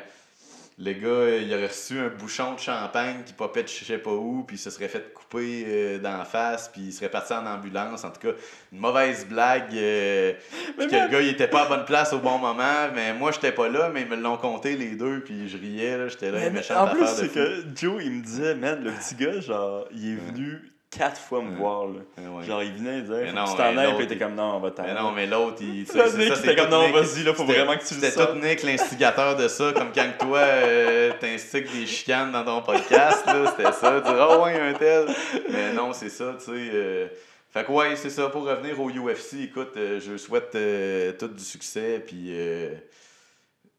[0.78, 4.12] le gars, il aurait reçu un bouchon de champagne qui popait de je sais pas
[4.12, 7.32] où, puis il se serait fait couper euh, dans la face, puis il serait parti
[7.32, 8.04] en ambulance.
[8.04, 8.34] En tout cas,
[8.74, 10.34] une mauvaise blague, euh,
[10.78, 13.32] puis que le gars, il était pas à bonne place au bon moment, mais moi,
[13.32, 16.30] j'étais pas là, mais ils me l'ont compté les deux, puis je riais, là, j'étais
[16.30, 19.40] là, une méchante en plus, c'est que Joe, il me disait, man, le petit gars,
[19.40, 22.00] genre, il est venu quatre fois me voir, là.
[22.18, 22.44] Ouais, ouais.
[22.46, 24.94] Genre, il venait, que tu t'en ailles, puis il- comme, non, on va t'en Mais
[24.94, 25.86] non, mais l'autre, il.
[26.36, 29.48] C'était comme, non, vas-y, là, faut vraiment que tu le C'était tout Nick, l'instigateur de
[29.48, 34.28] ça, comme quand toi, euh, t'instigues des chicanes dans ton podcast, là, c'était ça, dire,
[34.30, 35.06] oh ouais, un tel.
[35.52, 36.52] Mais non, c'est ça, tu sais.
[36.74, 37.08] euh,
[37.52, 41.28] Fait que ouais, c'est ça, pour revenir au UFC, écoute, euh, je souhaite euh, tout
[41.30, 42.70] du succès, puis euh,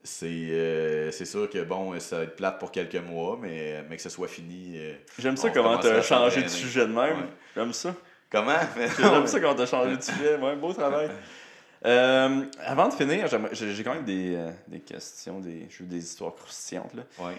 [0.07, 3.97] c'est euh, c'est sûr que bon, ça va être plate pour quelques mois, mais, mais
[3.97, 4.75] que ce soit fini.
[4.79, 7.19] euh, J'aime ça comment t'as à changé de sujet de même.
[7.19, 7.27] Ouais.
[7.55, 7.95] J'aime ça.
[8.31, 8.59] Comment?
[8.99, 10.37] J'aime ça comment t'as changé de sujet.
[10.37, 11.11] Ouais, beau travail.
[11.85, 16.35] Euh, avant de finir, j'ai j'ai quand même des, euh, des questions, des, des histoires
[16.35, 16.95] croustillantes.
[16.95, 17.03] là.
[17.19, 17.35] Ouais.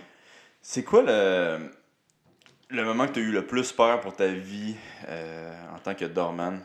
[0.62, 1.72] C'est quoi le,
[2.70, 4.76] le moment que tu as eu le plus peur pour ta vie
[5.08, 6.60] euh, en tant que doorman?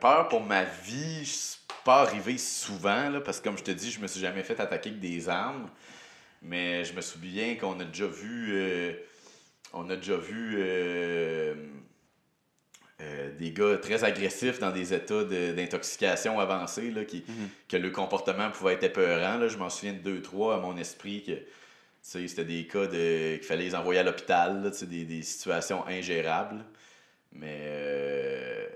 [0.00, 3.90] Peur pour ma vie, c'est pas arrivé souvent, là, parce que comme je te dis,
[3.90, 5.68] je me suis jamais fait attaquer avec des armes.
[6.42, 8.48] Mais je me souviens qu'on a déjà vu.
[8.52, 8.92] euh,
[9.72, 11.54] on a déjà vu euh,
[13.00, 17.24] euh, des gars très agressifs dans des états de- d'intoxication avancée, là, qui,
[17.68, 19.38] que le comportement pouvait être épeurant.
[19.38, 19.48] Là.
[19.48, 21.44] Je m'en souviens de deux, trois à mon esprit que tu
[22.02, 26.64] sais, c'était des cas de, qu'il fallait les envoyer à l'hôpital, des, des situations ingérables.
[27.32, 28.66] Mais euh,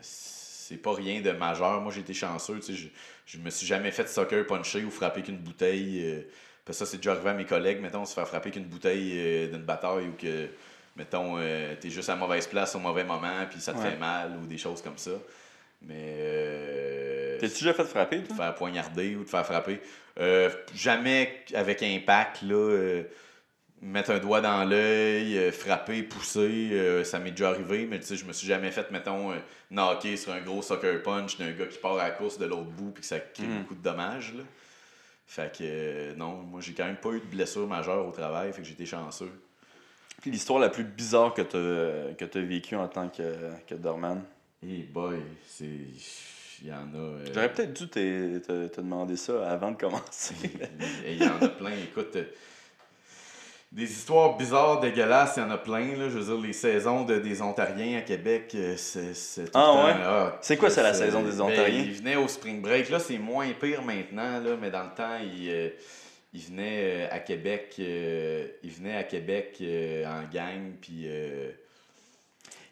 [0.00, 1.80] c'est pas rien de majeur.
[1.80, 2.56] Moi, j'ai été chanceux.
[2.60, 2.88] tu sais, Je,
[3.26, 6.00] je me suis jamais fait soccer puncher ou frapper qu'une bouteille.
[6.04, 6.20] euh,
[6.64, 9.12] parce que ça, c'est déjà arrivé à mes collègues, mettons, se faire frapper qu'une bouteille
[9.16, 10.46] euh, d'une bataille ou que,
[10.96, 13.90] mettons, euh, t'es juste à mauvaise place au mauvais moment puis ça te Ouais.
[13.92, 15.12] fait mal ou des choses comme ça.
[15.82, 15.94] Mais.
[16.18, 18.36] euh, T'es-tu déjà fait frapper, de toi?
[18.36, 19.80] faire poignarder ou de faire frapper.
[20.18, 23.02] Euh, jamais avec impact, là, euh,
[23.82, 28.06] mettre un doigt dans l'œil, euh, frapper, pousser, euh, ça m'est déjà arrivé, mais tu
[28.06, 29.36] sais, je me suis jamais fait, mettons, euh,
[29.70, 32.70] knocker sur un gros soccer punch d'un gars qui part à la course de l'autre
[32.70, 33.58] bout puis que ça crée Mm.
[33.62, 34.34] beaucoup de dommages.
[34.34, 34.42] Là.
[35.26, 38.52] Fait que euh, non, moi j'ai quand même pas eu de blessure majeure au travail,
[38.52, 39.30] fait que j'étais chanceux.
[40.26, 43.22] L'histoire la plus bizarre que t'as que t'as vécue en tant que,
[43.66, 44.22] que doorman?
[44.62, 45.16] Hey boy,
[45.46, 45.64] c'est.
[46.62, 46.98] Il y en a.
[46.98, 50.34] euh, J'aurais peut-être dû te, demander ça avant de commencer.
[51.06, 51.72] Et il y en a plein.
[51.84, 52.18] Écoute,
[53.72, 55.94] des histoires bizarres, dégueulasses, il y en a plein.
[55.96, 56.08] Là.
[56.08, 59.62] Je veux dire, les saisons de, des Ontariens à Québec, euh, c'est tout Ah le
[59.64, 60.04] temps- ouais?
[60.04, 61.82] ah, C'est quoi ça, la c'est- saison des ben, Ontariens?
[61.86, 62.90] ils venaient au Spring Break.
[62.90, 65.68] Là, c'est moins pire maintenant, là, mais dans le temps, ils, euh,
[66.32, 67.76] ils venaient euh, à Québec.
[67.78, 71.06] euh, ils venaient à Québec euh, en gang, puis...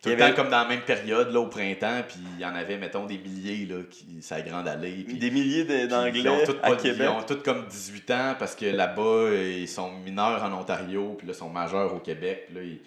[0.09, 2.19] tout Il y le avait- temps comme dans la même période, là, au printemps, puis
[2.37, 5.05] il y en avait, mettons, des milliers, là, qui, ça grande allée.
[5.07, 7.01] puis- Des milliers d'Anglais Ils ont tous à Québec.
[7.03, 11.15] Ils ont tous comme 18 ans parce que là-bas, euh, ils sont mineurs en Ontario,
[11.19, 12.47] puis là, ils sont majeurs au Québec.
[12.49, 12.81] Puis Là, ils-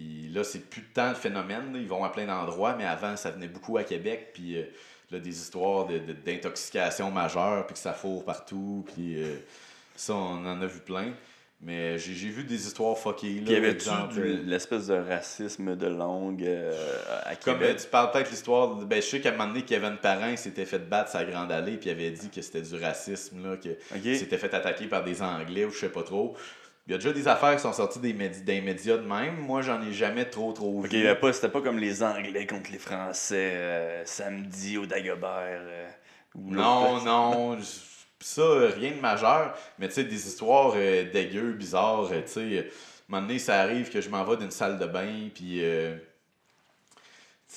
[0.00, 1.72] ils- là c'est plus tant de phénomène.
[1.72, 1.78] là.
[1.78, 4.30] Ils vont à plein d'endroits, mais avant, ça venait beaucoup à Québec.
[4.34, 4.62] Puis euh,
[5.10, 8.84] là, des histoires de- de- d'intoxication majeure, puis que ça fourre partout.
[8.94, 9.36] Puis euh,
[9.96, 11.12] ça, on en a vu plein.
[11.62, 13.34] Mais j'ai vu des histoires fuckées.
[13.34, 13.84] Puis y avait-tu
[14.20, 16.72] euh, l'espèce de racisme de langue euh,
[17.26, 20.34] à Comme tu parles peut-être l'histoire, ben, je sais qu'à un moment donné, Kevin Parent
[20.38, 23.56] s'était fait battre sa grande allée, puis il avait dit que c'était du racisme, là,
[23.58, 23.68] que
[24.16, 26.34] s'était fait attaquer par des Anglais ou je sais pas trop.
[26.86, 29.36] Il y a déjà des affaires qui sont sorties des, médi- des médias de même.
[29.36, 30.88] Moi, j'en ai jamais trop trop vu.
[30.90, 34.86] il y avait pas- c'était pas comme les Anglais contre les Français euh, samedi au
[34.86, 35.60] Dagobert.
[35.60, 35.88] euh,
[36.34, 37.58] ou Non, non,
[38.20, 39.56] j- ça, euh, rien de majeur.
[39.78, 42.10] Mais tu sais, des histoires euh, dégueu, bizarres.
[42.12, 42.64] euh, Tu sais, euh, un
[43.16, 45.64] moment donné, ça arrive que je m'en vais d'une salle de bain, puis.
[45.64, 45.96] euh,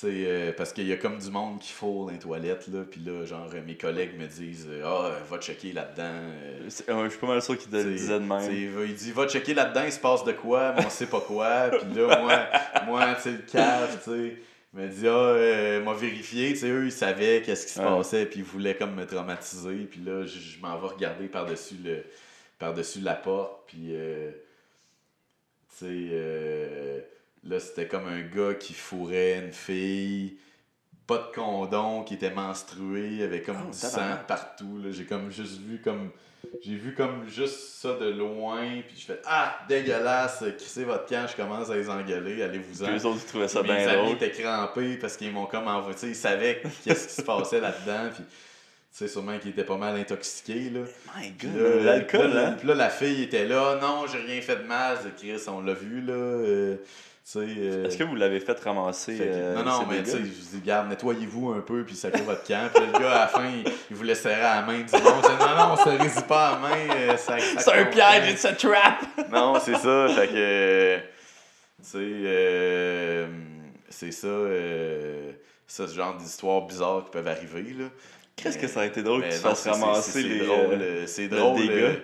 [0.10, 3.00] sais, parce qu'il y a comme du monde qui faut dans les toilettes, là, puis
[3.00, 6.32] là, genre, mes collègues me disent Ah, va checker là-dedans.
[6.64, 6.82] je suis
[7.20, 8.52] pas mal sûr qu'il te le T'sais, disait de même.
[8.88, 11.68] il dit va checker là-dedans, il se passe de quoi, mais on sait pas quoi.
[11.70, 12.38] Puis là, moi,
[12.86, 14.36] moi tu sais, le cave, tu sais,
[14.74, 17.80] il m'a dit ah, euh, m'a vérifié, tu sais, eux, ils savaient qu'est-ce qui se
[17.80, 17.86] Ouais.
[17.86, 19.76] passait, puis ils voulaient comme me traumatiser.
[19.90, 22.04] Puis là, je, je m'en vais regarder par-dessus le
[22.58, 24.30] par-dessus la porte, puis euh,
[25.70, 27.00] tu sais, euh,
[27.44, 30.36] là, c'était comme un gars qui fourrait une fille.
[31.06, 34.78] Pas de condom, qui était menstrué, avait comme Oh, du sang partout.
[34.82, 34.90] là.
[34.90, 36.10] J'ai comme juste vu comme
[36.62, 41.26] j'ai vu comme juste ça de loin, puis je fais Ah, dégueulasse, crissez votre camp,
[41.30, 42.96] je commence à les engueuler, allez-vous-en.
[42.96, 44.12] Eux autres, ils trouvaient ça Mes bien amis drôle.
[44.16, 48.24] étaient crampés parce qu'ils m'ont comme envoyé, ils savaient qu'est-ce qui se passait là-dedans, puis
[48.24, 48.30] tu
[48.92, 50.80] sais, sûrement qu'ils étaient pas mal intoxiqués, là.
[51.16, 52.56] My Puis god, là, l'alcool, puis là, hein?
[52.62, 56.00] Là, la fille était là, non, j'ai rien fait de mal, Chris, on l'a vu,
[56.02, 56.12] là.
[56.12, 56.76] euh.
[57.36, 59.16] Euh, Est-ce que vous l'avez fait ramasser?
[59.16, 60.24] fait que- euh, non, non, mais tu sais, je
[60.56, 62.68] dis, garde, nettoyez-vous un peu, puis sacrez votre camp.
[62.74, 64.78] Puis le gars, à la fin, il, il voulait serrer à la main.
[64.80, 66.94] Je dis, non, non, on se résit pas à la main.
[66.94, 69.04] euh, ça- ça C'est un piège, it's a trap!
[69.32, 70.08] Non, c'est ça.
[70.08, 70.96] Fait que.
[70.98, 71.02] tu
[71.82, 73.26] sais, euh,
[73.88, 74.26] c'est ça.
[74.26, 75.32] euh,
[75.66, 77.86] ça, ce genre d'histoires bizarres qui peuvent arriver, là.
[78.36, 80.38] Qu'est-ce que ça a été drôle que tu fasses c'est- c'est- ramasser c'est les.
[80.44, 82.02] drôle, euh, euh, c'est le drôle.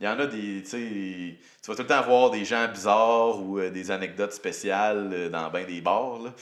[0.00, 2.68] Il y en a des, tu sais, tu vas tout le temps voir des gens
[2.68, 6.34] bizarres ou euh, des anecdotes spéciales euh, dans ben des bars, là.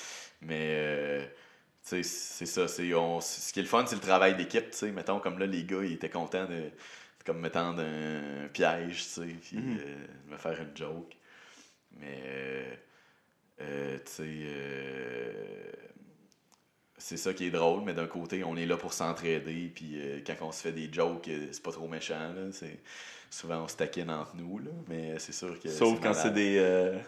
[0.43, 1.27] Mais, euh,
[1.89, 2.69] tu sais, c'est ça.
[2.69, 4.93] c'est on- ce qui est le fun, c'est le travail d'équipe, tu sais.
[4.93, 6.71] Mettons, comme là, les gars, ils étaient contents de,
[7.27, 9.79] comme me tendre un piège, tu sais, puis Mhm.
[9.81, 11.17] euh, de me faire une joke.
[12.01, 12.75] Mais, euh,
[13.61, 15.73] euh, tu sais, euh,
[16.99, 20.21] c'est ça qui est drôle, mais d'un côté, on est là pour s'entraider, puis euh,
[20.27, 22.53] quand on se fait des jokes, euh, c'est pas trop méchant, là.
[22.53, 22.81] C'est,
[23.33, 25.69] souvent, on se taquine entre nous, là, mais c'est sûr que...
[25.71, 26.99] Sauf quand c'est des, euh,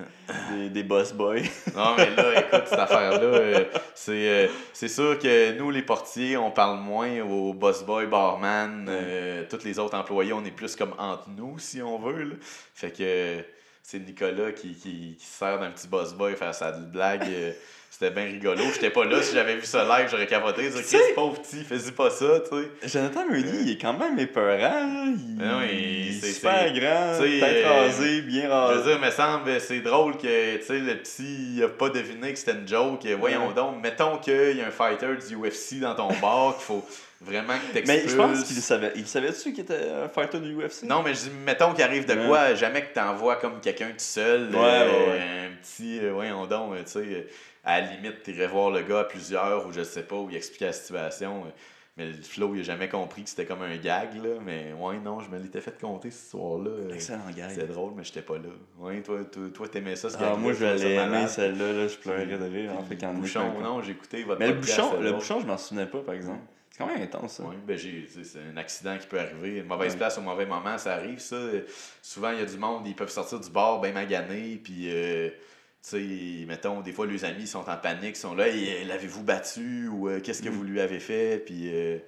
[0.53, 1.37] des, des boss boys.
[1.77, 3.65] Non, mais là, écoute, cette affaire-là, euh,
[3.95, 8.87] c'est, euh, c'est sûr que nous, les portiers, on parle moins aux boss boy, barman,
[8.89, 12.23] euh, tous les autres employés, on est plus comme entre nous, si on veut.
[12.23, 12.35] là.
[12.75, 13.45] Fait que
[13.83, 17.55] c'est Nicolas qui, qui, qui se sert d'un petit boss boy faire sa blague.
[18.03, 18.63] Euh, c'était bien rigolo.
[18.73, 19.23] J'étais pas là.
[19.23, 20.69] Si j'avais vu ça live, j'aurais capoté.
[20.69, 22.89] Dire, Chris, pauvre petit, fais-y pas ça, tu sais.
[22.99, 25.15] Jonathan Meunier, il est quand même épeurant.
[25.17, 28.83] Il, Ah oui, il est super c'est- grand, tête euh, rasée, bien Je rasée.
[28.83, 32.33] veux dire, me semble, c'est drôle que, tu sais, le petit, il a pas deviné
[32.33, 33.07] que c'était une joke.
[33.19, 33.55] Voyons Ouais.
[33.55, 36.87] donc, mettons qu'il y a un fighter du UFC dans ton bar, qu'il faut
[37.21, 38.11] vraiment que Mais t'expulses.
[38.13, 38.93] je pense qu'il savait.
[38.97, 40.83] Il savait-tu qu'il était un fighter du UFC?
[40.85, 42.27] Non, mais je dis, mettons qu'il arrive de Ouais.
[42.27, 46.45] quoi, jamais que t'envoies comme quelqu'un tout seul, Ouais, euh, ouais, un petit, euh, voyons
[46.47, 47.23] donc, euh, tu sais, euh,
[47.65, 50.37] à la limite, t'irais voir le gars à plusieurs, ou je sais pas, où il
[50.37, 51.45] explique la situation.
[51.97, 54.41] Mais le flow, il a jamais compris que c'était comme un gag, là.
[54.45, 56.93] Mais ouais, non, je me l'étais fait compter ce soir-là.
[56.93, 57.49] Excellent gars.
[57.51, 58.49] C'était drôle, mais j'étais pas là.
[58.79, 59.21] Ouais, toi,
[59.55, 62.45] toi, t'aimais ça, ce Ah, gag-là, moi, je l'ai aimé celle-là, là, je pleurais de
[62.45, 62.73] rire.
[62.77, 65.41] En fait, quand Le on bouchon, non, j'ai écouté votre Mais le bouchon, le bouchon,
[65.41, 66.41] je m'en souvenais pas, par exemple.
[66.69, 67.45] C'est quand même intense, ça.
[67.47, 69.59] Oui, ben c'est un accident qui peut arriver.
[69.59, 69.99] Une mauvaise Ouais.
[69.99, 71.37] place au mauvais moment, ça arrive, ça.
[72.03, 75.31] Souvent, il y a du monde, ils peuvent sortir du bar bien maganés, puis, euh,
[75.89, 80.09] sais, mettons, des fois, les amis sont en panique, sont là, Hey, l'avez-vous battu, ou
[80.09, 80.53] euh, qu'est-ce que Mm.
[80.53, 81.99] vous lui avez fait, puis, euh,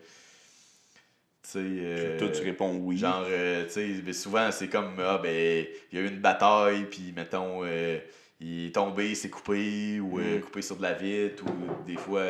[1.42, 1.58] tu sais...
[1.62, 2.98] euh, Toi, tu réponds oui.
[2.98, 6.84] Genre, euh, tu sais, souvent, c'est comme, ah, ben, il y a eu une bataille,
[6.90, 7.98] puis, mettons, euh,
[8.40, 10.40] il est tombé, il s'est coupé, ou euh, Mm.
[10.40, 12.22] coupé sur de la vitre, ou des fois,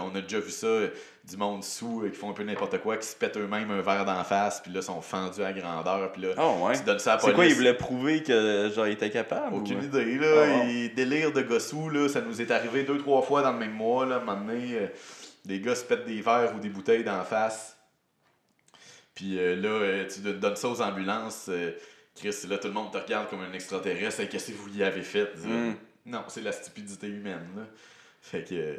[0.00, 0.88] on a déjà vu ça, euh,
[1.26, 3.80] du monde sous, euh, qui font un peu n'importe quoi, qui se pètent eux-mêmes un
[3.80, 6.76] verre d'en face, puis là, sont fendus à grandeur, puis là, Ah ouais.
[6.78, 7.52] tu donnes ça à la C'est quoi, police.
[7.52, 9.56] il voulait prouver que genre il était capable?
[9.56, 9.84] Aucune ou...
[9.84, 10.60] idée, là.
[10.62, 10.68] Ah.
[10.68, 13.72] Et délire de gossou, là, ça nous est arrivé deux, trois fois dans le même
[13.72, 14.16] mois, là.
[14.16, 14.86] À un moment donné, euh,
[15.46, 17.76] des gars se pètent des verres ou des bouteilles d'en face.
[19.14, 21.46] Puis euh, là, euh, tu don- donnes ça aux ambulances.
[21.48, 21.72] euh,
[22.16, 24.28] Chris, là, tout le monde te regarde comme un extraterrestre.
[24.28, 25.30] Qu'est-ce que vous y avez fait?
[25.36, 25.76] Dis, Mm.
[26.06, 27.62] Non, c'est la stupidité humaine, là.
[28.20, 28.78] Fait que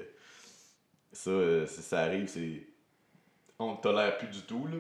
[1.15, 2.67] ça, euh, ça, ça arrive, c'est.
[3.57, 4.77] On te tolère plus du tout, là.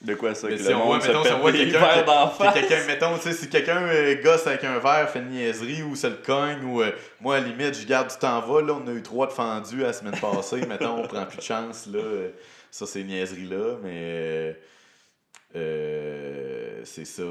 [0.00, 0.48] De quoi ça?
[0.48, 2.30] Mais que si le on monde voit, se mettons, si pète on voit quelqu'un d'en
[2.30, 5.94] Si mettons, tu sais, si quelqu'un euh, gosse avec un verre, fait une niaiserie ou
[5.94, 6.90] se le cogne, ou euh,
[7.20, 9.32] moi, à la limite, je garde du temps va, là, on a eu trois de
[9.32, 12.30] fendus la semaine passée, mettons, on prend plus de chance, là, euh,
[12.70, 14.52] ça, c'est niaiserie-là, mais euh,
[15.56, 17.22] euh, c'est ça.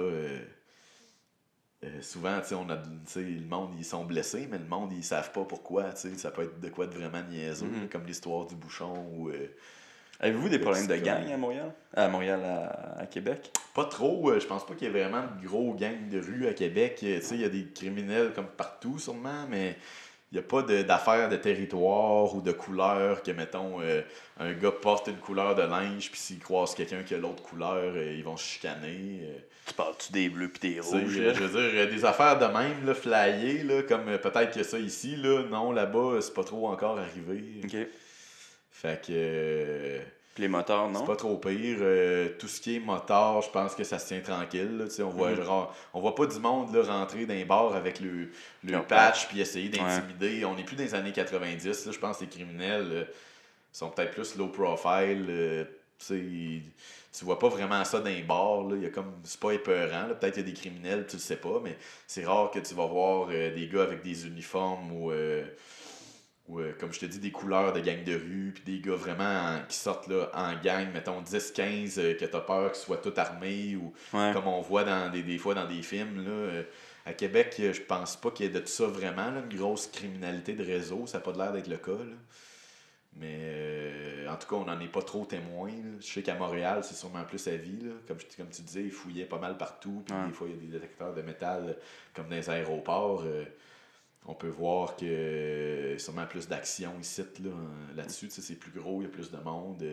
[1.83, 2.75] Euh, souvent, tu sais, on a,
[3.15, 6.31] le monde, ils sont blessés, mais le monde, ils savent pas pourquoi, tu sais, ça
[6.31, 7.89] peut être de quoi de vraiment niaiseux, Mhm.
[7.89, 9.29] comme l'histoire du bouchon, ou...
[9.29, 9.47] euh,
[10.21, 11.73] Avez-vous des problèmes de gang à Montréal?
[11.95, 13.53] À Montréal, à, à Québec?
[13.73, 16.45] Pas trop, euh, je pense pas qu'il y ait vraiment de gros gangs de rue
[16.47, 16.97] à Québec.
[16.99, 19.77] Tu sais, il y a des criminels comme partout sûrement, mais
[20.31, 24.01] Il n'y a pas de- d'affaire de, territoire ou de couleur que, mettons, euh,
[24.39, 27.73] un gars porte une couleur de linge, puis s'il croise quelqu'un qui a l'autre couleur,
[27.95, 29.21] euh, ils vont se chicaner.
[29.23, 29.39] euh.
[29.65, 31.07] Tu parles-tu des bleus pis des rouges?
[31.09, 35.15] je veux dire, des affaires de même, là, flyées, là, comme peut-être que ça ici,
[35.15, 37.43] là, non, là-bas, c'est pas trop encore arrivé.
[37.63, 37.75] Ok.
[38.71, 39.99] Fait que
[40.35, 40.99] Pis les moteurs, non?
[40.99, 41.77] c'est pas trop pire.
[41.81, 44.77] Euh, tout ce qui est moteur, je pense que ça se tient tranquille.
[44.77, 45.43] là, on, voit, Mhm.
[45.43, 48.29] genre, on voit pas du monde là, rentrer dans les bars avec le,
[48.63, 50.45] le patch puis essayer d'intimider.
[50.45, 51.85] On n'est plus dans les années 90.
[51.85, 53.03] là, je pense que les criminels euh,
[53.73, 55.25] sont peut-être plus low profile.
[55.29, 55.63] euh,
[56.07, 58.63] tu vois pas vraiment ça dans les bars.
[58.63, 58.75] Là.
[58.77, 60.05] Il y a comme, c'est pas épeurant.
[60.19, 61.75] Peut-être qu'il y a des criminels, tu le sais pas, mais
[62.07, 65.43] c'est rare que tu vas voir des gars avec des uniformes ou, euh,
[66.49, 68.95] ou euh, comme je te dis, des couleurs de gang de rue, puis des gars
[68.97, 72.97] vraiment en- qui sortent là, en gang, mettons 10-15, euh, que t'as peur qu'ils soient
[72.97, 74.31] tous armés ou Ouais.
[74.33, 76.25] comme on voit dans des, des fois dans des films.
[76.25, 76.63] Là, euh,
[77.05, 79.57] à Québec, euh, je pense pas qu'il y ait de tout ça vraiment, là, une
[79.57, 81.05] grosse criminalité de réseau.
[81.07, 81.91] Ça n'a pas l'air d'être le cas.
[81.91, 82.15] là.
[83.15, 85.69] Mais euh, en tout cas, on n'en est pas trop témoin.
[85.69, 85.97] là.
[85.99, 87.79] Je sais qu'à Montréal, c'est sûrement plus à vie.
[87.83, 87.91] là.
[88.07, 90.03] Comme, je- comme tu disais, ils fouillaient pas mal partout.
[90.05, 90.27] Puis Ouais.
[90.27, 91.75] des fois, il y a des détecteurs de métal
[92.13, 93.23] comme dans les aéroports.
[94.29, 97.49] On peut voir que euh, sûrement plus d'action ici là,
[97.95, 98.29] là-dessus.
[98.29, 99.83] C'est plus gros, il y a plus de monde.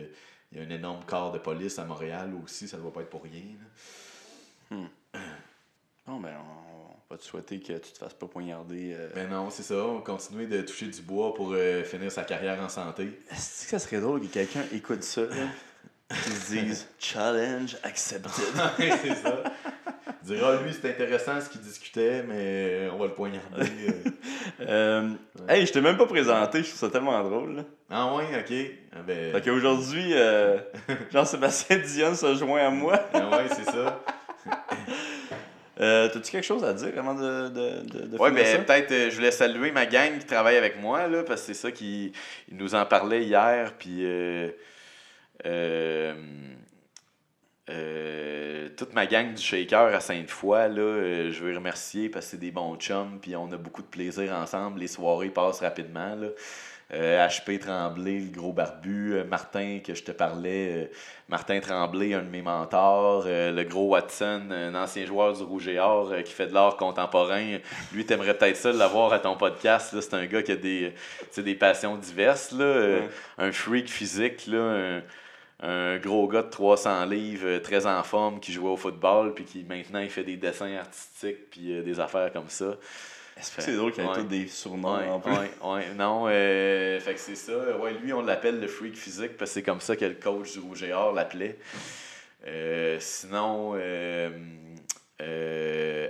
[0.51, 3.01] Il y a un énorme corps de police à Montréal aussi, ça ne doit pas
[3.01, 3.41] être pour rien.
[4.71, 4.77] là.
[6.05, 8.93] Bon, ben, on va te souhaiter que tu te fasses pas poignarder.
[8.95, 9.09] euh.
[9.15, 9.75] Ben non, c'est ça.
[9.75, 13.19] On va continuer de toucher du bois pour euh, finir sa carrière en santé.
[13.31, 15.47] Est-ce que ça serait drôle que quelqu'un écoute ça, là?
[16.23, 18.31] Qu'ils se disent Challenge accepted?
[18.77, 19.43] c'est ça.
[20.23, 23.69] Il dira, lui, c'est intéressant ce qu'il discutait, mais on va le poignarder.
[23.89, 24.09] euh.
[24.61, 25.09] Euh,
[25.47, 27.57] Hey, je t'ai même pas présenté, je trouve ça tellement drôle.
[27.57, 27.61] là.
[27.91, 28.71] Ah ouais, ok.
[28.93, 30.57] Ah ben, Fait qu'aujourd'hui, euh,
[31.13, 32.99] Jean-Sébastien Dion se joint à moi.
[33.13, 34.03] ah ouais, c'est ça.
[35.79, 39.09] Euh, T'as-tu quelque chose à dire avant de, de, de, de Ouais, ben peut-être euh,
[39.11, 42.11] je voulais saluer ma gang qui travaille avec moi, là, parce que c'est ça qui
[42.51, 44.49] nous en parlait hier, puis euh,
[47.69, 52.25] euh, euh, toute ma gang du Shaker à Sainte-Foy, là, euh, je veux remercier parce
[52.25, 54.79] que c'est des bons chums, puis on a beaucoup de plaisir ensemble.
[54.79, 56.15] Les soirées passent rapidement.
[56.15, 56.27] Là.
[56.93, 60.85] Euh, HP Tremblay, le gros barbu, euh, Martin que je te parlais, euh,
[61.27, 65.67] Martin Tremblay, un de mes mentors, euh, le gros Watson, un ancien joueur du Rouge
[65.67, 67.57] et Or euh, qui fait de l'art contemporain.
[67.91, 69.91] Lui, t'aimerais peut-être ça l'avoir à ton podcast.
[69.91, 70.01] là.
[70.01, 70.93] C'est un gars qui a des,
[71.35, 72.53] des passions diverses.
[72.53, 73.09] Là, euh, Ouais.
[73.37, 75.01] Un freak physique, là, un,
[75.59, 79.43] un gros gars de 300 livres, euh, très en forme, qui jouait au football, puis
[79.43, 82.77] qui maintenant il fait des dessins artistiques, puis euh, des affaires comme ça.
[83.39, 84.15] C'est drôle qu'il y ait Ouais.
[84.17, 85.31] tous des surnoms Ouais, en plus?
[85.31, 85.93] ouais, ouais.
[85.95, 87.77] Non, euh, fait que c'est ça.
[87.77, 90.53] Ouais, lui, on l'appelle le freak physique parce que c'est comme ça que le coach
[90.53, 91.57] du Rouge et Or l'appelait.
[92.47, 94.29] Euh, sinon, euh,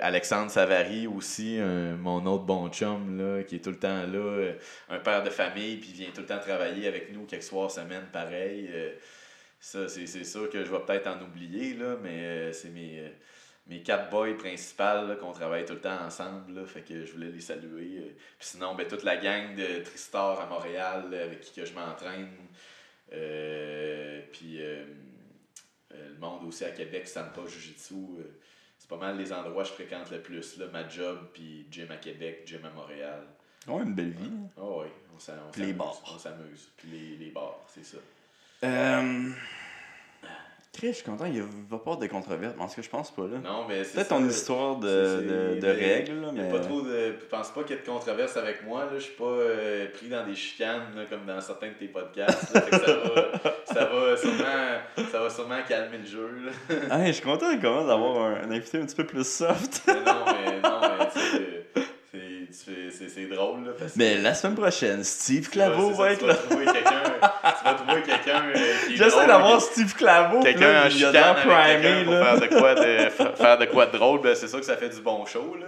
[0.02, 4.52] Alexandre Savary aussi, un- mon autre bon chum, là, qui est tout le temps là,
[4.90, 8.06] un père de famille, puis vient tout le temps travailler avec nous quelques soirs semaine,
[8.12, 8.70] pareil.
[9.60, 13.10] Ça, c'est sûr que je vais peut-être en oublier, là, mais euh, c'est mes, euh,
[13.68, 16.54] mes quatre boys principales qu'on travaille tout le temps ensemble.
[16.54, 17.98] Là, fait que je voulais les saluer.
[17.98, 18.10] euh.
[18.38, 21.74] Puis sinon, ben, toute la gang de Tristar à Montréal là, avec qui que je
[21.74, 22.30] m'entraîne.
[24.32, 27.96] Puis le monde aussi à Québec, Sampa Jiu-Jitsu.
[28.78, 30.58] c'est pas mal les endroits que je fréquente le plus.
[30.58, 33.24] Là, ma job, puis gym à Québec, gym à Montréal.
[33.68, 34.32] Ouais, une belle vie.
[34.58, 35.78] Oh oui, on s'am- on Puis les s'amuse.
[35.78, 36.04] bars.
[36.16, 36.70] On s'amuse.
[36.78, 37.98] Puis les, les bars, c'est ça.
[38.64, 39.30] Euh...
[40.78, 42.54] Chris, je suis content, il va pas avoir de controverse.
[42.60, 43.40] En tout cas, je pense pas, là.
[43.44, 46.50] Non, mais c'est Peut-être ton histoire de, de, règles, là, mais...
[46.50, 47.16] pas trop de.
[47.20, 48.86] Je pense pas qu'il y ait de controverse avec moi.
[48.86, 48.92] Là.
[48.94, 52.54] Je suis pas euh, pris dans des chicanes là, comme dans certains de tes podcasts.
[52.54, 52.62] là.
[52.62, 56.30] Fait que ça, va, ça, va sûrement, ça va sûrement calmer le jeu.
[56.46, 56.76] Là.
[56.92, 59.82] Ah, je suis content quand même d'avoir un, un invité un petit peu plus soft.
[59.88, 61.47] Mais non, mais, non, mais
[62.92, 63.66] c'est- drôle.
[63.66, 66.36] Là, parce Mais la semaine prochaine, Steve Claveau va être tu là.
[66.36, 68.44] tu vas trouver quelqu'un.
[68.56, 72.26] euh, J'essaie d'avoir Steve Claveau, quelqu'un là, en chicane primé, pour là.
[72.38, 74.78] faire de quoi de, fa- faire de quoi de drôle, ben c'est sûr que ça
[74.78, 75.68] fait du bon show, là.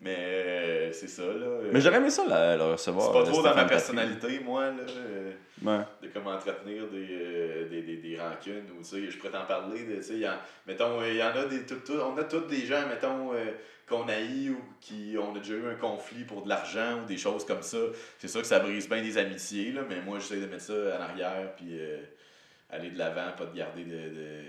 [0.00, 1.46] Mais euh, c'est ça, là.
[1.72, 3.06] Mais j'aurais aimé ça, la, le recevoir.
[3.06, 4.72] C'est pas euh, trop dans ma personnalité, moi, là.
[4.88, 5.30] euh.
[5.64, 5.80] Ouais.
[6.02, 9.46] de comment entretenir des, euh, des, des, des rancunes ou tu sais, je pourrais t'en
[9.46, 11.76] parler de, tu sais, il y en- mettons, euh, il y en a des, tout,
[11.84, 13.52] tout- on a tous des gens, mettons, euh,
[13.88, 17.16] qu'on haït ou qui, on a déjà eu un conflit pour de l'argent ou des
[17.16, 17.78] choses comme ça.
[18.18, 20.98] C'est sûr que ça brise bien des amitiés, là, mais moi, j'essaie de mettre ça
[20.98, 21.98] en arrière puis euh,
[22.70, 24.40] aller de l'avant, pas de garder de, de,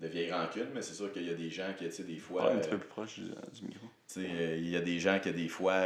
[0.00, 2.16] de vieilles rancunes, mais c'est sûr qu'il y a des gens qui, tu sais, des
[2.18, 2.46] fois...
[2.46, 3.86] Ouais, un petit peu plus proche du, du micro.
[4.06, 4.28] tu sais,
[4.58, 5.82] il y a des gens qui, des fois,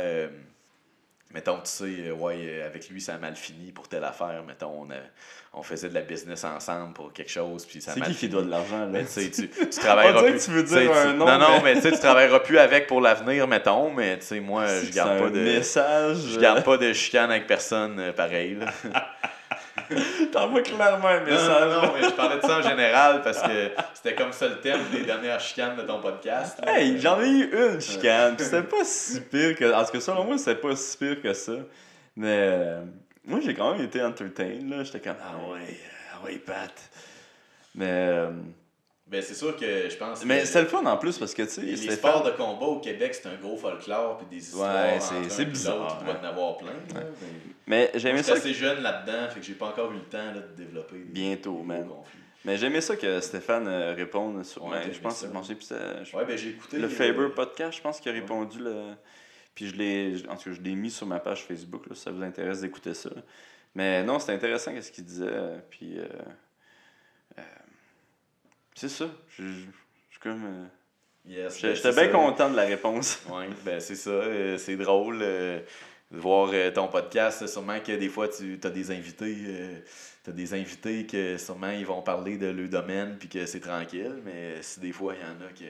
[1.34, 4.42] mettons, tu sais, euh, ouais, euh, avec lui, ça a mal fini pour telle affaire.
[4.46, 4.96] Mettons, on, a-
[5.54, 8.20] on faisait de la business ensemble pour quelque chose, puis ça a mal qui qui
[8.20, 8.32] fini.
[8.32, 8.86] doit de l'argent, là?
[8.86, 10.38] Mais tu tu, tu travailleras On plus.
[10.38, 11.92] que tu veux tu sais, dire un tu- nom, Non, non, mais- mais tu sais,
[11.92, 15.40] tu travailleras plus avec pour l'avenir, mettons, mais tu sais, moi, je garde pas de.
[15.40, 16.16] message.
[16.34, 18.54] Je garde pas de chicane avec personne euh, pareil.
[18.56, 18.66] Là.
[20.32, 21.48] T'envoies clairement un message.
[21.48, 24.60] non, non, mais je parlais de ça en général parce que c'était comme ça le
[24.60, 26.60] thème des dernières chicanes de ton podcast.
[26.66, 29.72] Hey, j'en ai eu une chicane, pis c'était pas si pire que.
[29.72, 31.52] En tout cas, selon moi, c'était pas si pire que ça.
[32.16, 32.82] Mais euh,
[33.24, 34.84] moi, j'ai quand même été entertained, là.
[34.84, 35.78] J'étais comme, ah ouais,
[36.14, 36.72] ah ouais, Pat.
[37.74, 38.30] Mais, euh,
[39.06, 41.42] Ben, c'est sûr que je pense mais que c'était le fun en plus parce que,
[41.42, 44.94] tu sais, les, sports de combat au Québec, c'est un gros folklore puis des histoires.
[44.94, 46.20] Ouais, c'est- c'est bizarre, dois hein.
[46.22, 46.72] en avoir plein.
[46.94, 47.00] là,
[47.66, 48.34] mais- j'aimais ça.
[48.34, 50.96] assez jeune là-dedans, fait que j'ai pas encore eu le temps là, de développer.
[50.98, 51.86] Bientôt, man.
[51.88, 52.20] conflits.
[52.44, 54.64] Mais j'aimais ça que Stéphane euh, réponde sur.
[54.64, 56.78] Ouais, ben, je pense je plus, c'était- je- Ouais, ben j'ai écouté.
[56.78, 58.58] Le euh, Faber podcast, je pense qu'il a répondu.
[58.60, 58.94] Le...
[59.54, 60.14] Puis je l'ai.
[60.28, 62.62] En tout cas, je l'ai mis sur ma page Facebook, là, si ça vous intéresse
[62.62, 63.10] d'écouter ça.
[63.74, 65.26] Mais non, c'était intéressant ce qu'il disait.
[65.70, 65.98] Puis.
[65.98, 66.22] euh, euh,
[68.74, 69.07] c'est ça.
[69.39, 69.43] Je
[70.11, 70.44] suis comme.
[70.44, 70.66] euh,
[71.27, 73.23] yes, J'étais ben, j'étais bien content de la réponse.
[73.31, 74.11] Oui, ben c'est ça.
[74.11, 75.61] euh, c'est drôle euh,
[76.11, 77.47] de voir ton podcast.
[77.47, 79.36] Sûrement que des fois, tu as des invités.
[80.24, 83.61] tu as des invités que sûrement ils vont parler de leur domaine puis que c'est
[83.61, 84.16] tranquille.
[84.24, 85.65] Mais si des fois, il y en a que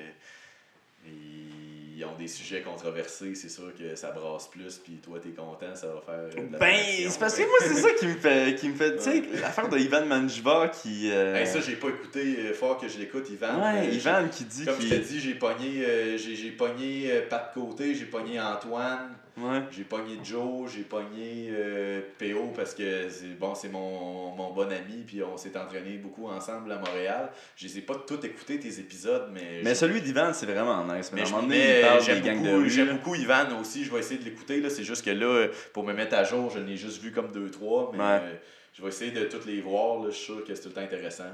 [1.06, 1.71] ils
[2.04, 4.78] ont des sujets controversés, c'est sûr que ça brasse plus.
[4.78, 6.44] Puis toi, t'es content, ça va faire.
[6.46, 6.76] de la Ben,
[7.08, 8.54] c'est parce que moi, c'est ça qui me fait.
[8.58, 11.10] Qui me fait tu sais, l'affaire de Ivan Manjiva qui.
[11.10, 12.36] euh, Hey, ça, j'ai pas écouté.
[12.38, 13.60] euh, fort que je l'écoute, Yvan.
[13.60, 17.10] ouais, Euh, Ivan qui dit Comme je t'ai dit, j'ai pogné, euh, j'ai, j'ai pogné
[17.10, 19.62] euh, Pat Côté, j'ai pogné Antoine, Ouais.
[19.70, 24.70] j'ai pogné Joe, j'ai pogné euh, PO parce que c'est bon, c'est mon, mon bon
[24.70, 27.30] ami, puis on s'est entraîné beaucoup ensemble à Montréal.
[27.56, 29.62] Je les ai pas tous écoutés tes épisodes, mais.
[29.64, 31.10] Mais celui d'Ivan, c'est vraiment nice.
[31.12, 34.68] Mais, j'aime beaucoup, j'aime Ivan aussi, je vais essayer de l'écouter.
[34.68, 37.50] C'est juste que là, pour me mettre à jour, je n'ai juste vu comme deux,
[37.50, 38.04] trois, mais Ouais.
[38.22, 38.34] euh,
[38.74, 40.00] je vais essayer de toutes les voir.
[40.04, 40.10] Là.
[40.10, 41.24] Je suis sûr que c'est tout le temps intéressant.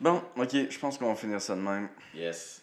[0.00, 1.88] Bon, ok, je pense qu'on va finir ça de même.
[2.14, 2.62] Yes.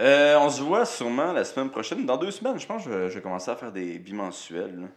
[0.00, 2.04] Euh, on se voit sûrement la semaine prochaine.
[2.04, 4.80] Dans deux semaines, je pense que je vais, je vais commencer à faire des bimensuels.
[4.80, 4.88] là.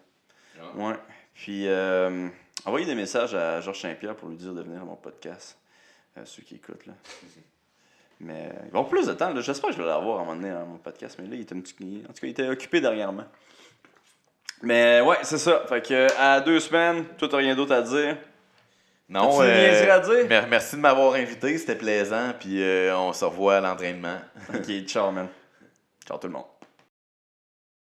[0.61, 0.77] Ah.
[0.77, 0.95] Ouais.
[1.33, 2.27] Puis, euh,
[2.65, 5.57] envoyez des messages à Georges Saint-Pierre pour lui dire de venir à mon podcast.
[6.17, 6.93] Euh, ceux qui écoutent, là.
[8.19, 9.33] Mais euh, il va avoir plus de temps.
[9.39, 11.17] J'espère que je vais l'avoir à un moment donné à mon podcast.
[11.21, 12.03] Mais là, il était un petit...
[12.03, 13.23] En tout cas, il était occupé dernièrement.
[14.61, 15.63] Mais ouais, c'est ça.
[15.69, 18.17] Fait que à deux semaines, toi, t'as rien d'autre à dire.
[19.09, 19.31] Non,
[19.91, 20.27] à dire?
[20.27, 24.17] mer- merci de m'avoir invité, c'était plaisant, puis euh, on se revoit à l'entraînement.
[24.53, 25.27] Ok, ciao, man.
[26.07, 26.45] Ciao tout le monde.